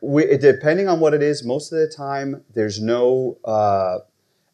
we, 0.00 0.24
depending 0.38 0.88
on 0.88 1.00
what 1.00 1.12
it 1.12 1.22
is 1.22 1.44
most 1.44 1.72
of 1.72 1.78
the 1.78 1.88
time 1.88 2.44
there's 2.54 2.80
no 2.80 3.38
uh, 3.44 3.98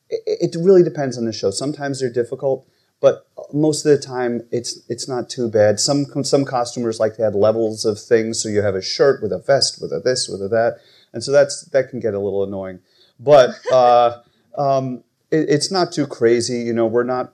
it, 0.09 0.55
it 0.55 0.57
really 0.61 0.83
depends 0.83 1.19
on 1.19 1.25
the 1.25 1.33
show. 1.33 1.51
Sometimes 1.51 2.01
they're 2.01 2.13
difficult 2.13 2.67
but 3.01 3.27
most 3.53 3.85
of 3.85 3.93
the 3.93 4.05
time 4.05 4.43
it's 4.51 4.81
it's 4.89 5.09
not 5.09 5.29
too 5.29 5.49
bad. 5.49 5.79
Some 5.79 6.07
some 6.25 6.45
costumers 6.45 6.99
like 6.99 7.17
to 7.17 7.27
add 7.27 7.35
levels 7.35 7.85
of 7.85 8.01
things, 8.01 8.43
so 8.43 8.49
you 8.49 8.63
have 8.63 8.75
a 8.75 8.83
shirt 8.83 9.23
with 9.23 9.33
a 9.33 9.39
vest, 9.39 9.81
with 9.81 9.93
a 9.93 10.01
this, 10.01 10.29
with 10.29 10.43
a 10.43 10.49
that, 10.49 10.79
and 11.17 11.25
so 11.25 11.33
that's 11.33 11.63
that 11.71 11.89
can 11.89 11.99
get 11.99 12.13
a 12.13 12.19
little 12.19 12.45
annoying. 12.45 12.79
But 13.19 13.55
uh, 13.73 14.21
um, 14.59 15.03
it, 15.31 15.49
it's 15.49 15.73
not 15.73 15.91
too 15.91 16.07
crazy. 16.07 16.59
You 16.59 16.75
know, 16.75 16.87
we're 16.87 17.05
not 17.05 17.33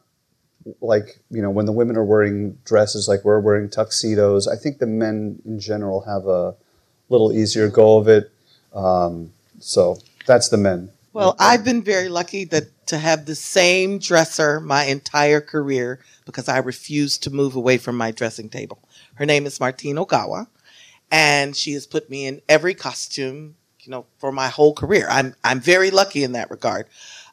like 0.80 1.18
you 1.32 1.42
know 1.42 1.50
when 1.50 1.66
the 1.66 1.72
women 1.72 1.96
are 1.96 2.04
wearing 2.04 2.58
dresses 2.64 3.08
like 3.08 3.24
we're 3.24 3.40
wearing 3.40 3.68
tuxedos. 3.68 4.46
I 4.46 4.54
think 4.54 4.78
the 4.78 4.86
men 4.86 5.42
in 5.44 5.58
general 5.58 6.02
have 6.02 6.28
a 6.28 6.54
little 7.08 7.32
easier 7.32 7.68
go 7.68 7.98
of 7.98 8.06
it. 8.06 8.30
Um, 8.72 9.32
so 9.58 9.98
that's 10.26 10.48
the 10.48 10.58
men. 10.58 10.92
Well, 11.12 11.34
I've 11.40 11.64
been 11.64 11.82
very 11.82 12.08
lucky 12.08 12.44
that 12.46 12.86
to 12.86 12.98
have 12.98 13.26
the 13.26 13.34
same 13.34 13.98
dresser 13.98 14.60
my 14.60 14.84
entire 14.84 15.40
career 15.40 15.98
because 16.24 16.48
I 16.48 16.58
refused 16.58 17.24
to 17.24 17.30
move 17.30 17.56
away 17.56 17.78
from 17.78 17.96
my 17.96 18.12
dressing 18.12 18.48
table. 18.48 18.78
Her 19.16 19.26
name 19.26 19.44
is 19.44 19.58
Martine 19.58 19.96
Ogawa, 19.96 20.46
and 21.10 21.54
she 21.56 21.72
has 21.72 21.86
put 21.86 22.08
me 22.08 22.26
in 22.26 22.40
every 22.48 22.74
costume, 22.74 23.56
you 23.82 23.90
know, 23.90 24.06
for 24.18 24.32
my 24.32 24.48
whole 24.48 24.74
career. 24.74 25.06
I'm 25.10 25.34
I'm 25.44 25.60
very 25.60 25.90
lucky 25.90 26.24
in 26.24 26.32
that 26.32 26.50
regard. 26.50 26.86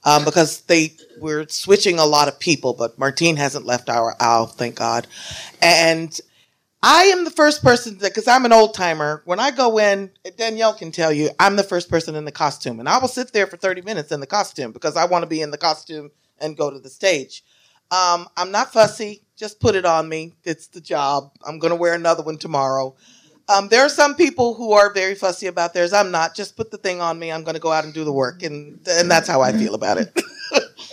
Um, 0.06 0.24
because 0.24 0.62
they 0.62 0.96
we're 1.20 1.46
switching 1.50 2.00
a 2.00 2.06
lot 2.06 2.30
of 2.30 2.40
people, 2.40 2.74
but 2.74 2.98
Martine 2.98 3.36
hasn't 3.36 3.66
left 3.66 3.90
our 3.90 4.16
aisle, 4.22 4.46
thank 4.46 4.76
God. 4.76 5.08
And 5.62 6.18
I 6.82 7.04
am 7.06 7.26
the 7.26 7.32
first 7.32 7.62
person 7.62 7.98
because 8.02 8.28
I'm 8.28 8.46
an 8.46 8.54
old 8.54 8.74
timer, 8.74 9.22
when 9.26 9.40
I 9.40 9.52
go 9.52 9.78
in, 9.78 10.12
Danielle 10.38 10.74
can 10.74 10.94
tell 10.94 11.12
you, 11.12 11.30
I'm 11.38 11.58
the 11.58 11.64
first 11.64 11.90
person 11.90 12.16
in 12.16 12.24
the 12.24 12.32
costume. 12.32 12.80
And 12.80 12.88
I 12.88 12.98
will 13.00 13.10
sit 13.10 13.34
there 13.34 13.48
for 13.48 13.58
30 13.58 13.82
minutes 13.82 14.14
in 14.14 14.22
the 14.22 14.28
costume 14.28 14.72
because 14.72 14.96
I 14.96 15.06
want 15.06 15.24
to 15.24 15.28
be 15.28 15.42
in 15.42 15.52
the 15.52 15.58
costume 15.58 16.12
and 16.40 16.56
go 16.56 16.72
to 16.72 16.80
the 16.80 16.90
stage. 16.90 17.44
Um, 17.92 18.28
I'm 18.38 18.52
not 18.52 18.72
fussy. 18.72 19.24
Just 19.36 19.60
put 19.60 19.76
it 19.76 19.84
on 19.84 20.08
me. 20.08 20.36
It's 20.46 20.68
the 20.68 20.80
job. 20.80 21.32
I'm 21.46 21.60
going 21.60 21.72
to 21.72 21.76
wear 21.76 21.94
another 21.94 22.24
one 22.24 22.38
tomorrow. 22.38 22.96
Um, 23.50 23.68
there 23.70 23.82
are 23.82 23.90
some 23.90 24.14
people 24.16 24.54
who 24.54 24.74
are 24.74 24.94
very 24.94 25.16
fussy 25.16 25.48
about 25.48 25.74
theirs. 25.74 25.92
I'm 25.92 26.12
not. 26.12 26.36
Just 26.36 26.56
put 26.56 26.70
the 26.72 26.78
thing 26.78 27.02
on 27.02 27.18
me. 27.18 27.32
I'm 27.32 27.44
going 27.44 27.56
to 27.56 27.60
go 27.60 27.72
out 27.72 27.84
and 27.84 27.94
do 27.94 28.04
the 28.04 28.12
work. 28.14 28.44
And, 28.44 28.80
and 28.88 29.10
that's 29.10 29.28
how 29.28 29.42
I 29.42 29.52
feel 29.54 29.74
about 29.74 29.98
it. 29.98 30.18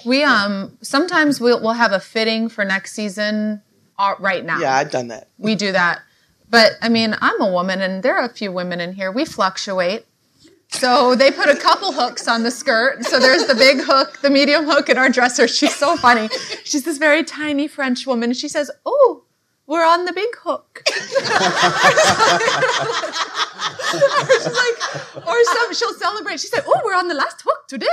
We 0.05 0.23
um 0.23 0.77
sometimes 0.83 1.41
we'll 1.41 1.61
we'll 1.61 1.73
have 1.73 1.91
a 1.91 1.99
fitting 1.99 2.49
for 2.49 2.65
next 2.65 2.93
season 2.93 3.63
uh, 3.99 4.15
right 4.21 4.45
now. 4.45 4.61
yeah, 4.61 4.75
I've 4.77 4.91
done 4.93 5.09
that. 5.09 5.29
we 5.39 5.57
do 5.57 5.73
that. 5.73 6.01
But 6.49 6.73
I 6.81 6.89
mean, 6.89 7.17
I'm 7.21 7.41
a 7.41 7.51
woman, 7.51 7.81
and 7.81 8.03
there 8.05 8.17
are 8.17 8.25
a 8.25 8.33
few 8.33 8.53
women 8.53 8.79
in 8.81 8.93
here. 8.93 9.11
We 9.11 9.25
fluctuate. 9.25 10.05
So 10.69 11.17
they 11.17 11.33
put 11.33 11.49
a 11.49 11.57
couple 11.57 11.93
hooks 11.93 12.29
on 12.29 12.45
the 12.45 12.51
skirt. 12.53 13.05
So 13.05 13.19
there's 13.19 13.47
the 13.47 13.55
big 13.57 13.79
hook, 13.81 14.21
the 14.21 14.31
medium 14.31 14.65
hook, 14.65 14.89
and 14.89 14.99
our 14.99 15.09
dresser. 15.09 15.49
She's 15.49 15.75
so 15.75 15.97
funny. 15.97 16.29
She's 16.65 16.85
this 16.85 16.99
very 16.99 17.25
tiny 17.25 17.67
French 17.67 18.07
woman. 18.07 18.31
and 18.31 18.37
She 18.37 18.49
says, 18.49 18.71
"Oh, 18.85 19.25
we're 19.67 19.85
on 19.87 20.05
the 20.05 20.12
big 20.12 20.35
hook." 20.37 20.83
She's 23.87 24.47
like, 24.47 25.27
or 25.27 25.45
some, 25.45 25.75
she'll 25.75 25.95
celebrate. 25.95 26.41
She 26.41 26.49
said, 26.49 26.64
"Oh, 26.67 26.81
we're 26.85 26.95
on 26.95 27.09
the 27.09 27.14
last 27.14 27.43
hook 27.45 27.67
today." 27.69 27.87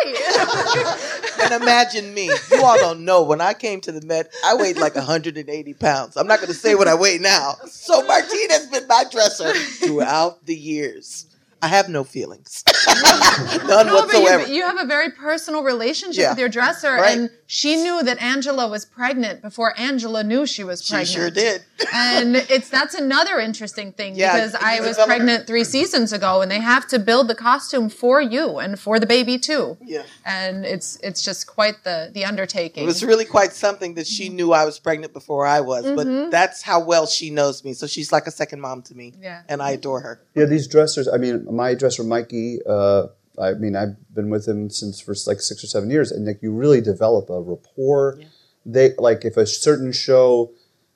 And 1.41 1.61
imagine 1.61 2.13
me. 2.13 2.31
You 2.51 2.63
all 2.63 2.77
don't 2.77 3.05
know. 3.05 3.23
When 3.23 3.41
I 3.41 3.53
came 3.53 3.81
to 3.81 3.91
the 3.91 4.05
Met, 4.05 4.31
I 4.45 4.55
weighed 4.55 4.77
like 4.77 4.95
180 4.95 5.73
pounds. 5.73 6.17
I'm 6.17 6.27
not 6.27 6.39
going 6.39 6.47
to 6.49 6.53
say 6.53 6.75
what 6.75 6.87
I 6.87 6.95
weigh 6.95 7.17
now. 7.17 7.55
So 7.67 8.03
Martine 8.05 8.49
has 8.51 8.67
been 8.67 8.87
my 8.87 9.03
dresser 9.09 9.53
throughout 9.53 10.45
the 10.45 10.55
years. 10.55 11.27
I 11.63 11.67
have 11.67 11.87
no 11.87 12.03
feelings. 12.03 12.63
None 12.87 13.87
No, 13.87 14.05
but 14.05 14.07
whatsoever. 14.07 14.47
you, 14.47 14.55
you 14.55 14.61
have 14.63 14.77
a 14.77 14.85
very 14.85 15.09
personal 15.11 15.63
relationship 15.63 16.21
Yeah. 16.21 16.31
with 16.31 16.39
your 16.39 16.49
dresser, 16.49 16.95
Right. 16.95 17.17
and 17.17 17.29
she 17.47 17.77
knew 17.77 18.03
that 18.03 18.21
Angela 18.21 18.67
was 18.67 18.83
pregnant 18.83 19.41
before 19.41 19.73
Angela 19.79 20.23
knew 20.25 20.45
she 20.45 20.65
was 20.65 20.87
pregnant. 20.87 21.07
she 21.07 21.15
sure 21.15 21.29
did. 21.29 21.63
and 21.93 22.35
it's 22.35 22.67
that's 22.69 22.95
another 22.95 23.39
interesting 23.39 23.93
thing 23.93 24.15
Yeah, 24.15 24.33
because 24.33 24.55
I 24.55 24.81
was 24.81 24.89
develop- 24.89 25.07
pregnant 25.07 25.47
three 25.47 25.63
seasons 25.63 26.11
ago, 26.11 26.41
and 26.41 26.51
they 26.51 26.59
have 26.59 26.85
to 26.87 26.99
build 26.99 27.29
the 27.29 27.35
costume 27.35 27.89
for 27.89 28.21
you 28.21 28.57
and 28.57 28.77
for 28.77 28.99
the 28.99 29.05
baby 29.05 29.37
too. 29.37 29.77
Yeah. 29.81 30.03
and 30.25 30.65
it's 30.65 30.97
it's 31.01 31.23
just 31.23 31.47
quite 31.47 31.83
the 31.85 32.11
the 32.13 32.25
undertaking. 32.25 32.83
It 32.83 32.87
was 32.87 33.03
really 33.05 33.25
quite 33.25 33.53
something 33.53 33.93
that 33.93 34.07
she 34.07 34.27
mm-hmm. 34.27 34.35
knew 34.35 34.51
I 34.51 34.65
was 34.65 34.79
pregnant 34.79 35.13
before 35.13 35.45
I 35.45 35.61
was, 35.61 35.83
but 35.83 36.07
mm-hmm. 36.07 36.29
that's 36.29 36.61
how 36.61 36.83
well 36.83 37.05
she 37.05 37.29
knows 37.29 37.63
me. 37.63 37.71
So 37.73 37.87
she's 37.87 38.11
like 38.11 38.27
a 38.27 38.31
second 38.31 38.59
mom 38.59 38.81
to 38.83 38.95
me. 38.95 39.13
Yeah. 39.21 39.43
And 39.47 39.61
I 39.61 39.71
adore 39.71 40.01
her. 40.01 40.21
Yeah, 40.35 40.45
these 40.45 40.67
dressers. 40.67 41.07
I 41.07 41.17
mean, 41.17 41.45
my 41.55 41.73
dresser 41.73 42.03
Mikey. 42.03 42.59
Uh, 42.67 43.07
I 43.39 43.53
mean, 43.53 43.75
I've 43.75 43.95
been 44.13 44.29
with 44.29 44.47
him 44.47 44.69
since 44.69 44.99
for 44.99 45.15
like 45.25 45.41
six 45.41 45.63
or 45.63 45.67
seven 45.67 45.89
years, 45.89 46.11
and 46.11 46.25
like 46.25 46.41
you 46.41 46.51
really 46.53 46.81
develop 46.81 47.29
a 47.29 47.41
rapport. 47.41 48.19
They 48.65 48.91
like 48.97 49.25
if 49.25 49.37
a 49.37 49.45
certain 49.45 49.91
show, 49.91 50.51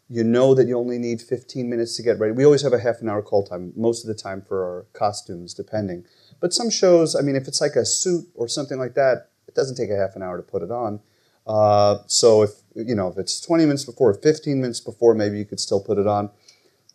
you 0.09 0.23
know 0.23 0.53
that 0.53 0.67
you 0.67 0.77
only 0.77 0.99
need 0.99 1.21
fifteen 1.21 1.69
minutes 1.69 1.95
to 1.97 2.03
get 2.03 2.19
ready. 2.19 2.33
We 2.33 2.45
always 2.45 2.61
have 2.61 2.73
a 2.73 2.79
half 2.79 3.01
an 3.01 3.09
hour 3.09 3.21
call 3.21 3.43
time 3.43 3.73
most 3.75 4.03
of 4.03 4.07
the 4.07 4.21
time 4.21 4.41
for 4.41 4.63
our 4.63 4.85
costumes, 4.93 5.53
depending. 5.53 6.05
But 6.39 6.53
some 6.53 6.69
shows, 6.69 7.15
I 7.15 7.21
mean, 7.21 7.35
if 7.35 7.47
it's 7.47 7.59
like 7.59 7.75
a 7.75 7.85
suit 7.85 8.27
or 8.35 8.47
something 8.47 8.77
like 8.77 8.93
that, 8.93 9.29
it 9.47 9.55
doesn't 9.55 9.75
take 9.75 9.89
a 9.89 9.97
half 9.97 10.15
an 10.15 10.21
hour 10.21 10.37
to 10.37 10.43
put 10.43 10.61
it 10.61 10.71
on. 10.71 10.99
Uh, 11.47 11.99
so 12.05 12.43
if 12.43 12.51
you 12.75 12.93
know 12.93 13.07
if 13.07 13.17
it's 13.17 13.41
twenty 13.41 13.65
minutes 13.65 13.85
before, 13.85 14.13
fifteen 14.13 14.61
minutes 14.61 14.79
before, 14.79 15.15
maybe 15.15 15.37
you 15.37 15.45
could 15.45 15.59
still 15.59 15.81
put 15.81 15.97
it 15.97 16.05
on, 16.05 16.29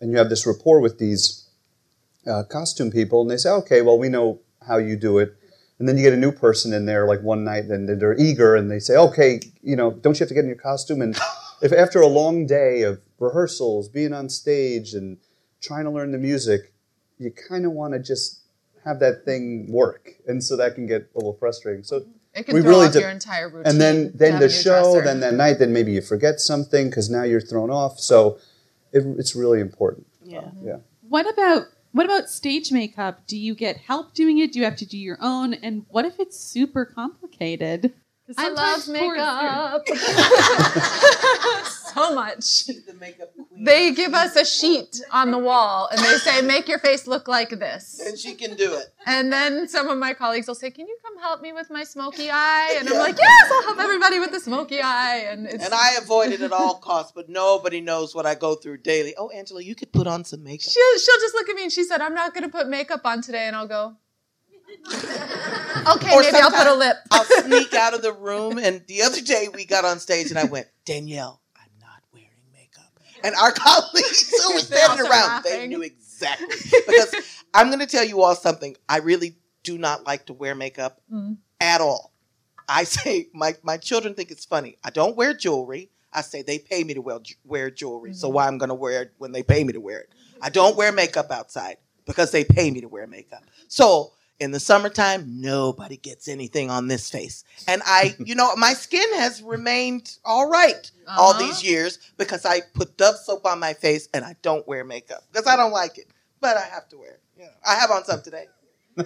and 0.01 0.13
you 0.13 0.19
have 0.19 0.29
this 0.29 0.47
rapport 0.47 0.81
with 0.81 0.99
these 0.99 1.42
uh, 2.27 2.43
costume 2.45 2.91
people, 2.91 3.23
and 3.23 3.31
they 3.31 3.37
say, 3.37 3.51
okay, 3.51 3.83
well, 3.83 3.99
we 3.99 4.09
know 4.09 4.41
how 4.67 4.79
you 4.79 4.97
do 4.97 5.19
it. 5.19 5.35
And 5.79 5.89
then 5.89 5.97
you 5.97 6.05
get 6.05 6.13
a 6.13 6.17
new 6.17 6.31
person 6.31 6.73
in 6.73 6.87
there, 6.87 7.07
like 7.09 7.23
one 7.23 7.45
night, 7.45 7.65
and 7.65 7.89
they're 8.01 8.19
eager, 8.19 8.55
and 8.55 8.71
they 8.71 8.79
say, 8.79 8.97
okay, 8.97 9.41
you 9.63 9.75
know, 9.75 9.91
don't 9.91 10.19
you 10.19 10.25
have 10.25 10.29
to 10.29 10.35
get 10.35 10.45
in 10.45 10.47
your 10.47 10.57
costume? 10.57 11.03
And 11.03 11.17
if 11.63 11.73
after 11.73 12.01
a 12.01 12.07
long 12.07 12.47
day 12.47 12.83
of 12.83 13.01
rehearsals, 13.19 13.89
being 13.89 14.13
on 14.13 14.29
stage, 14.29 14.95
and 14.95 15.19
trying 15.61 15.85
to 15.85 15.91
learn 15.91 16.13
the 16.13 16.19
music, 16.19 16.73
you 17.19 17.33
kind 17.33 17.65
of 17.67 17.73
want 17.73 17.95
to 17.95 17.99
just 17.99 18.43
have 18.85 19.01
that 19.01 19.25
thing 19.25 19.67
work, 19.71 20.11
and 20.27 20.43
so 20.43 20.57
that 20.57 20.75
can 20.75 20.87
get 20.87 21.11
a 21.15 21.19
little 21.19 21.35
frustrating. 21.35 21.83
So 21.83 22.05
it 22.35 22.45
can 22.45 22.55
we 22.55 22.63
throw 22.63 22.71
really 22.71 22.87
off 22.87 22.93
de- 22.93 23.01
your 23.01 23.11
entire 23.11 23.49
routine. 23.49 23.71
and 23.71 23.81
then 23.81 24.13
then 24.15 24.41
the 24.41 24.49
show, 24.49 24.95
dresser. 24.95 25.05
then 25.05 25.21
that 25.21 25.35
night, 25.35 25.59
then 25.59 25.73
maybe 25.73 25.93
you 25.93 26.01
forget 26.01 26.41
something 26.41 26.89
because 26.89 27.11
now 27.11 27.23
you're 27.23 27.41
thrown 27.41 27.71
off. 27.71 27.99
So 27.99 28.39
it, 28.93 29.05
it's 29.19 29.35
really 29.37 29.61
important. 29.61 30.07
Yeah. 30.25 30.51
Yeah. 30.63 30.77
What 31.09 31.29
about 31.33 31.67
what 31.93 32.07
about 32.07 32.29
stage 32.29 32.73
makeup? 32.73 33.27
Do 33.27 33.39
you 33.39 33.55
get 33.55 33.77
help 33.77 34.15
doing 34.15 34.39
it? 34.39 34.53
Do 34.53 34.59
you 34.59 34.65
have 34.65 34.77
to 34.77 34.87
do 34.87 34.99
your 34.99 35.19
own? 35.21 35.55
And 35.55 35.87
what 35.89 36.05
if 36.05 36.19
it's 36.19 36.39
super 36.39 36.85
complicated? 36.85 37.95
'Cause 38.27 38.37
I 38.39 38.49
love 38.51 38.89
makeup 38.89 39.83
so 41.95 42.15
much. 42.15 42.67
The 42.67 42.95
makeup 43.01 43.33
queen. 43.35 43.65
They 43.65 43.93
give 43.93 44.15
us 44.15 44.37
a 44.37 44.45
sheet 44.45 45.01
on 45.11 45.31
the 45.31 45.39
wall 45.39 45.89
and 45.91 45.99
they 46.01 46.17
say, 46.19 46.43
make 46.43 46.69
your 46.69 46.79
face 46.79 47.07
look 47.07 47.29
like 47.29 47.51
this. 47.51 48.01
and 48.05 48.19
she 48.19 48.35
can 48.35 48.57
do 48.57 48.75
it. 48.75 48.87
And 49.07 49.33
then 49.33 49.67
some 49.69 49.89
of 49.89 49.99
my 49.99 50.15
colleagues 50.15 50.47
will 50.47 50.55
say, 50.55 50.71
can 50.71 50.87
you 50.87 50.97
come 51.05 51.19
help 51.19 51.43
me 51.43 51.53
with 51.53 51.69
my 51.71 51.83
smoky 51.85 52.31
eye? 52.31 52.77
And 52.79 52.89
I'm 52.89 52.99
like, 52.99 53.19
yes, 53.19 53.51
I'll 53.53 53.63
help 53.65 53.79
everybody 53.81 54.19
with 54.21 54.31
the 54.33 54.41
smoky 54.41 54.81
eye. 54.81 55.25
And 55.29 55.47
it's 55.47 55.65
And 55.65 55.75
I 55.75 55.97
avoid 56.01 56.33
it 56.33 56.41
at 56.43 56.53
all 56.53 56.75
costs, 56.75 57.13
but 57.15 57.29
nobody 57.29 57.81
knows 57.81 58.15
what 58.15 58.25
I 58.27 58.35
go 58.37 58.55
through 58.55 58.79
daily. 58.79 59.15
Oh, 59.19 59.29
Angela, 59.31 59.63
you 59.63 59.75
could 59.75 59.93
put 59.93 60.07
on 60.07 60.25
some 60.25 60.43
makeup. 60.45 60.73
she'll, 60.73 60.99
she'll 60.99 61.21
just 61.21 61.35
look 61.35 61.49
at 61.49 61.57
me 61.57 61.65
and 61.65 61.73
she 61.73 61.83
said, 61.85 62.01
I'm 62.01 62.15
not 62.15 62.35
going 62.35 62.45
to 62.45 62.51
put 62.51 62.69
makeup 62.69 63.01
on 63.05 63.21
today. 63.21 63.47
And 63.47 63.57
I'll 63.57 63.67
go, 63.69 63.97
okay, 65.97 66.15
Or 66.15 66.21
maybe 66.23 66.37
I'll 66.39 66.51
put 66.51 66.67
a 66.67 66.75
lip. 66.75 66.97
I'll 67.11 67.25
sneak 67.25 67.75
out 67.75 67.95
of 67.95 68.03
the 68.03 68.13
room. 68.13 68.59
And 68.59 68.83
the 68.87 69.03
other 69.03 69.21
day 69.21 69.49
we 69.53 69.65
got 69.65 69.85
on 69.85 69.99
stage 70.01 70.31
and 70.31 70.39
I 70.39 70.45
went, 70.45 70.67
Danielle, 70.85 71.41
I'm 71.57 71.71
not 71.81 72.03
wearing 72.13 72.29
makeup. 72.53 72.99
And 73.25 73.35
our 73.35 73.53
colleagues 73.57 74.43
who 74.43 74.55
were 74.55 74.61
standing 74.61 75.07
around, 75.07 75.45
they 75.45 75.67
knew 75.69 75.83
exactly. 75.83 76.57
Because 76.87 77.15
I'm 77.55 77.69
going 77.69 77.81
to 77.81 77.87
tell 77.87 78.05
you 78.05 78.23
all 78.23 78.35
something. 78.35 78.77
I 78.89 78.99
really 78.99 79.37
do 79.63 79.79
not 79.79 80.05
like 80.07 80.27
to 80.27 80.33
wear 80.33 80.55
makeup 80.55 81.01
Mm. 81.13 81.37
at 81.61 81.81
all. 81.81 82.13
I 82.69 82.85
say, 82.97 83.29
my, 83.35 83.55
my 83.63 83.77
children 83.77 84.15
think 84.15 84.31
it's 84.31 84.45
funny. 84.45 84.77
I 84.85 84.91
don't 84.91 85.17
wear 85.17 85.35
jewelry. 85.35 85.91
I 86.13 86.21
say 86.21 86.43
they 86.43 86.59
pay 86.59 86.85
me 86.85 86.95
to 86.95 87.01
wear, 87.01 87.21
wear 87.45 87.71
jewelry. 87.71 88.13
So 88.13 88.27
Mm-hmm. 88.29 88.35
why 88.35 88.47
I'm 88.47 88.59
going 88.59 88.69
to 88.69 88.75
wear 88.75 89.03
it 89.03 89.13
when 89.19 89.33
they 89.33 89.43
pay 89.43 89.65
me 89.65 89.73
to 89.73 89.81
wear 89.81 90.01
it? 90.01 90.11
I 90.43 90.51
don't 90.51 90.77
wear 90.77 90.93
makeup 90.93 91.31
outside 91.31 91.77
because 92.05 92.33
they 92.33 92.45
pay 92.45 92.71
me 92.71 92.81
to 92.83 92.89
wear 92.89 93.07
makeup. 93.07 93.45
So 93.69 94.13
in 94.41 94.51
the 94.51 94.61
summertime, 94.61 95.41
nobody 95.41 95.97
gets 95.97 96.27
anything 96.29 96.71
on 96.71 96.89
this 96.89 97.11
face. 97.11 97.45
And 97.69 97.81
I, 97.87 98.17
you 98.25 98.35
know, 98.35 98.55
my 98.57 98.73
skin 98.75 99.15
has 99.15 99.43
remained 99.43 100.17
all 100.25 100.49
right 100.49 100.91
all 101.07 101.31
Uh-huh. 101.31 101.39
these 101.39 101.63
years 101.65 101.99
because 102.19 102.45
I 102.45 102.61
put 102.75 102.97
Dove 102.97 103.17
soap 103.17 103.47
on 103.47 103.59
my 103.61 103.73
face 103.75 104.09
and 104.15 104.25
I 104.25 104.37
don't 104.43 104.67
wear 104.67 104.85
makeup 104.85 105.23
because 105.33 105.47
I 105.47 105.57
don't 105.57 105.73
like 105.73 105.99
it. 105.99 106.07
But 106.41 106.57
I 106.57 106.63
have 106.65 106.89
to 106.89 106.99
wear 106.99 107.11
it. 107.13 107.21
You 107.37 107.45
know, 107.45 107.51
I 107.65 107.77
have 107.77 107.91
on 107.91 108.05
some 108.05 108.21
today. 108.23 108.47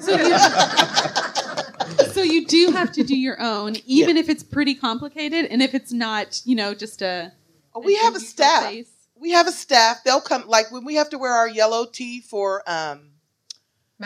So 0.00 0.16
you, 0.16 0.36
so 2.12 2.22
you 2.22 2.46
do 2.46 2.72
have 2.72 2.90
to 2.92 3.04
do 3.04 3.16
your 3.16 3.40
own, 3.40 3.76
even 3.86 4.16
if 4.16 4.28
it's 4.28 4.42
pretty 4.42 4.74
complicated, 4.74 5.44
and 5.46 5.62
if 5.62 5.74
it's 5.74 5.92
not, 5.92 6.40
you 6.44 6.56
know, 6.56 6.74
just 6.74 7.02
a. 7.02 7.32
Oh, 7.74 7.80
we 7.80 7.94
have 7.96 8.14
a 8.16 8.20
staff. 8.20 8.64
face. 8.64 8.88
We 9.18 9.30
have 9.32 9.46
a 9.46 9.52
staff. 9.52 10.02
They'll 10.04 10.20
come 10.20 10.44
like 10.48 10.72
when 10.72 10.84
we 10.84 10.96
have 10.96 11.10
to 11.10 11.18
wear 11.18 11.32
our 11.32 11.48
yellow 11.48 11.86
tee 11.86 12.20
for 12.20 12.62
um, 12.68 13.10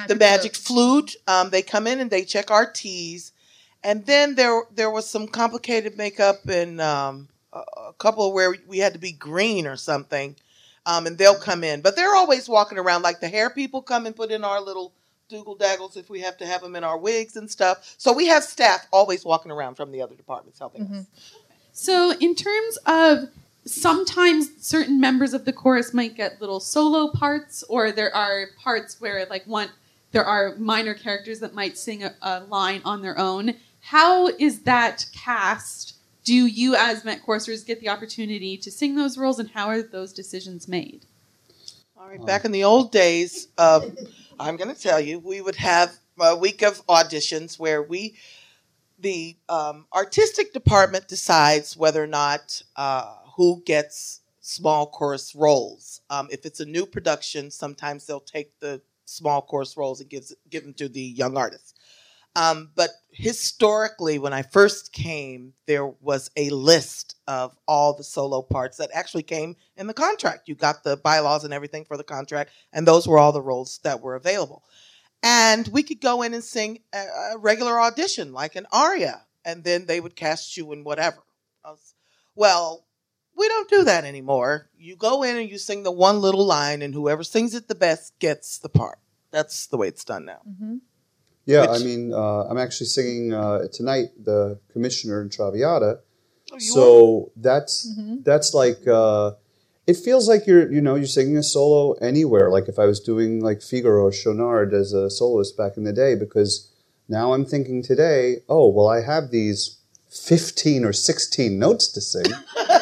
the 0.09 0.15
magic 0.15 0.55
flute. 0.55 1.17
Um, 1.27 1.51
they 1.51 1.63
come 1.63 1.87
in 1.87 2.01
and 2.01 2.11
they 2.11 2.25
check 2.25 2.51
our 2.51 2.71
teas, 2.71 3.33
and 3.83 4.07
then 4.07 4.35
there 4.35 4.63
there 4.75 4.91
was 4.91 5.09
some 5.09 5.29
complicated 5.29 5.97
makeup 5.97 6.47
and 6.49 6.81
um, 6.81 7.29
a 7.53 7.93
couple 7.99 8.33
where 8.33 8.55
we 8.67 8.79
had 8.79 8.93
to 8.93 8.99
be 8.99 9.13
green 9.13 9.67
or 9.67 9.77
something, 9.77 10.37
um, 10.87 11.07
and 11.07 11.19
they'll 11.19 11.39
come 11.39 11.65
in. 11.65 11.81
But 11.81 11.97
they're 11.97 12.15
always 12.15 12.49
walking 12.49 12.79
around 12.79 13.03
like 13.03 13.21
the 13.21 13.29
hair 13.29 13.51
people 13.51 13.83
come 13.83 14.07
and 14.07 14.15
put 14.15 14.31
in 14.31 14.45
our 14.45 14.61
little 14.61 14.93
doogle 15.31 15.59
daggles 15.59 15.97
if 15.97 16.11
we 16.11 16.21
have 16.21 16.37
to 16.39 16.47
have 16.47 16.61
them 16.61 16.75
in 16.77 16.83
our 16.85 16.99
wigs 16.99 17.37
and 17.37 17.49
stuff. 17.51 17.95
So 17.99 18.13
we 18.13 18.27
have 18.27 18.43
staff 18.43 18.87
always 18.93 19.25
walking 19.25 19.53
around 19.53 19.77
from 19.77 19.93
the 19.93 20.03
other 20.03 20.15
departments 20.17 20.59
helping 20.59 20.83
us. 20.83 20.89
So, 21.73 22.13
in 22.19 22.35
terms 22.35 22.79
of 22.87 23.29
sometimes 23.65 24.51
certain 24.61 25.01
members 25.01 25.33
of 25.35 25.45
the 25.45 25.53
chorus 25.53 25.95
might 25.95 26.17
get 26.17 26.41
little 26.41 26.61
solo 26.61 27.13
parts, 27.13 27.63
or 27.69 27.93
there 27.93 28.15
are 28.15 28.47
parts 28.63 29.01
where, 29.01 29.25
like, 29.27 29.45
one 29.47 29.69
there 30.13 30.25
are 30.25 30.57
minor 30.57 30.95
characters 30.95 31.41
that 31.41 31.55
might 31.55 31.79
sing 31.79 32.03
a, 32.03 32.15
a 32.23 32.41
line 32.45 32.83
on 32.85 33.03
their 33.03 33.19
own. 33.19 33.55
How 33.81 34.29
is 34.29 34.63
that 34.63 35.07
cast? 35.15 35.95
Do 36.25 36.35
you, 36.35 36.75
as 36.75 37.05
Met 37.05 37.23
Choristers, 37.23 37.65
get 37.65 37.81
the 37.81 37.89
opportunity 37.89 38.57
to 38.59 38.71
sing 38.71 38.95
those 38.95 39.17
roles, 39.17 39.39
and 39.39 39.51
how 39.51 39.69
are 39.69 39.83
those 39.83 40.13
decisions 40.13 40.69
made? 40.69 41.07
All 41.97 42.09
right, 42.09 42.25
back 42.25 42.45
in 42.45 42.53
the 42.53 42.65
old 42.65 42.93
days, 42.93 43.49
uh, 43.57 43.81
I'm 44.39 44.57
going 44.57 44.75
to 44.75 44.81
tell 44.81 45.01
you, 45.01 45.19
we 45.19 45.41
would 45.41 45.57
have 45.57 45.97
a 46.19 46.37
week 46.37 46.63
of 46.63 46.85
auditions 46.87 47.59
where 47.59 47.83
we, 47.83 48.17
the 48.99 49.37
um, 49.49 49.87
artistic 49.95 50.53
department 50.53 51.09
decides 51.09 51.77
whether 51.77 52.03
or 52.03 52.07
not 52.07 52.63
uh, 52.77 53.15
who 53.37 53.63
gets 53.65 54.21
small 54.41 54.87
chorus 54.87 55.35
roles. 55.35 56.01
Um, 56.11 56.29
if 56.31 56.45
it's 56.45 56.61
a 56.61 56.67
new 56.67 56.85
production, 56.85 57.51
sometimes 57.51 58.07
they'll 58.07 58.21
take 58.21 58.59
the 58.61 58.81
small 59.11 59.43
chorus 59.43 59.77
roles 59.77 60.01
and 60.01 60.09
gives 60.09 60.35
give 60.49 60.63
them 60.63 60.75
to 60.75 60.89
the 60.89 61.01
young 61.01 61.37
artists. 61.37 61.75
Um, 62.37 62.71
but 62.77 62.91
historically, 63.11 64.21
when 64.21 64.33
I 64.33 64.43
first 64.43 64.93
came, 64.93 65.53
there 65.67 65.87
was 65.87 66.31
a 66.37 66.49
list 66.51 67.17
of 67.27 67.57
all 67.67 67.93
the 67.93 68.05
solo 68.05 68.41
parts 68.41 68.77
that 68.77 68.91
actually 68.95 69.25
came 69.25 69.57
in 69.77 69.89
the 69.89 69.95
contract. 69.95 70.49
You 70.49 70.55
got 70.55 70.85
the 70.85 70.97
bylaws 70.97 71.43
and 71.43 71.53
everything 71.53 71.85
for 71.85 71.97
the 71.97 72.05
contract, 72.05 72.53
and 72.73 72.87
those 72.87 73.09
were 73.09 73.19
all 73.19 73.33
the 73.33 73.43
roles 73.43 73.81
that 73.83 74.01
were 74.01 74.15
available. 74.15 74.63
And 75.23 75.67
we 75.69 75.83
could 75.83 76.01
go 76.01 76.23
in 76.23 76.33
and 76.33 76.45
sing 76.45 76.81
a, 76.95 77.33
a 77.33 77.39
regular 77.39 77.81
audition, 77.81 78.33
like 78.33 78.55
an 78.55 78.67
aria, 78.73 79.27
and 79.45 79.65
then 79.65 79.87
they 79.87 80.01
would 80.01 80.15
cast 80.15 80.57
you 80.57 80.73
in 80.73 80.85
whatever. 80.85 81.19
Well, 82.37 82.87
we 83.37 83.49
don't 83.49 83.69
do 83.71 83.85
that 83.85 84.05
anymore. 84.05 84.69
You 84.79 84.97
go 84.97 85.23
in 85.23 85.37
and 85.37 85.49
you 85.49 85.59
sing 85.59 85.83
the 85.83 85.93
one 85.93 86.21
little 86.21 86.45
line, 86.47 86.83
and 86.83 86.95
whoever 86.95 87.25
sings 87.25 87.55
it 87.55 87.69
the 87.69 87.75
best 87.75 88.19
gets 88.19 88.59
the 88.59 88.69
part. 88.69 88.99
That's 89.31 89.67
the 89.67 89.77
way 89.77 89.89
it's 89.89 90.05
done 90.05 90.25
now. 90.25 90.41
Mm-hmm. 90.49 90.77
Yeah, 91.47 91.63
Which- 91.71 91.81
I 91.81 91.85
mean, 91.85 92.13
uh, 92.13 92.45
I'm 92.45 92.59
actually 92.59 92.87
singing 92.89 93.33
uh, 93.33 93.67
tonight 93.73 94.09
the 94.23 94.59
commissioner 94.73 95.23
in 95.23 95.31
Traviata. 95.31 96.01
Oh, 96.53 96.57
you 96.57 96.57
are? 96.57 96.59
So 96.59 97.33
that's 97.37 97.89
Mhm. 97.89 98.25
that's 98.25 98.53
like 98.55 98.87
uh, 98.87 99.33
it 99.87 99.97
feels 99.97 100.29
like 100.29 100.47
you're 100.47 100.71
you 100.71 100.81
know 100.81 100.97
you're 100.97 101.07
singing 101.07 101.37
a 101.39 101.43
solo 101.43 101.93
anywhere. 101.95 102.51
Like 102.51 102.69
if 102.69 102.79
I 102.79 102.87
was 102.87 103.01
doing 103.01 103.41
like 103.41 103.63
Figaro 103.63 104.05
or 104.07 104.11
Schaunard 104.13 104.73
as 104.75 104.93
a 104.93 105.09
soloist 105.11 105.57
back 105.57 105.77
in 105.77 105.85
the 105.85 105.93
day, 105.93 106.15
because 106.15 106.69
now 107.09 107.33
I'm 107.33 107.45
thinking 107.45 107.83
today, 107.83 108.43
oh 108.49 108.69
well, 108.69 108.89
I 108.89 109.01
have 109.03 109.31
these 109.31 109.79
fifteen 110.11 110.85
or 110.85 110.93
sixteen 110.93 111.59
notes 111.59 111.87
to 111.87 112.01
sing, 112.01 112.25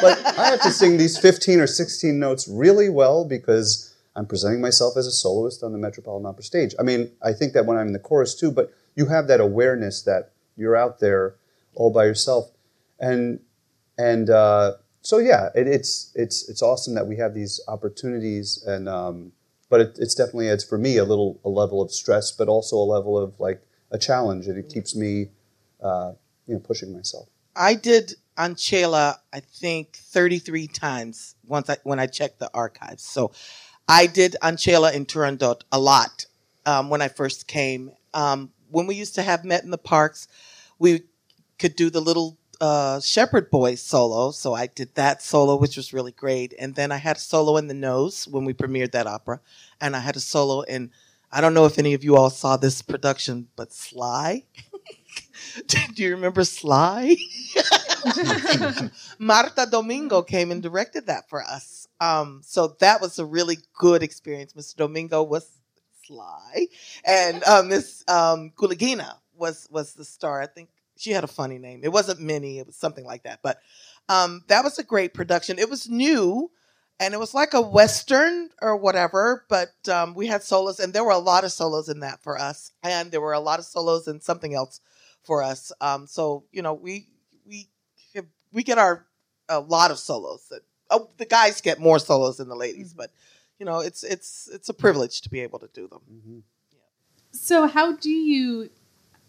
but 0.01 0.25
I 0.25 0.47
have 0.47 0.61
to 0.61 0.71
sing 0.71 0.97
these 0.97 1.17
fifteen 1.17 1.59
or 1.59 1.67
sixteen 1.67 2.19
notes 2.19 2.47
really 2.47 2.89
well 2.89 3.23
because 3.23 3.95
I'm 4.15 4.25
presenting 4.25 4.61
myself 4.61 4.97
as 4.97 5.05
a 5.05 5.11
soloist 5.11 5.63
on 5.63 5.71
the 5.71 5.77
Metropolitan 5.77 6.25
Opera 6.25 6.43
stage. 6.43 6.73
I 6.79 6.83
mean, 6.83 7.11
I 7.21 7.33
think 7.33 7.53
that 7.53 7.65
when 7.65 7.77
I'm 7.77 7.87
in 7.87 7.93
the 7.93 7.99
chorus 7.99 8.33
too, 8.33 8.51
but 8.51 8.73
you 8.95 9.05
have 9.05 9.27
that 9.27 9.39
awareness 9.39 10.01
that 10.01 10.31
you're 10.57 10.75
out 10.75 10.99
there 10.99 11.35
all 11.75 11.91
by 11.91 12.05
yourself, 12.05 12.51
and 12.99 13.39
and 13.97 14.29
uh, 14.29 14.73
so 15.01 15.19
yeah, 15.19 15.49
it, 15.55 15.67
it's 15.67 16.11
it's 16.15 16.49
it's 16.49 16.63
awesome 16.63 16.95
that 16.95 17.07
we 17.07 17.17
have 17.17 17.35
these 17.35 17.61
opportunities, 17.67 18.63
and 18.65 18.89
um, 18.89 19.31
but 19.69 19.81
it, 19.81 19.97
it's 19.99 20.15
definitely 20.15 20.47
it's 20.47 20.63
for 20.63 20.79
me 20.79 20.97
a 20.97 21.05
little 21.05 21.39
a 21.45 21.49
level 21.49 21.79
of 21.79 21.91
stress, 21.91 22.31
but 22.31 22.47
also 22.47 22.75
a 22.75 22.83
level 22.83 23.17
of 23.17 23.39
like 23.39 23.61
a 23.91 23.99
challenge, 23.99 24.47
and 24.47 24.57
it 24.57 24.67
keeps 24.67 24.95
me 24.95 25.29
uh, 25.81 26.13
you 26.49 26.55
know 26.55 26.59
pushing 26.59 26.91
myself. 26.91 27.29
I 27.55 27.75
did 27.75 28.15
Ancella, 28.37 29.17
I 29.31 29.39
think, 29.39 29.95
33 29.95 30.67
times 30.67 31.35
once 31.45 31.69
I, 31.69 31.77
when 31.83 31.99
I 31.99 32.07
checked 32.07 32.39
the 32.39 32.49
archives. 32.53 33.03
So 33.03 33.31
I 33.87 34.07
did 34.07 34.35
Ancella 34.41 34.93
in 34.93 35.05
Turandot 35.05 35.61
a 35.71 35.79
lot 35.79 36.25
um, 36.65 36.89
when 36.89 37.01
I 37.01 37.07
first 37.07 37.47
came. 37.47 37.91
Um, 38.13 38.51
when 38.71 38.87
we 38.87 38.95
used 38.95 39.15
to 39.15 39.23
have 39.23 39.45
Met 39.45 39.63
in 39.63 39.71
the 39.71 39.77
Parks, 39.77 40.27
we 40.79 41.03
could 41.59 41.75
do 41.75 41.89
the 41.89 42.01
little 42.01 42.37
uh, 42.61 42.99
Shepherd 42.99 43.49
Boy 43.49 43.75
solo. 43.75 44.31
So 44.31 44.53
I 44.53 44.67
did 44.67 44.95
that 44.95 45.21
solo, 45.21 45.55
which 45.57 45.77
was 45.77 45.93
really 45.93 46.11
great. 46.11 46.53
And 46.57 46.75
then 46.75 46.91
I 46.91 46.97
had 46.97 47.17
a 47.17 47.19
solo 47.19 47.57
in 47.57 47.67
The 47.67 47.73
Nose 47.73 48.27
when 48.27 48.45
we 48.45 48.53
premiered 48.53 48.91
that 48.91 49.07
opera. 49.07 49.41
And 49.81 49.95
I 49.95 49.99
had 49.99 50.15
a 50.15 50.21
solo 50.21 50.61
in, 50.61 50.91
I 51.31 51.41
don't 51.41 51.53
know 51.53 51.65
if 51.65 51.77
any 51.77 51.93
of 51.93 52.03
you 52.03 52.15
all 52.15 52.29
saw 52.29 52.57
this 52.57 52.81
production, 52.81 53.47
but 53.55 53.73
Sly. 53.73 54.45
Do 55.67 56.03
you 56.03 56.11
remember 56.11 56.43
Sly? 56.43 57.15
Marta 59.19 59.67
Domingo 59.69 60.21
came 60.21 60.51
and 60.51 60.61
directed 60.63 61.07
that 61.07 61.29
for 61.29 61.43
us. 61.43 61.87
Um, 61.99 62.41
so 62.43 62.75
that 62.79 63.01
was 63.01 63.19
a 63.19 63.25
really 63.25 63.57
good 63.77 64.03
experience. 64.03 64.53
Mr. 64.53 64.77
Domingo 64.77 65.23
was 65.23 65.49
Sly, 66.05 66.67
and 67.05 67.43
uh, 67.43 67.63
Miss 67.65 68.03
um, 68.07 68.53
was 69.35 69.67
was 69.69 69.93
the 69.93 70.05
star. 70.05 70.41
I 70.41 70.47
think 70.47 70.69
she 70.97 71.11
had 71.11 71.23
a 71.23 71.27
funny 71.27 71.57
name. 71.57 71.81
It 71.83 71.91
wasn't 71.91 72.21
Minnie. 72.21 72.59
It 72.59 72.67
was 72.67 72.75
something 72.75 73.05
like 73.05 73.23
that. 73.23 73.39
But 73.41 73.59
um, 74.07 74.43
that 74.47 74.63
was 74.63 74.79
a 74.79 74.83
great 74.83 75.13
production. 75.13 75.59
It 75.59 75.69
was 75.69 75.89
new, 75.89 76.51
and 76.99 77.13
it 77.13 77.19
was 77.19 77.33
like 77.33 77.53
a 77.53 77.61
western 77.61 78.49
or 78.61 78.75
whatever. 78.77 79.45
But 79.49 79.73
um, 79.89 80.13
we 80.13 80.27
had 80.27 80.43
solos, 80.43 80.79
and 80.79 80.93
there 80.93 81.03
were 81.03 81.11
a 81.11 81.17
lot 81.17 81.43
of 81.43 81.51
solos 81.51 81.89
in 81.89 82.01
that 82.01 82.21
for 82.21 82.37
us, 82.37 82.71
and 82.83 83.11
there 83.11 83.21
were 83.21 83.33
a 83.33 83.39
lot 83.39 83.59
of 83.59 83.65
solos 83.65 84.07
in 84.07 84.21
something 84.21 84.53
else 84.53 84.81
for 85.23 85.43
us. 85.43 85.71
Um, 85.81 86.07
so 86.07 86.45
you 86.51 86.61
know, 86.61 86.73
we 86.73 87.07
we 87.45 87.69
we 88.51 88.63
get 88.63 88.77
our 88.77 89.05
a 89.47 89.59
lot 89.59 89.91
of 89.91 89.99
solos. 89.99 90.47
That 90.49 90.61
oh, 90.89 91.09
the 91.17 91.25
guys 91.25 91.61
get 91.61 91.79
more 91.79 91.99
solos 91.99 92.37
than 92.37 92.49
the 92.49 92.55
ladies, 92.55 92.93
but 92.93 93.11
you 93.59 93.65
know, 93.65 93.79
it's 93.79 94.03
it's 94.03 94.49
it's 94.51 94.69
a 94.69 94.73
privilege 94.73 95.21
to 95.21 95.29
be 95.29 95.41
able 95.41 95.59
to 95.59 95.69
do 95.73 95.87
them. 95.87 96.01
Mm-hmm. 96.11 96.39
So, 97.31 97.67
how 97.67 97.95
do 97.95 98.09
you, 98.09 98.69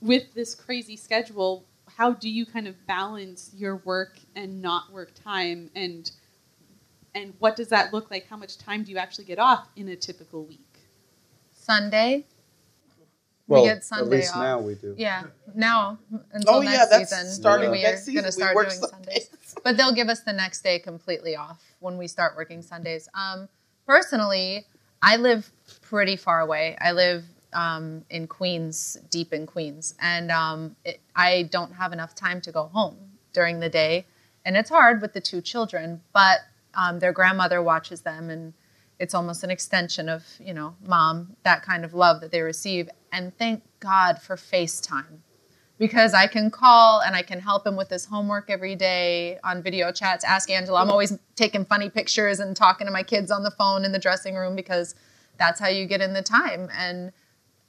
with 0.01 0.33
this 0.35 0.55
crazy 0.55 0.97
schedule, 0.97 1.67
how 1.87 2.13
do 2.13 2.31
you 2.31 2.47
kind 2.47 2.67
of 2.67 2.87
balance 2.87 3.51
your 3.55 3.77
work 3.77 4.19
and 4.35 4.63
not 4.63 4.93
work 4.93 5.13
time, 5.15 5.71
and 5.75 6.11
and 7.15 7.35
what 7.41 7.57
does 7.57 7.69
that 7.69 7.93
look 7.93 8.11
like? 8.11 8.27
How 8.29 8.37
much 8.37 8.57
time 8.57 8.85
do 8.85 8.93
you 8.93 8.99
actually 8.99 9.25
get 9.25 9.39
off 9.39 9.69
in 9.77 9.89
a 9.89 9.97
typical 9.97 10.45
week? 10.45 10.61
Sunday. 11.53 12.27
Well, 13.51 13.63
we 13.63 13.69
get 13.69 13.79
at 13.79 13.85
Sunday 13.85 14.17
least 14.19 14.35
off. 14.35 14.43
now 14.43 14.61
we 14.61 14.75
do. 14.75 14.95
Yeah, 14.97 15.25
now 15.55 15.99
until 16.33 16.55
Oh 16.55 16.61
next 16.61 16.73
yeah, 16.73 16.87
that's 16.91 17.11
season, 17.11 17.27
starting 17.33 17.71
we 17.71 17.83
next 17.83 18.09
are 18.09 18.13
going 18.13 18.25
to 18.25 18.33
start 18.33 18.57
doing 18.57 18.71
Sundays. 18.71 18.91
Sundays. 19.29 19.55
But 19.65 19.77
they'll 19.77 19.95
give 19.95 20.09
us 20.09 20.21
the 20.21 20.33
next 20.33 20.63
day 20.63 20.79
completely 20.79 21.37
off 21.37 21.61
when 21.81 21.99
we 21.99 22.07
start 22.07 22.37
working 22.37 22.63
Sundays. 22.63 23.09
Um, 23.13 23.49
personally, 23.87 24.67
I 25.03 25.17
live 25.17 25.51
pretty 25.83 26.17
far 26.17 26.41
away. 26.41 26.77
I 26.81 26.93
live 26.93 27.25
um, 27.53 28.05
in 28.09 28.27
Queens, 28.29 28.99
deep 29.11 29.33
in 29.33 29.47
Queens, 29.47 29.95
and 30.01 30.31
um, 30.31 30.77
it, 30.85 31.01
I 31.17 31.49
don't 31.51 31.73
have 31.73 31.93
enough 31.93 32.15
time 32.15 32.41
to 32.43 32.53
go 32.53 32.65
home 32.65 32.97
during 33.33 33.61
the 33.61 33.69
day, 33.69 34.07
and 34.45 34.57
it's 34.57 34.71
hard 34.71 35.01
with 35.03 35.13
the 35.13 35.21
two 35.21 35.41
children. 35.41 36.03
But 36.13 36.39
um, 36.75 37.01
their 37.01 37.13
grandmother 37.13 37.61
watches 37.63 38.03
them, 38.03 38.31
and 38.31 38.53
it's 39.01 39.15
almost 39.15 39.43
an 39.43 39.51
extension 39.51 40.09
of 40.09 40.25
you 40.39 40.55
know 40.55 40.77
mom 40.87 41.37
that 41.43 41.63
kind 41.63 41.85
of 41.85 41.95
love 41.95 42.21
that 42.21 42.31
they 42.31 42.43
receive. 42.43 42.89
And 43.13 43.37
thank 43.37 43.63
God 43.81 44.21
for 44.21 44.37
FaceTime 44.37 45.21
because 45.79 46.13
I 46.13 46.27
can 46.27 46.51
call 46.51 47.01
and 47.01 47.17
I 47.17 47.23
can 47.23 47.41
help 47.41 47.67
him 47.67 47.75
with 47.75 47.89
his 47.89 48.05
homework 48.05 48.51
every 48.51 48.77
day 48.77 49.39
on 49.43 49.63
video 49.63 49.91
chats. 49.91 50.25
Ask 50.25 50.51
Angela. 50.51 50.81
I'm 50.83 50.91
always 50.91 51.19
taking 51.37 51.65
funny 51.65 51.89
pictures 51.89 52.39
and 52.39 52.55
talking 52.55 52.87
to 52.87 52.93
my 52.93 53.03
kids 53.03 53.31
on 53.31 53.43
the 53.43 53.51
phone 53.51 53.85
in 53.85 53.93
the 53.93 53.99
dressing 53.99 54.35
room 54.35 54.55
because 54.55 54.95
that's 55.39 55.59
how 55.59 55.69
you 55.69 55.87
get 55.87 56.03
in 56.03 56.13
the 56.13 56.23
time. 56.23 56.69
And 56.77 57.13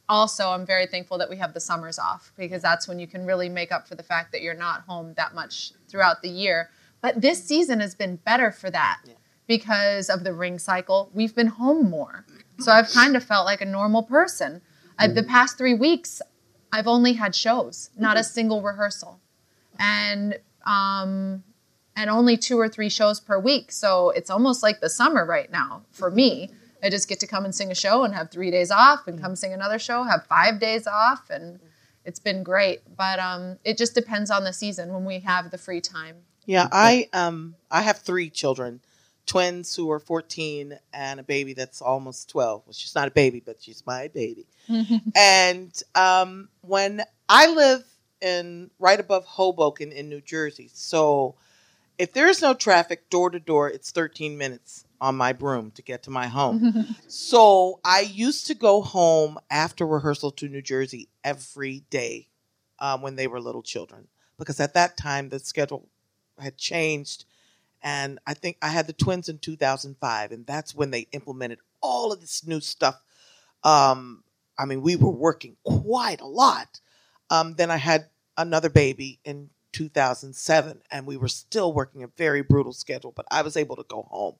also, 0.09 0.49
I'm 0.49 0.65
very 0.65 0.87
thankful 0.87 1.17
that 1.19 1.29
we 1.29 1.37
have 1.37 1.53
the 1.53 1.61
summers 1.61 1.97
off 1.97 2.33
because 2.37 2.61
that's 2.61 2.85
when 2.85 2.99
you 2.99 3.07
can 3.07 3.25
really 3.25 3.47
make 3.47 3.71
up 3.71 3.87
for 3.87 3.95
the 3.95 4.03
fact 4.03 4.33
that 4.33 4.41
you're 4.41 4.53
not 4.53 4.81
home 4.81 5.13
that 5.15 5.33
much 5.33 5.71
throughout 5.87 6.21
the 6.21 6.29
year. 6.29 6.69
But 7.01 7.21
this 7.21 7.41
season 7.41 7.79
has 7.79 7.95
been 7.95 8.17
better 8.17 8.51
for 8.51 8.69
that 8.71 9.03
because 9.47 10.09
of 10.09 10.25
the 10.25 10.33
ring 10.33 10.59
cycle. 10.59 11.09
We've 11.13 11.33
been 11.33 11.47
home 11.47 11.89
more. 11.89 12.25
So 12.59 12.73
I've 12.73 12.91
kind 12.91 13.15
of 13.15 13.23
felt 13.23 13.45
like 13.45 13.61
a 13.61 13.65
normal 13.65 14.03
person. 14.03 14.61
I, 15.01 15.07
the 15.07 15.23
past 15.23 15.57
three 15.57 15.73
weeks, 15.73 16.21
I've 16.71 16.87
only 16.87 17.13
had 17.13 17.35
shows, 17.35 17.89
not 17.97 18.17
a 18.17 18.23
single 18.23 18.61
rehearsal, 18.61 19.19
and 19.79 20.39
um, 20.65 21.43
and 21.95 22.09
only 22.09 22.37
two 22.37 22.57
or 22.59 22.69
three 22.69 22.89
shows 22.89 23.19
per 23.19 23.39
week. 23.39 23.71
So 23.71 24.11
it's 24.11 24.29
almost 24.29 24.63
like 24.63 24.79
the 24.79 24.89
summer 24.89 25.25
right 25.25 25.51
now 25.51 25.83
for 25.91 26.09
me. 26.09 26.49
I 26.83 26.89
just 26.89 27.07
get 27.07 27.19
to 27.19 27.27
come 27.27 27.45
and 27.45 27.53
sing 27.53 27.69
a 27.71 27.75
show 27.75 28.03
and 28.03 28.13
have 28.15 28.31
three 28.31 28.49
days 28.49 28.71
off, 28.71 29.07
and 29.07 29.21
come 29.21 29.35
sing 29.35 29.53
another 29.53 29.79
show, 29.79 30.03
have 30.03 30.25
five 30.27 30.59
days 30.59 30.87
off, 30.87 31.29
and 31.29 31.59
it's 32.05 32.19
been 32.19 32.43
great. 32.43 32.81
But 32.95 33.19
um, 33.19 33.57
it 33.63 33.77
just 33.77 33.93
depends 33.93 34.31
on 34.31 34.43
the 34.43 34.53
season 34.53 34.93
when 34.93 35.05
we 35.05 35.19
have 35.19 35.51
the 35.51 35.57
free 35.57 35.81
time. 35.81 36.17
Yeah, 36.45 36.67
I 36.71 37.07
um 37.13 37.55
I 37.69 37.81
have 37.81 37.99
three 37.99 38.29
children, 38.29 38.81
twins 39.25 39.75
who 39.75 39.89
are 39.91 39.99
14 39.99 40.77
and 40.93 41.19
a 41.19 41.23
baby 41.23 41.53
that's 41.53 41.81
almost 41.81 42.29
12. 42.29 42.63
Well, 42.65 42.73
she's 42.73 42.95
not 42.95 43.07
a 43.07 43.11
baby, 43.11 43.41
but 43.45 43.61
she's 43.61 43.85
my 43.85 44.07
baby. 44.09 44.45
and 45.15 45.81
um 45.95 46.49
when 46.61 47.03
I 47.29 47.47
live 47.47 47.83
in 48.21 48.69
right 48.79 48.99
above 48.99 49.25
Hoboken 49.25 49.91
in 49.91 50.09
New 50.09 50.21
Jersey, 50.21 50.69
so 50.73 51.35
if 51.97 52.13
there 52.13 52.27
is 52.27 52.41
no 52.41 52.53
traffic 52.53 53.09
door 53.09 53.29
to 53.29 53.39
door, 53.39 53.69
it's 53.69 53.91
13 53.91 54.37
minutes 54.37 54.85
on 54.99 55.15
my 55.15 55.33
broom 55.33 55.71
to 55.71 55.81
get 55.81 56.03
to 56.03 56.09
my 56.09 56.27
home. 56.27 56.85
so 57.07 57.79
I 57.83 58.01
used 58.01 58.47
to 58.47 58.55
go 58.55 58.81
home 58.81 59.37
after 59.49 59.85
rehearsal 59.85 60.31
to 60.31 60.47
New 60.47 60.61
Jersey 60.61 61.09
every 61.23 61.83
day 61.89 62.27
um, 62.79 63.01
when 63.01 63.15
they 63.15 63.27
were 63.27 63.39
little 63.39 63.63
children 63.63 64.07
because 64.37 64.59
at 64.59 64.73
that 64.73 64.97
time 64.97 65.29
the 65.29 65.39
schedule 65.39 65.87
had 66.39 66.57
changed 66.57 67.25
and 67.83 68.19
i 68.27 68.33
think 68.33 68.57
i 68.61 68.67
had 68.67 68.87
the 68.87 68.93
twins 68.93 69.29
in 69.29 69.37
2005 69.37 70.31
and 70.31 70.45
that's 70.45 70.75
when 70.75 70.91
they 70.91 71.07
implemented 71.11 71.59
all 71.81 72.11
of 72.11 72.21
this 72.21 72.45
new 72.45 72.59
stuff. 72.59 73.01
Um, 73.63 74.23
i 74.57 74.65
mean 74.65 74.81
we 74.81 74.95
were 74.95 75.11
working 75.11 75.55
quite 75.63 76.21
a 76.21 76.27
lot. 76.27 76.79
Um, 77.29 77.55
then 77.55 77.71
i 77.71 77.77
had 77.77 78.07
another 78.37 78.69
baby 78.69 79.19
in 79.25 79.49
2007 79.73 80.81
and 80.91 81.05
we 81.07 81.17
were 81.17 81.27
still 81.27 81.73
working 81.73 82.03
a 82.03 82.07
very 82.07 82.41
brutal 82.41 82.73
schedule 82.73 83.11
but 83.15 83.25
i 83.31 83.41
was 83.41 83.57
able 83.57 83.75
to 83.75 83.85
go 83.87 84.03
home. 84.09 84.35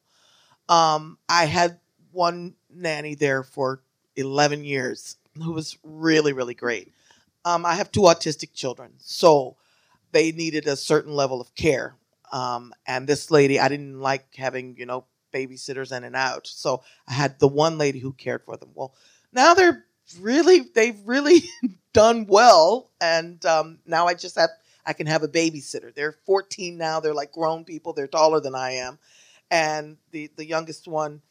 Um, 0.69 1.17
i 1.29 1.45
had 1.45 1.79
one 2.11 2.55
nanny 2.69 3.15
there 3.15 3.43
for 3.43 3.81
11 4.17 4.63
years 4.65 5.17
who 5.41 5.53
was 5.53 5.77
really 5.83 6.33
really 6.33 6.53
great. 6.55 6.93
Um, 7.45 7.65
i 7.65 7.75
have 7.75 7.91
two 7.91 8.01
autistic 8.01 8.53
children 8.53 8.93
so 8.99 9.55
they 10.11 10.31
needed 10.31 10.67
a 10.67 10.75
certain 10.75 11.13
level 11.13 11.39
of 11.41 11.55
care. 11.55 11.95
Um, 12.31 12.73
and 12.85 13.07
this 13.07 13.31
lady, 13.31 13.59
I 13.59 13.67
didn't 13.67 13.99
like 13.99 14.35
having, 14.35 14.75
you 14.77 14.85
know, 14.85 15.05
babysitters 15.33 15.95
in 15.95 16.03
and 16.03 16.15
out. 16.15 16.47
So 16.47 16.83
I 17.07 17.13
had 17.13 17.39
the 17.39 17.47
one 17.47 17.77
lady 17.77 17.99
who 17.99 18.13
cared 18.13 18.43
for 18.45 18.57
them. 18.57 18.69
Well, 18.73 18.93
now 19.31 19.53
they're 19.53 19.85
really, 20.19 20.61
they've 20.61 20.99
really 21.05 21.43
done 21.93 22.25
well. 22.27 22.91
And 22.99 23.43
um, 23.45 23.79
now 23.85 24.07
I 24.07 24.13
just 24.13 24.35
have, 24.37 24.49
I 24.85 24.93
can 24.93 25.07
have 25.07 25.23
a 25.23 25.27
babysitter. 25.27 25.93
They're 25.93 26.15
14 26.25 26.77
now. 26.77 26.99
They're 26.99 27.13
like 27.13 27.31
grown 27.31 27.65
people. 27.65 27.93
They're 27.93 28.07
taller 28.07 28.39
than 28.39 28.55
I 28.55 28.71
am. 28.71 28.99
And 29.49 29.97
the, 30.11 30.31
the 30.37 30.45
youngest 30.45 30.87
one, 30.87 31.21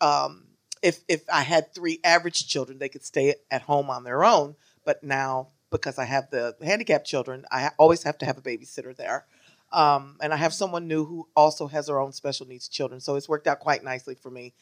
um, 0.00 0.44
if, 0.82 1.00
if 1.08 1.22
I 1.32 1.42
had 1.42 1.72
three 1.74 2.00
average 2.04 2.46
children, 2.48 2.78
they 2.78 2.88
could 2.88 3.04
stay 3.04 3.36
at 3.50 3.62
home 3.62 3.90
on 3.90 4.04
their 4.04 4.24
own. 4.24 4.56
But 4.84 5.02
now 5.02 5.48
because 5.74 5.98
I 5.98 6.04
have 6.04 6.30
the 6.30 6.54
handicapped 6.62 7.04
children, 7.04 7.44
I 7.50 7.70
always 7.78 8.04
have 8.04 8.16
to 8.18 8.26
have 8.26 8.38
a 8.38 8.42
babysitter 8.42 8.94
there. 8.94 9.26
Um, 9.74 10.16
and 10.22 10.32
I 10.32 10.36
have 10.36 10.54
someone 10.54 10.86
new 10.88 11.04
who 11.04 11.28
also 11.36 11.66
has 11.66 11.88
her 11.88 12.00
own 12.00 12.12
special 12.12 12.46
needs 12.46 12.68
children. 12.68 13.00
So 13.00 13.16
it's 13.16 13.28
worked 13.28 13.46
out 13.48 13.58
quite 13.58 13.82
nicely 13.82 14.14
for 14.14 14.30
me. 14.30 14.54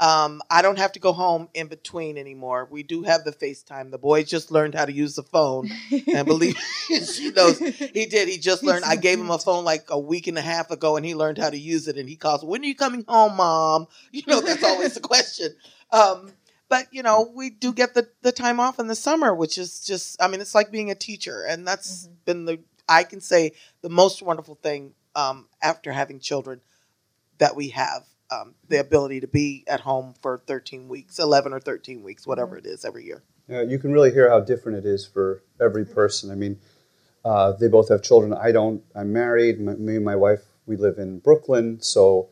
Um, 0.00 0.42
I 0.48 0.62
don't 0.62 0.78
have 0.78 0.92
to 0.92 1.00
go 1.00 1.12
home 1.12 1.48
in 1.54 1.66
between 1.66 2.18
anymore. 2.18 2.68
We 2.70 2.84
do 2.84 3.02
have 3.02 3.24
the 3.24 3.32
FaceTime. 3.32 3.90
The 3.90 3.98
boy 3.98 4.22
just 4.22 4.52
learned 4.52 4.74
how 4.76 4.84
to 4.84 4.92
use 4.92 5.16
the 5.16 5.24
phone. 5.24 5.70
And 6.06 6.26
believe 6.26 6.56
she 6.88 7.30
knows 7.30 7.58
he 7.58 8.06
did. 8.06 8.28
He 8.28 8.38
just 8.38 8.62
learned. 8.62 8.84
I 8.84 8.94
gave 8.94 9.18
him 9.18 9.30
a 9.30 9.38
phone 9.38 9.64
like 9.64 9.86
a 9.90 9.98
week 9.98 10.28
and 10.28 10.38
a 10.38 10.42
half 10.42 10.70
ago 10.70 10.96
and 10.96 11.04
he 11.04 11.16
learned 11.16 11.38
how 11.38 11.50
to 11.50 11.58
use 11.58 11.88
it. 11.88 11.96
And 11.96 12.08
he 12.08 12.14
calls, 12.14 12.44
When 12.44 12.62
are 12.62 12.66
you 12.66 12.76
coming 12.76 13.04
home, 13.08 13.36
mom? 13.36 13.86
You 14.12 14.22
know, 14.28 14.40
that's 14.40 14.62
always 14.62 14.94
the 14.94 15.00
question. 15.00 15.54
Um, 15.90 16.32
but 16.68 16.86
you 16.92 17.02
know 17.02 17.32
we 17.34 17.48
do 17.50 17.72
get 17.72 17.94
the, 17.94 18.06
the 18.22 18.30
time 18.30 18.60
off 18.60 18.78
in 18.78 18.88
the 18.88 18.94
summer 18.94 19.34
which 19.34 19.56
is 19.56 19.80
just 19.84 20.20
i 20.22 20.28
mean 20.28 20.40
it's 20.42 20.54
like 20.54 20.70
being 20.70 20.90
a 20.90 20.94
teacher 20.94 21.42
and 21.48 21.66
that's 21.66 22.06
Mhm. 22.06 22.24
been 22.26 22.44
the 22.44 22.58
i 22.88 23.02
can 23.04 23.20
say 23.20 23.52
the 23.82 23.88
most 23.88 24.22
wonderful 24.22 24.54
thing 24.56 24.94
um, 25.14 25.48
after 25.62 25.92
having 25.92 26.20
children 26.20 26.60
that 27.38 27.56
we 27.56 27.68
have 27.68 28.04
um, 28.30 28.54
the 28.68 28.78
ability 28.78 29.20
to 29.20 29.26
be 29.26 29.64
at 29.66 29.80
home 29.80 30.14
for 30.20 30.38
13 30.46 30.88
weeks 30.88 31.18
11 31.18 31.52
or 31.52 31.60
13 31.60 32.02
weeks 32.02 32.26
whatever 32.26 32.56
it 32.56 32.66
is 32.66 32.84
every 32.84 33.04
year 33.04 33.22
Yeah, 33.48 33.62
you 33.62 33.78
can 33.78 33.92
really 33.92 34.12
hear 34.12 34.28
how 34.28 34.40
different 34.40 34.78
it 34.78 34.86
is 34.86 35.06
for 35.06 35.42
every 35.60 35.86
person. 35.86 36.30
I 36.30 36.34
mean, 36.34 36.58
uh, 37.24 37.52
they 37.52 37.68
both 37.68 37.88
have 37.88 38.02
children. 38.02 38.32
I 38.34 38.52
don't. 38.52 38.82
I'm 38.94 39.12
married. 39.12 39.60
My, 39.60 39.74
me 39.74 39.96
and 39.96 40.04
my 40.04 40.16
wife, 40.16 40.42
we 40.66 40.76
live 40.76 40.98
in 40.98 41.18
Brooklyn. 41.18 41.80
So 41.80 42.28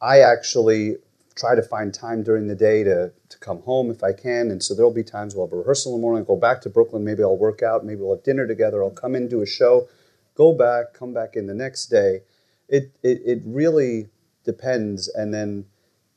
I 0.00 0.20
actually 0.20 0.96
try 1.40 1.54
to 1.54 1.62
find 1.62 1.92
time 1.94 2.22
during 2.22 2.46
the 2.46 2.54
day 2.54 2.84
to, 2.84 3.12
to 3.28 3.38
come 3.38 3.62
home 3.62 3.90
if 3.90 4.02
I 4.04 4.12
can. 4.12 4.50
And 4.50 4.62
so 4.62 4.74
there'll 4.74 4.92
be 4.92 5.02
times 5.02 5.34
we'll 5.34 5.46
have 5.46 5.52
a 5.52 5.56
rehearsal 5.56 5.94
in 5.94 5.98
the 5.98 6.02
morning, 6.02 6.22
I'll 6.22 6.36
go 6.36 6.40
back 6.40 6.60
to 6.62 6.68
Brooklyn. 6.68 7.02
Maybe 7.02 7.22
I'll 7.22 7.36
work 7.36 7.62
out. 7.62 7.84
Maybe 7.84 8.02
we'll 8.02 8.16
have 8.16 8.24
dinner 8.24 8.46
together. 8.46 8.82
I'll 8.82 8.90
come 8.90 9.14
in, 9.14 9.26
do 9.28 9.40
a 9.40 9.46
show, 9.46 9.88
go 10.34 10.52
back, 10.52 10.92
come 10.92 11.14
back 11.14 11.36
in 11.36 11.46
the 11.46 11.54
next 11.54 11.86
day. 11.86 12.20
It, 12.68 12.92
it, 13.02 13.22
it 13.24 13.42
really 13.44 14.08
depends. 14.44 15.08
And 15.08 15.32
then, 15.32 15.64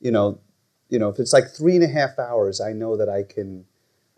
you 0.01 0.11
know, 0.11 0.39
you 0.89 0.99
know, 0.99 1.09
if 1.09 1.17
it's 1.17 1.33
like 1.33 1.49
three 1.49 1.75
and 1.75 1.83
a 1.83 1.87
half 1.87 2.19
hours, 2.19 2.59
I 2.59 2.73
know 2.73 2.97
that 2.97 3.09
I 3.09 3.23
can 3.23 3.65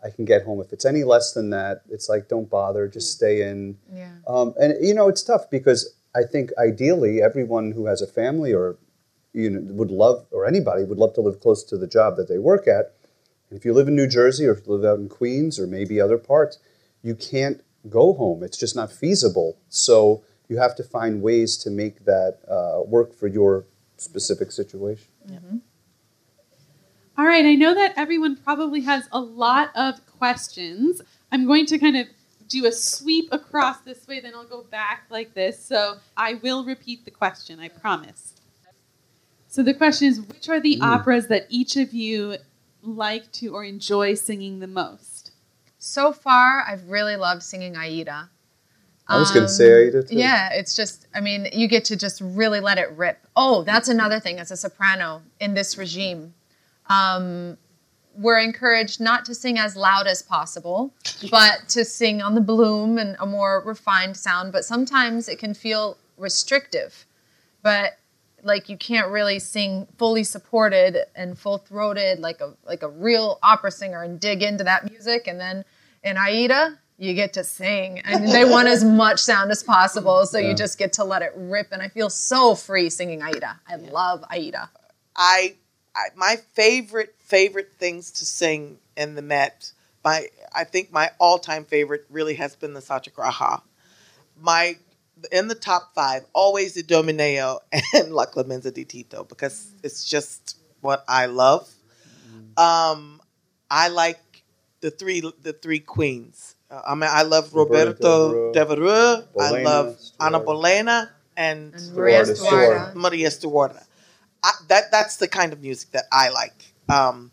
I 0.04 0.10
can 0.10 0.24
get 0.26 0.44
home. 0.44 0.60
If 0.60 0.72
it's 0.72 0.84
any 0.84 1.04
less 1.04 1.32
than 1.32 1.50
that, 1.50 1.82
it's 1.88 2.08
like 2.08 2.28
don't 2.28 2.50
bother, 2.50 2.86
just 2.86 3.12
stay 3.12 3.48
in. 3.48 3.78
Yeah. 3.90 4.12
Um, 4.28 4.54
and 4.60 4.74
you 4.80 4.94
know, 4.94 5.08
it's 5.08 5.22
tough 5.22 5.48
because 5.50 5.94
I 6.14 6.22
think 6.30 6.50
ideally 6.58 7.22
everyone 7.22 7.72
who 7.72 7.86
has 7.86 8.02
a 8.02 8.06
family 8.06 8.52
or 8.52 8.76
you 9.36 9.50
know 9.50 9.60
would 9.74 9.90
love 9.90 10.26
or 10.32 10.46
anybody 10.46 10.82
would 10.82 10.98
love 10.98 11.14
to 11.14 11.20
live 11.20 11.40
close 11.40 11.62
to 11.64 11.76
the 11.76 11.86
job 11.86 12.16
that 12.16 12.28
they 12.28 12.38
work 12.38 12.66
at. 12.66 12.94
And 13.50 13.58
if 13.58 13.64
you 13.64 13.72
live 13.72 13.86
in 13.86 13.94
New 13.94 14.08
Jersey 14.08 14.46
or 14.46 14.52
if 14.52 14.66
you 14.66 14.72
live 14.72 14.84
out 14.84 14.98
in 14.98 15.08
Queens 15.08 15.60
or 15.60 15.66
maybe 15.66 16.00
other 16.00 16.18
parts, 16.18 16.58
you 17.02 17.14
can't 17.14 17.62
go 17.88 18.14
home. 18.14 18.42
It's 18.42 18.56
just 18.56 18.74
not 18.74 18.90
feasible. 18.90 19.58
So 19.68 20.24
you 20.48 20.58
have 20.58 20.74
to 20.76 20.82
find 20.82 21.22
ways 21.22 21.56
to 21.58 21.70
make 21.70 22.04
that 22.04 22.38
uh, 22.48 22.82
work 22.82 23.14
for 23.14 23.28
your 23.28 23.66
specific 23.98 24.50
situation. 24.50 25.06
All 27.18 27.26
right, 27.26 27.44
I 27.44 27.54
know 27.54 27.74
that 27.74 27.94
everyone 27.96 28.36
probably 28.36 28.80
has 28.82 29.08
a 29.12 29.20
lot 29.20 29.70
of 29.74 30.04
questions. 30.18 31.00
I'm 31.32 31.46
going 31.46 31.66
to 31.66 31.78
kind 31.78 31.96
of 31.96 32.08
do 32.48 32.66
a 32.66 32.72
sweep 32.72 33.28
across 33.32 33.80
this 33.80 34.06
way, 34.06 34.20
then 34.20 34.34
I'll 34.34 34.44
go 34.44 34.62
back 34.62 35.06
like 35.10 35.34
this. 35.34 35.64
So 35.64 35.96
I 36.16 36.34
will 36.34 36.64
repeat 36.64 37.04
the 37.04 37.10
question, 37.10 37.58
I 37.58 37.68
promise. 37.68 38.35
So 39.48 39.62
the 39.62 39.74
question 39.74 40.08
is 40.08 40.20
which 40.20 40.48
are 40.48 40.60
the 40.60 40.78
operas 40.80 41.28
that 41.28 41.46
each 41.48 41.76
of 41.76 41.92
you 41.92 42.36
like 42.82 43.30
to 43.32 43.54
or 43.54 43.64
enjoy 43.64 44.14
singing 44.14 44.58
the 44.60 44.66
most? 44.66 45.32
So 45.78 46.12
far, 46.12 46.64
I've 46.66 46.88
really 46.88 47.16
loved 47.16 47.42
singing 47.42 47.76
Aida. 47.76 48.30
I 49.08 49.18
was 49.18 49.30
going 49.30 49.42
Um, 49.44 49.46
to 49.48 49.52
say 49.52 49.86
Aida 49.86 50.02
too. 50.02 50.16
Yeah, 50.16 50.50
it's 50.52 50.74
just, 50.74 51.06
I 51.14 51.20
mean, 51.20 51.48
you 51.52 51.68
get 51.68 51.84
to 51.86 51.96
just 51.96 52.20
really 52.20 52.58
let 52.58 52.76
it 52.76 52.90
rip. 52.96 53.24
Oh, 53.36 53.62
that's 53.62 53.88
another 53.88 54.18
thing 54.18 54.38
as 54.40 54.50
a 54.50 54.56
soprano 54.56 55.22
in 55.40 55.54
this 55.54 55.78
regime. 55.78 56.34
Um, 56.88 57.56
we're 58.16 58.40
encouraged 58.40 59.00
not 59.00 59.24
to 59.26 59.34
sing 59.34 59.58
as 59.58 59.76
loud 59.76 60.06
as 60.06 60.22
possible, 60.22 60.92
but 61.30 61.68
to 61.68 61.84
sing 61.84 62.20
on 62.20 62.34
the 62.34 62.40
bloom 62.40 62.98
and 62.98 63.16
a 63.20 63.26
more 63.26 63.62
refined 63.64 64.16
sound. 64.16 64.52
But 64.52 64.64
sometimes 64.64 65.28
it 65.28 65.38
can 65.38 65.54
feel 65.54 65.98
restrictive. 66.16 67.06
But 67.62 67.98
like 68.46 68.68
you 68.68 68.76
can't 68.76 69.10
really 69.10 69.38
sing 69.38 69.86
fully 69.98 70.24
supported 70.24 70.96
and 71.14 71.38
full 71.38 71.58
throated 71.58 72.20
like 72.20 72.40
a 72.40 72.54
like 72.64 72.82
a 72.82 72.88
real 72.88 73.38
opera 73.42 73.70
singer 73.70 74.02
and 74.02 74.18
dig 74.20 74.42
into 74.42 74.64
that 74.64 74.88
music. 74.90 75.26
And 75.26 75.38
then 75.38 75.64
in 76.02 76.16
Aida, 76.16 76.78
you 76.98 77.12
get 77.14 77.34
to 77.34 77.44
sing, 77.44 77.98
and 78.00 78.26
they 78.28 78.44
want 78.44 78.68
as 78.68 78.82
much 79.02 79.20
sound 79.20 79.50
as 79.50 79.62
possible, 79.62 80.24
so 80.24 80.38
Yeah. 80.38 80.48
you 80.50 80.54
just 80.54 80.78
get 80.78 80.94
to 80.94 81.04
let 81.04 81.20
it 81.20 81.32
rip. 81.36 81.68
And 81.72 81.82
I 81.82 81.88
feel 81.88 82.08
so 82.08 82.54
free 82.54 82.88
singing 82.88 83.22
Aida. 83.22 83.60
I 83.68 83.76
love 83.76 84.24
Aida. 84.30 84.70
I, 85.14 85.56
I 85.94 86.08
my 86.14 86.36
favorite 86.54 87.14
favorite 87.18 87.72
things 87.78 88.10
to 88.12 88.24
sing 88.24 88.78
in 88.96 89.14
the 89.14 89.22
Met. 89.22 89.72
My 90.04 90.28
I 90.54 90.64
think 90.64 90.92
my 90.92 91.10
all 91.18 91.38
time 91.38 91.64
favorite 91.64 92.06
really 92.08 92.34
has 92.36 92.54
been 92.56 92.72
the 92.72 92.80
Satyagraha. 92.80 93.62
My 94.40 94.76
in 95.32 95.48
the 95.48 95.54
top 95.54 95.94
five 95.94 96.24
always 96.32 96.74
the 96.74 96.82
Idomeneo 96.82 97.58
and 97.94 98.12
La 98.14 98.26
Clemenza 98.26 98.70
di 98.72 98.84
Tito 98.84 99.24
because 99.24 99.72
it's 99.82 100.04
just 100.04 100.58
what 100.80 101.04
I 101.08 101.26
love. 101.26 101.68
Um, 102.56 103.20
I 103.70 103.88
like 103.88 104.20
the 104.80 104.90
three 104.90 105.20
the 105.42 105.52
three 105.52 105.80
queens. 105.80 106.54
Uh, 106.70 106.82
I 106.86 106.94
mean, 106.94 107.10
I 107.12 107.22
love 107.22 107.54
Roberto 107.54 108.28
Roberto 108.28 108.52
Devereux. 108.52 109.24
I 109.38 109.50
Bolena, 109.50 109.64
love 109.64 109.98
Anna 110.20 110.38
Stuart. 110.38 110.46
Bolena 110.46 111.08
and, 111.36 111.74
And 111.74 111.94
Maria 111.94 112.22
Stuarda, 112.22 112.92
Stuarda. 112.92 112.94
Maria 112.94 113.28
Stuarda. 113.28 113.84
I, 114.42 114.52
that 114.68 114.90
that's 114.90 115.16
the 115.16 115.28
kind 115.28 115.52
of 115.52 115.60
music 115.60 115.90
that 115.92 116.04
I 116.12 116.30
like, 116.30 116.74
um, 116.88 117.32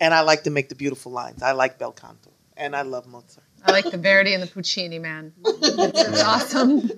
and 0.00 0.14
I 0.14 0.20
like 0.22 0.44
to 0.44 0.50
make 0.50 0.68
the 0.68 0.74
beautiful 0.74 1.12
lines. 1.12 1.42
I 1.42 1.52
like 1.52 1.78
bel 1.78 1.92
canto, 1.92 2.30
and 2.56 2.74
I 2.74 2.82
love 2.82 3.06
Mozart. 3.06 3.44
I 3.64 3.72
like 3.72 3.90
the 3.90 3.96
Verdi 3.98 4.34
and 4.34 4.42
the 4.42 4.46
Puccini, 4.46 4.98
man. 4.98 5.32
It's 5.44 6.22
awesome. 6.22 6.90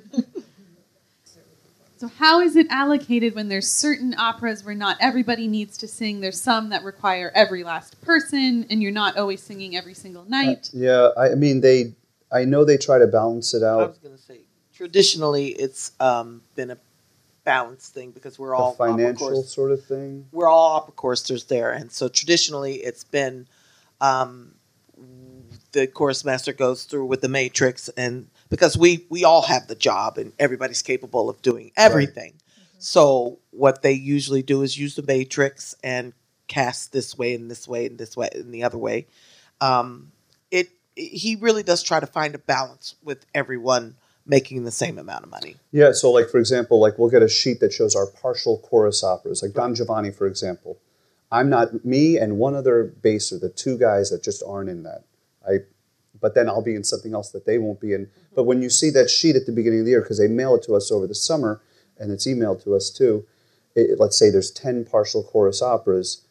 So 1.98 2.08
how 2.08 2.40
is 2.40 2.56
it 2.56 2.66
allocated 2.68 3.34
when 3.34 3.48
there's 3.48 3.70
certain 3.70 4.14
operas 4.18 4.62
where 4.62 4.74
not 4.74 4.98
everybody 5.00 5.48
needs 5.48 5.78
to 5.78 5.88
sing? 5.88 6.20
There's 6.20 6.40
some 6.40 6.68
that 6.68 6.82
require 6.84 7.32
every 7.34 7.64
last 7.64 8.00
person, 8.02 8.66
and 8.68 8.82
you're 8.82 8.92
not 8.92 9.16
always 9.16 9.42
singing 9.42 9.76
every 9.76 9.94
single 9.94 10.24
night. 10.28 10.68
Yeah, 10.74 11.08
I 11.16 11.30
I 11.30 11.34
mean 11.36 11.62
they 11.62 11.94
I 12.30 12.44
know 12.44 12.64
they 12.66 12.76
try 12.76 12.98
to 12.98 13.06
balance 13.06 13.54
it 13.54 13.62
out. 13.62 13.80
I 13.80 13.86
was 13.86 13.98
going 13.98 14.14
to 14.16 14.22
say, 14.22 14.40
traditionally, 14.74 15.48
it's 15.48 15.92
um, 15.98 16.42
been 16.54 16.70
a 16.70 16.78
balanced 17.44 17.94
thing 17.94 18.10
because 18.10 18.38
we're 18.38 18.54
all 18.54 18.72
opera 18.72 18.88
financial 18.90 19.28
chorus- 19.28 19.50
sort 19.54 19.70
of 19.70 19.82
thing. 19.84 20.26
we're 20.32 20.48
all 20.48 20.76
opera 20.76 20.92
choristers 20.92 21.44
there, 21.44 21.70
and 21.70 21.90
so 21.90 22.08
traditionally, 22.08 22.74
it's 22.74 23.04
been 23.04 23.46
um, 24.02 24.52
the 25.76 25.86
chorus 25.86 26.24
master 26.24 26.54
goes 26.54 26.84
through 26.84 27.04
with 27.04 27.20
the 27.20 27.28
matrix, 27.28 27.90
and 27.90 28.28
because 28.48 28.78
we 28.78 29.06
we 29.10 29.24
all 29.24 29.42
have 29.42 29.68
the 29.68 29.74
job, 29.74 30.16
and 30.16 30.32
everybody's 30.38 30.80
capable 30.80 31.28
of 31.28 31.42
doing 31.42 31.70
everything. 31.76 32.32
So 32.78 33.40
what 33.50 33.82
they 33.82 33.92
usually 33.92 34.42
do 34.42 34.62
is 34.62 34.78
use 34.78 34.96
the 34.96 35.02
matrix 35.02 35.74
and 35.84 36.14
cast 36.48 36.92
this 36.92 37.16
way 37.16 37.34
and 37.34 37.50
this 37.50 37.68
way 37.68 37.86
and 37.86 37.98
this 37.98 38.16
way 38.16 38.30
and 38.32 38.54
the 38.54 38.62
other 38.62 38.78
way. 38.78 39.06
Um, 39.60 40.12
it 40.50 40.70
he 40.94 41.36
really 41.38 41.62
does 41.62 41.82
try 41.82 42.00
to 42.00 42.06
find 42.06 42.34
a 42.34 42.38
balance 42.38 42.94
with 43.04 43.26
everyone 43.34 43.96
making 44.24 44.64
the 44.64 44.70
same 44.70 44.98
amount 44.98 45.24
of 45.24 45.30
money. 45.30 45.56
Yeah, 45.72 45.92
so 45.92 46.10
like 46.10 46.30
for 46.30 46.38
example, 46.38 46.80
like 46.80 46.98
we'll 46.98 47.10
get 47.10 47.22
a 47.22 47.28
sheet 47.28 47.60
that 47.60 47.74
shows 47.74 47.94
our 47.94 48.06
partial 48.06 48.58
chorus 48.60 49.04
operas, 49.04 49.42
like 49.42 49.52
Don 49.52 49.74
Giovanni, 49.74 50.10
for 50.10 50.26
example. 50.26 50.78
I'm 51.30 51.50
not 51.50 51.84
me 51.84 52.16
and 52.16 52.38
one 52.38 52.54
other 52.54 52.84
bass 52.84 53.30
are 53.30 53.38
the 53.38 53.50
two 53.50 53.76
guys 53.76 54.08
that 54.08 54.22
just 54.22 54.42
aren't 54.46 54.70
in 54.70 54.84
that. 54.84 55.02
I, 55.46 55.58
but 56.20 56.34
then 56.34 56.48
I'll 56.48 56.62
be 56.62 56.74
in 56.74 56.84
something 56.84 57.14
else 57.14 57.30
that 57.32 57.46
they 57.46 57.58
won't 57.58 57.80
be 57.80 57.92
in. 57.92 58.10
But 58.34 58.44
when 58.44 58.62
you 58.62 58.70
see 58.70 58.90
that 58.90 59.10
sheet 59.10 59.36
at 59.36 59.46
the 59.46 59.52
beginning 59.52 59.80
of 59.80 59.84
the 59.84 59.92
year, 59.92 60.02
because 60.02 60.18
they 60.18 60.28
mail 60.28 60.54
it 60.54 60.62
to 60.64 60.74
us 60.74 60.90
over 60.90 61.06
the 61.06 61.14
summer, 61.14 61.60
and 61.98 62.10
it's 62.10 62.26
emailed 62.26 62.62
to 62.64 62.74
us 62.74 62.90
too. 62.90 63.26
It, 63.74 63.98
let's 63.98 64.18
say 64.18 64.30
there's 64.30 64.50
ten 64.50 64.84
partial 64.84 65.22
chorus 65.22 65.62
operas, 65.62 66.26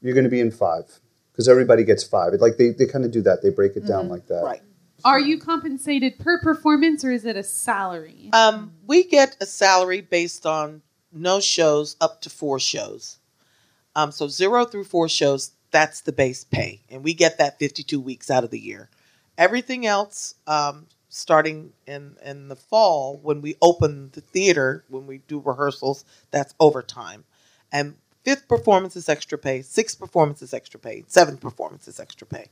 you're 0.00 0.14
going 0.14 0.24
to 0.24 0.30
be 0.30 0.40
in 0.40 0.50
five 0.50 1.00
because 1.32 1.48
everybody 1.48 1.84
gets 1.84 2.04
five. 2.04 2.32
It, 2.34 2.40
like 2.40 2.56
they, 2.56 2.70
they 2.70 2.86
kind 2.86 3.04
of 3.04 3.10
do 3.10 3.22
that. 3.22 3.42
They 3.42 3.50
break 3.50 3.76
it 3.76 3.86
down 3.86 4.08
like 4.08 4.26
that. 4.28 4.42
Right. 4.44 4.62
Are 5.04 5.20
you 5.20 5.38
compensated 5.38 6.18
per 6.18 6.40
performance 6.40 7.04
or 7.04 7.12
is 7.12 7.24
it 7.24 7.36
a 7.36 7.44
salary? 7.44 8.30
Um, 8.32 8.72
we 8.86 9.04
get 9.04 9.36
a 9.40 9.46
salary 9.46 10.00
based 10.00 10.46
on 10.46 10.82
no 11.12 11.40
shows 11.40 11.96
up 12.00 12.20
to 12.22 12.30
four 12.30 12.58
shows. 12.58 13.18
Um, 13.94 14.10
so 14.10 14.28
zero 14.28 14.64
through 14.64 14.84
four 14.84 15.08
shows, 15.08 15.52
that's 15.70 16.02
the 16.02 16.12
base 16.12 16.44
pay, 16.44 16.82
and 16.90 17.04
we 17.04 17.14
get 17.14 17.38
that 17.38 17.58
52 17.58 18.00
weeks 18.00 18.30
out 18.30 18.44
of 18.44 18.50
the 18.50 18.58
year. 18.58 18.88
Everything 19.36 19.86
else, 19.86 20.34
um, 20.46 20.86
starting 21.08 21.72
in 21.86 22.16
in 22.24 22.48
the 22.48 22.56
fall 22.56 23.18
when 23.22 23.40
we 23.40 23.56
open 23.62 24.10
the 24.12 24.20
theater, 24.20 24.84
when 24.88 25.06
we 25.06 25.18
do 25.18 25.40
rehearsals, 25.40 26.04
that's 26.30 26.54
overtime, 26.58 27.24
and 27.72 27.96
fifth 28.24 28.48
performance 28.48 28.96
is 28.96 29.08
extra 29.08 29.38
pay, 29.38 29.62
sixth 29.62 29.98
performance 29.98 30.42
is 30.42 30.52
extra 30.52 30.80
pay, 30.80 31.04
seventh 31.06 31.40
performance 31.40 31.86
is 31.88 32.00
extra 32.00 32.26
pay, 32.26 32.48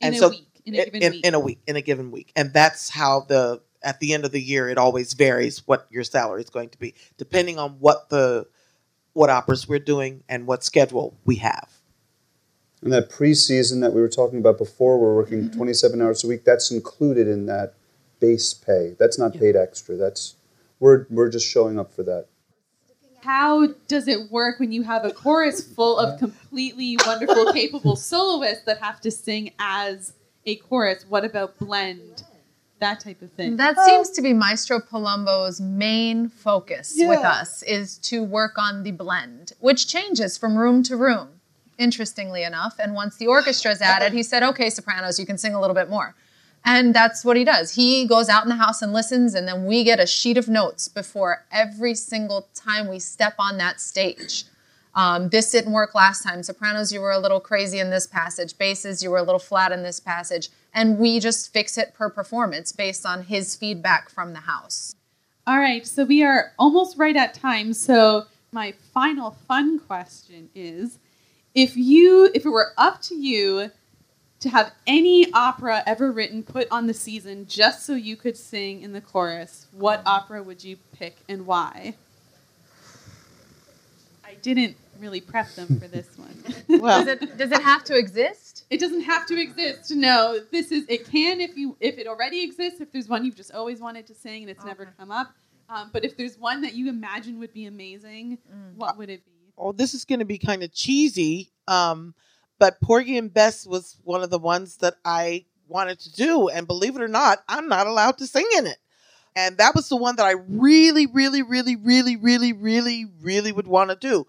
in 0.00 0.08
and 0.08 0.14
a 0.14 0.18
so 0.18 0.28
week. 0.30 0.46
In 0.64 0.74
a 0.74 0.84
given 0.84 1.02
in, 1.02 1.12
week. 1.12 1.26
in 1.26 1.34
a 1.34 1.40
week 1.40 1.58
in 1.66 1.76
a 1.76 1.82
given 1.82 2.10
week 2.10 2.32
and 2.36 2.52
that's 2.52 2.90
how 2.90 3.20
the 3.20 3.62
at 3.82 4.00
the 4.00 4.12
end 4.12 4.26
of 4.26 4.32
the 4.32 4.40
year 4.40 4.68
it 4.68 4.76
always 4.76 5.14
varies 5.14 5.66
what 5.66 5.86
your 5.90 6.04
salary 6.04 6.42
is 6.42 6.50
going 6.50 6.68
to 6.68 6.78
be 6.78 6.94
depending 7.16 7.58
on 7.58 7.72
what 7.78 8.10
the 8.10 8.46
what 9.14 9.30
operas 9.30 9.66
we're 9.66 9.78
doing 9.78 10.22
and 10.28 10.46
what 10.46 10.62
schedule 10.62 11.16
we 11.24 11.36
have 11.36 11.77
And 12.82 12.92
that 12.92 13.10
preseason 13.10 13.80
that 13.80 13.92
we 13.92 14.00
were 14.00 14.08
talking 14.08 14.38
about 14.38 14.58
before, 14.58 14.98
we're 14.98 15.14
working 15.14 15.44
mm-hmm. 15.44 15.56
27 15.56 16.00
hours 16.00 16.22
a 16.24 16.28
week. 16.28 16.44
That's 16.44 16.70
included 16.70 17.26
in 17.26 17.46
that 17.46 17.74
base 18.20 18.54
pay. 18.54 18.94
That's 18.98 19.18
not 19.18 19.34
paid 19.34 19.56
extra. 19.56 19.96
That's 19.96 20.36
we're 20.80 21.06
we're 21.10 21.28
just 21.28 21.46
showing 21.46 21.78
up 21.78 21.92
for 21.92 22.02
that. 22.04 22.26
How 23.22 23.68
does 23.88 24.06
it 24.06 24.30
work 24.30 24.60
when 24.60 24.70
you 24.70 24.84
have 24.84 25.04
a 25.04 25.10
chorus 25.10 25.60
full 25.60 25.98
of 25.98 26.18
completely 26.18 26.96
wonderful, 27.04 27.52
capable 27.52 27.96
soloists 27.96 28.64
that 28.64 28.78
have 28.78 29.00
to 29.00 29.10
sing 29.10 29.52
as 29.58 30.12
a 30.46 30.56
chorus? 30.56 31.04
What 31.08 31.24
about 31.24 31.58
blend? 31.58 32.22
That 32.80 33.00
type 33.00 33.22
of 33.22 33.32
thing. 33.32 33.56
That 33.56 33.76
seems 33.80 34.10
to 34.10 34.22
be 34.22 34.32
Maestro 34.32 34.78
Palumbo's 34.78 35.60
main 35.60 36.28
focus 36.28 36.94
with 36.96 37.18
us 37.18 37.64
is 37.64 37.98
to 37.98 38.22
work 38.22 38.56
on 38.56 38.84
the 38.84 38.92
blend, 38.92 39.52
which 39.58 39.88
changes 39.88 40.38
from 40.38 40.56
room 40.56 40.84
to 40.84 40.96
room, 40.96 41.37
interestingly 41.78 42.42
enough. 42.42 42.76
And 42.78 42.94
once 42.94 43.16
the 43.16 43.26
orchestra's 43.26 43.80
added, 43.80 44.12
he 44.12 44.22
said, 44.22 44.42
okay, 44.42 44.68
sopranos, 44.70 45.18
you 45.18 45.26
can 45.26 45.38
sing 45.38 45.54
a 45.54 45.60
little 45.60 45.74
bit 45.74 45.88
more. 45.88 46.14
And 46.64 46.92
that's 46.92 47.24
what 47.24 47.36
he 47.36 47.44
does. 47.44 47.74
He 47.74 48.06
goes 48.06 48.28
out 48.28 48.42
in 48.42 48.48
the 48.48 48.56
house 48.56 48.82
and 48.82 48.92
listens, 48.92 49.34
and 49.34 49.46
then 49.46 49.64
we 49.64 49.84
get 49.84 50.00
a 50.00 50.06
sheet 50.06 50.36
of 50.36 50.48
notes 50.48 50.88
before 50.88 51.44
every 51.52 51.94
single 51.94 52.48
time 52.54 52.88
we 52.88 52.98
step 52.98 53.34
on 53.38 53.58
that 53.58 53.80
stage. 53.80 54.44
Um, 54.94 55.28
this 55.28 55.52
didn't 55.52 55.72
work 55.72 55.94
last 55.94 56.24
time. 56.24 56.42
Sopranos, 56.42 56.92
you 56.92 57.00
were 57.00 57.12
a 57.12 57.18
little 57.18 57.38
crazy 57.38 57.78
in 57.78 57.90
this 57.90 58.06
passage. 58.06 58.58
Basses, 58.58 59.02
you 59.02 59.10
were 59.10 59.18
a 59.18 59.22
little 59.22 59.38
flat 59.38 59.70
in 59.70 59.84
this 59.84 60.00
passage. 60.00 60.48
And 60.74 60.98
we 60.98 61.20
just 61.20 61.52
fix 61.52 61.78
it 61.78 61.94
per 61.94 62.10
performance 62.10 62.72
based 62.72 63.06
on 63.06 63.24
his 63.24 63.54
feedback 63.54 64.10
from 64.10 64.32
the 64.32 64.40
house. 64.40 64.94
All 65.46 65.58
right, 65.58 65.86
so 65.86 66.04
we 66.04 66.22
are 66.24 66.52
almost 66.58 66.98
right 66.98 67.16
at 67.16 67.32
time. 67.32 67.72
So 67.72 68.26
my 68.52 68.74
final 68.92 69.30
fun 69.46 69.78
question 69.78 70.50
is 70.54 70.98
if 71.58 71.76
you 71.76 72.30
if 72.34 72.46
it 72.46 72.50
were 72.50 72.72
up 72.78 73.02
to 73.02 73.16
you 73.16 73.72
to 74.38 74.48
have 74.48 74.70
any 74.86 75.32
opera 75.32 75.82
ever 75.86 76.12
written 76.12 76.44
put 76.44 76.68
on 76.70 76.86
the 76.86 76.94
season 76.94 77.46
just 77.48 77.84
so 77.84 77.94
you 77.94 78.14
could 78.14 78.36
sing 78.36 78.80
in 78.82 78.92
the 78.92 79.00
chorus, 79.00 79.66
what 79.72 80.00
opera 80.06 80.40
would 80.40 80.62
you 80.62 80.76
pick 80.96 81.16
and 81.28 81.44
why? 81.46 81.94
I 84.24 84.34
didn't 84.34 84.76
really 85.00 85.20
prep 85.20 85.52
them 85.56 85.80
for 85.80 85.88
this 85.88 86.06
one. 86.16 86.44
well 86.80 87.04
Does 87.04 87.08
it, 87.08 87.36
does 87.36 87.50
it 87.50 87.62
have 87.62 87.82
to 87.84 87.98
exist? 87.98 88.64
It 88.70 88.78
doesn't 88.78 89.00
have 89.00 89.26
to 89.26 89.40
exist. 89.40 89.90
No, 89.90 90.38
this 90.52 90.70
is 90.70 90.84
it 90.88 91.10
can 91.10 91.40
if 91.40 91.56
you 91.56 91.76
if 91.80 91.98
it 91.98 92.06
already 92.06 92.44
exists. 92.44 92.80
If 92.80 92.92
there's 92.92 93.08
one 93.08 93.24
you've 93.24 93.36
just 93.36 93.52
always 93.52 93.80
wanted 93.80 94.06
to 94.06 94.14
sing 94.14 94.42
and 94.42 94.50
it's 94.50 94.64
never 94.64 94.94
come 94.96 95.10
up. 95.10 95.32
Um, 95.68 95.90
but 95.92 96.04
if 96.04 96.16
there's 96.16 96.38
one 96.38 96.60
that 96.62 96.74
you 96.74 96.88
imagine 96.88 97.40
would 97.40 97.52
be 97.52 97.66
amazing, 97.66 98.38
what 98.76 98.96
would 98.96 99.10
it 99.10 99.24
be? 99.26 99.32
Oh 99.58 99.72
this 99.72 99.94
is 99.94 100.04
going 100.04 100.18
to 100.18 100.24
be 100.24 100.38
kind 100.38 100.62
of 100.62 100.72
cheesy 100.72 101.50
um, 101.66 102.14
but 102.58 102.80
porgy 102.80 103.18
and 103.18 103.32
bess 103.32 103.66
was 103.66 103.96
one 104.04 104.22
of 104.22 104.30
the 104.30 104.38
ones 104.38 104.76
that 104.78 104.94
i 105.04 105.44
wanted 105.68 105.98
to 106.00 106.12
do 106.12 106.48
and 106.48 106.66
believe 106.66 106.96
it 106.96 107.02
or 107.02 107.08
not 107.08 107.42
i'm 107.48 107.68
not 107.68 107.86
allowed 107.86 108.18
to 108.18 108.26
sing 108.26 108.46
in 108.56 108.66
it. 108.66 108.78
And 109.36 109.58
that 109.58 109.76
was 109.76 109.88
the 109.88 109.96
one 109.96 110.16
that 110.16 110.26
i 110.26 110.32
really 110.48 111.06
really 111.06 111.42
really 111.42 111.76
really 111.76 112.16
really 112.16 112.52
really 112.52 113.06
really 113.20 113.52
would 113.52 113.68
want 113.68 113.90
to 113.90 113.96
do. 113.96 114.26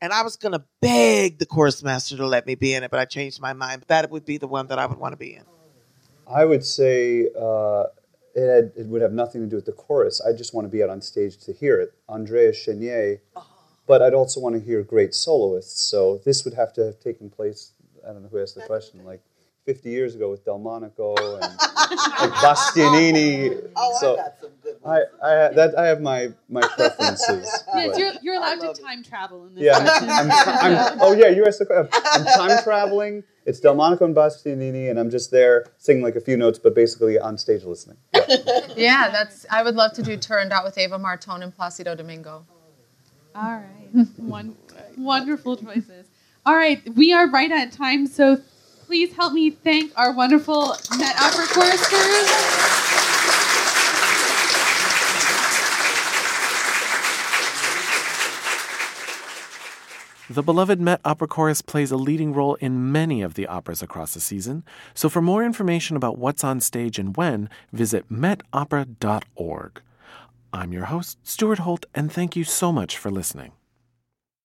And 0.00 0.12
i 0.12 0.22
was 0.22 0.36
going 0.36 0.52
to 0.52 0.64
beg 0.80 1.38
the 1.38 1.46
chorus 1.46 1.82
master 1.82 2.16
to 2.16 2.26
let 2.26 2.46
me 2.46 2.54
be 2.54 2.74
in 2.74 2.82
it 2.84 2.90
but 2.90 3.00
i 3.00 3.04
changed 3.04 3.40
my 3.40 3.54
mind. 3.54 3.84
That 3.88 4.10
would 4.10 4.24
be 4.24 4.38
the 4.38 4.46
one 4.46 4.68
that 4.68 4.78
i 4.78 4.86
would 4.86 4.98
want 4.98 5.12
to 5.14 5.16
be 5.16 5.34
in. 5.34 5.44
I 6.26 6.44
would 6.44 6.64
say 6.64 7.28
uh, 7.38 7.84
it, 8.34 8.48
had, 8.48 8.72
it 8.76 8.86
would 8.86 9.02
have 9.02 9.12
nothing 9.12 9.42
to 9.42 9.46
do 9.46 9.56
with 9.56 9.66
the 9.66 9.72
chorus. 9.72 10.20
I 10.20 10.32
just 10.32 10.54
want 10.54 10.66
to 10.66 10.70
be 10.70 10.82
out 10.82 10.90
on 10.90 11.00
stage 11.02 11.36
to 11.38 11.52
hear 11.52 11.80
it. 11.80 11.92
Andrea 12.08 12.52
Chenier, 12.52 13.20
but 13.86 14.02
I'd 14.02 14.14
also 14.14 14.40
want 14.40 14.54
to 14.54 14.60
hear 14.60 14.82
great 14.82 15.14
soloists. 15.14 15.82
So 15.82 16.20
this 16.24 16.44
would 16.44 16.54
have 16.54 16.72
to 16.74 16.84
have 16.84 17.00
taken 17.00 17.30
place. 17.30 17.72
I 18.08 18.12
don't 18.12 18.22
know 18.22 18.28
who 18.28 18.40
asked 18.40 18.54
the 18.54 18.62
question, 18.62 19.04
like 19.04 19.22
50 19.66 19.90
years 19.90 20.14
ago 20.14 20.30
with 20.30 20.44
Del 20.44 20.58
Monaco 20.58 21.14
and 21.16 21.40
like 21.40 22.32
Bastianini. 22.42 23.70
oh 23.76 23.96
so 24.00 24.14
i 24.14 24.16
got 24.16 24.34
some 24.40 24.50
good 24.62 24.76
I, 24.84 24.88
ones 24.88 25.06
I 25.22 25.48
that 25.54 25.78
I 25.78 25.86
have 25.86 26.00
my 26.00 26.30
my 26.48 26.62
preferences. 26.62 27.64
Yes, 27.74 27.98
you're, 27.98 28.12
you're 28.22 28.34
allowed 28.34 28.58
love 28.58 28.74
to 28.74 28.82
it. 28.82 28.84
time 28.84 29.02
travel 29.02 29.46
in 29.46 29.54
this. 29.54 29.64
yeah, 29.64 29.76
I'm, 29.76 29.84
question. 29.84 30.08
I'm, 30.10 30.92
I'm, 30.92 30.98
oh 31.00 31.12
yeah, 31.12 31.28
you 31.28 31.46
asked 31.46 31.60
the 31.60 31.66
question. 31.66 31.88
I'm 32.04 32.24
time 32.24 32.62
traveling. 32.62 33.24
It's 33.44 33.58
Del 33.60 33.74
Monaco 33.74 34.04
and 34.04 34.14
Bastianini, 34.14 34.88
and 34.88 34.98
I'm 35.00 35.10
just 35.10 35.30
there 35.30 35.66
singing 35.78 36.02
like 36.02 36.14
a 36.16 36.20
few 36.20 36.36
notes, 36.36 36.58
but 36.58 36.74
basically 36.74 37.18
on 37.18 37.38
stage 37.38 37.64
listening. 37.64 37.96
Yeah. 38.14 38.26
Yeah, 38.76 39.10
that's. 39.10 39.44
I 39.50 39.62
would 39.62 39.74
love 39.74 39.92
to 39.94 40.02
do 40.02 40.16
Turandot 40.16 40.64
with 40.64 40.78
Eva 40.78 40.98
Marton 40.98 41.42
and 41.42 41.54
Placido 41.54 41.94
Domingo. 41.94 42.46
All 43.34 43.52
right. 43.52 44.06
One, 44.16 44.56
wonderful 44.96 45.56
choices. 45.56 46.06
All 46.44 46.56
right, 46.56 46.82
we 46.94 47.12
are 47.12 47.30
right 47.30 47.50
at 47.50 47.72
time, 47.72 48.06
so 48.06 48.38
please 48.86 49.14
help 49.14 49.32
me 49.32 49.50
thank 49.50 49.92
our 49.96 50.12
wonderful 50.12 50.76
Met 50.98 51.16
Opera 51.20 51.46
choristers. 51.46 52.92
The 60.28 60.42
beloved 60.42 60.80
Met 60.80 61.00
Opera 61.04 61.28
Chorus 61.28 61.60
plays 61.60 61.90
a 61.90 61.96
leading 61.96 62.32
role 62.32 62.54
in 62.54 62.90
many 62.90 63.20
of 63.20 63.34
the 63.34 63.46
operas 63.46 63.82
across 63.82 64.14
the 64.14 64.20
season, 64.20 64.64
so 64.94 65.08
for 65.10 65.20
more 65.20 65.44
information 65.44 65.94
about 65.94 66.16
what's 66.16 66.42
on 66.42 66.60
stage 66.60 66.98
and 66.98 67.14
when, 67.16 67.50
visit 67.70 68.10
metopera.org. 68.10 69.82
I'm 70.52 70.72
your 70.72 70.84
host, 70.84 71.18
Stuart 71.22 71.60
Holt, 71.60 71.86
and 71.94 72.12
thank 72.12 72.36
you 72.36 72.44
so 72.44 72.72
much 72.72 72.98
for 72.98 73.10
listening. 73.10 73.52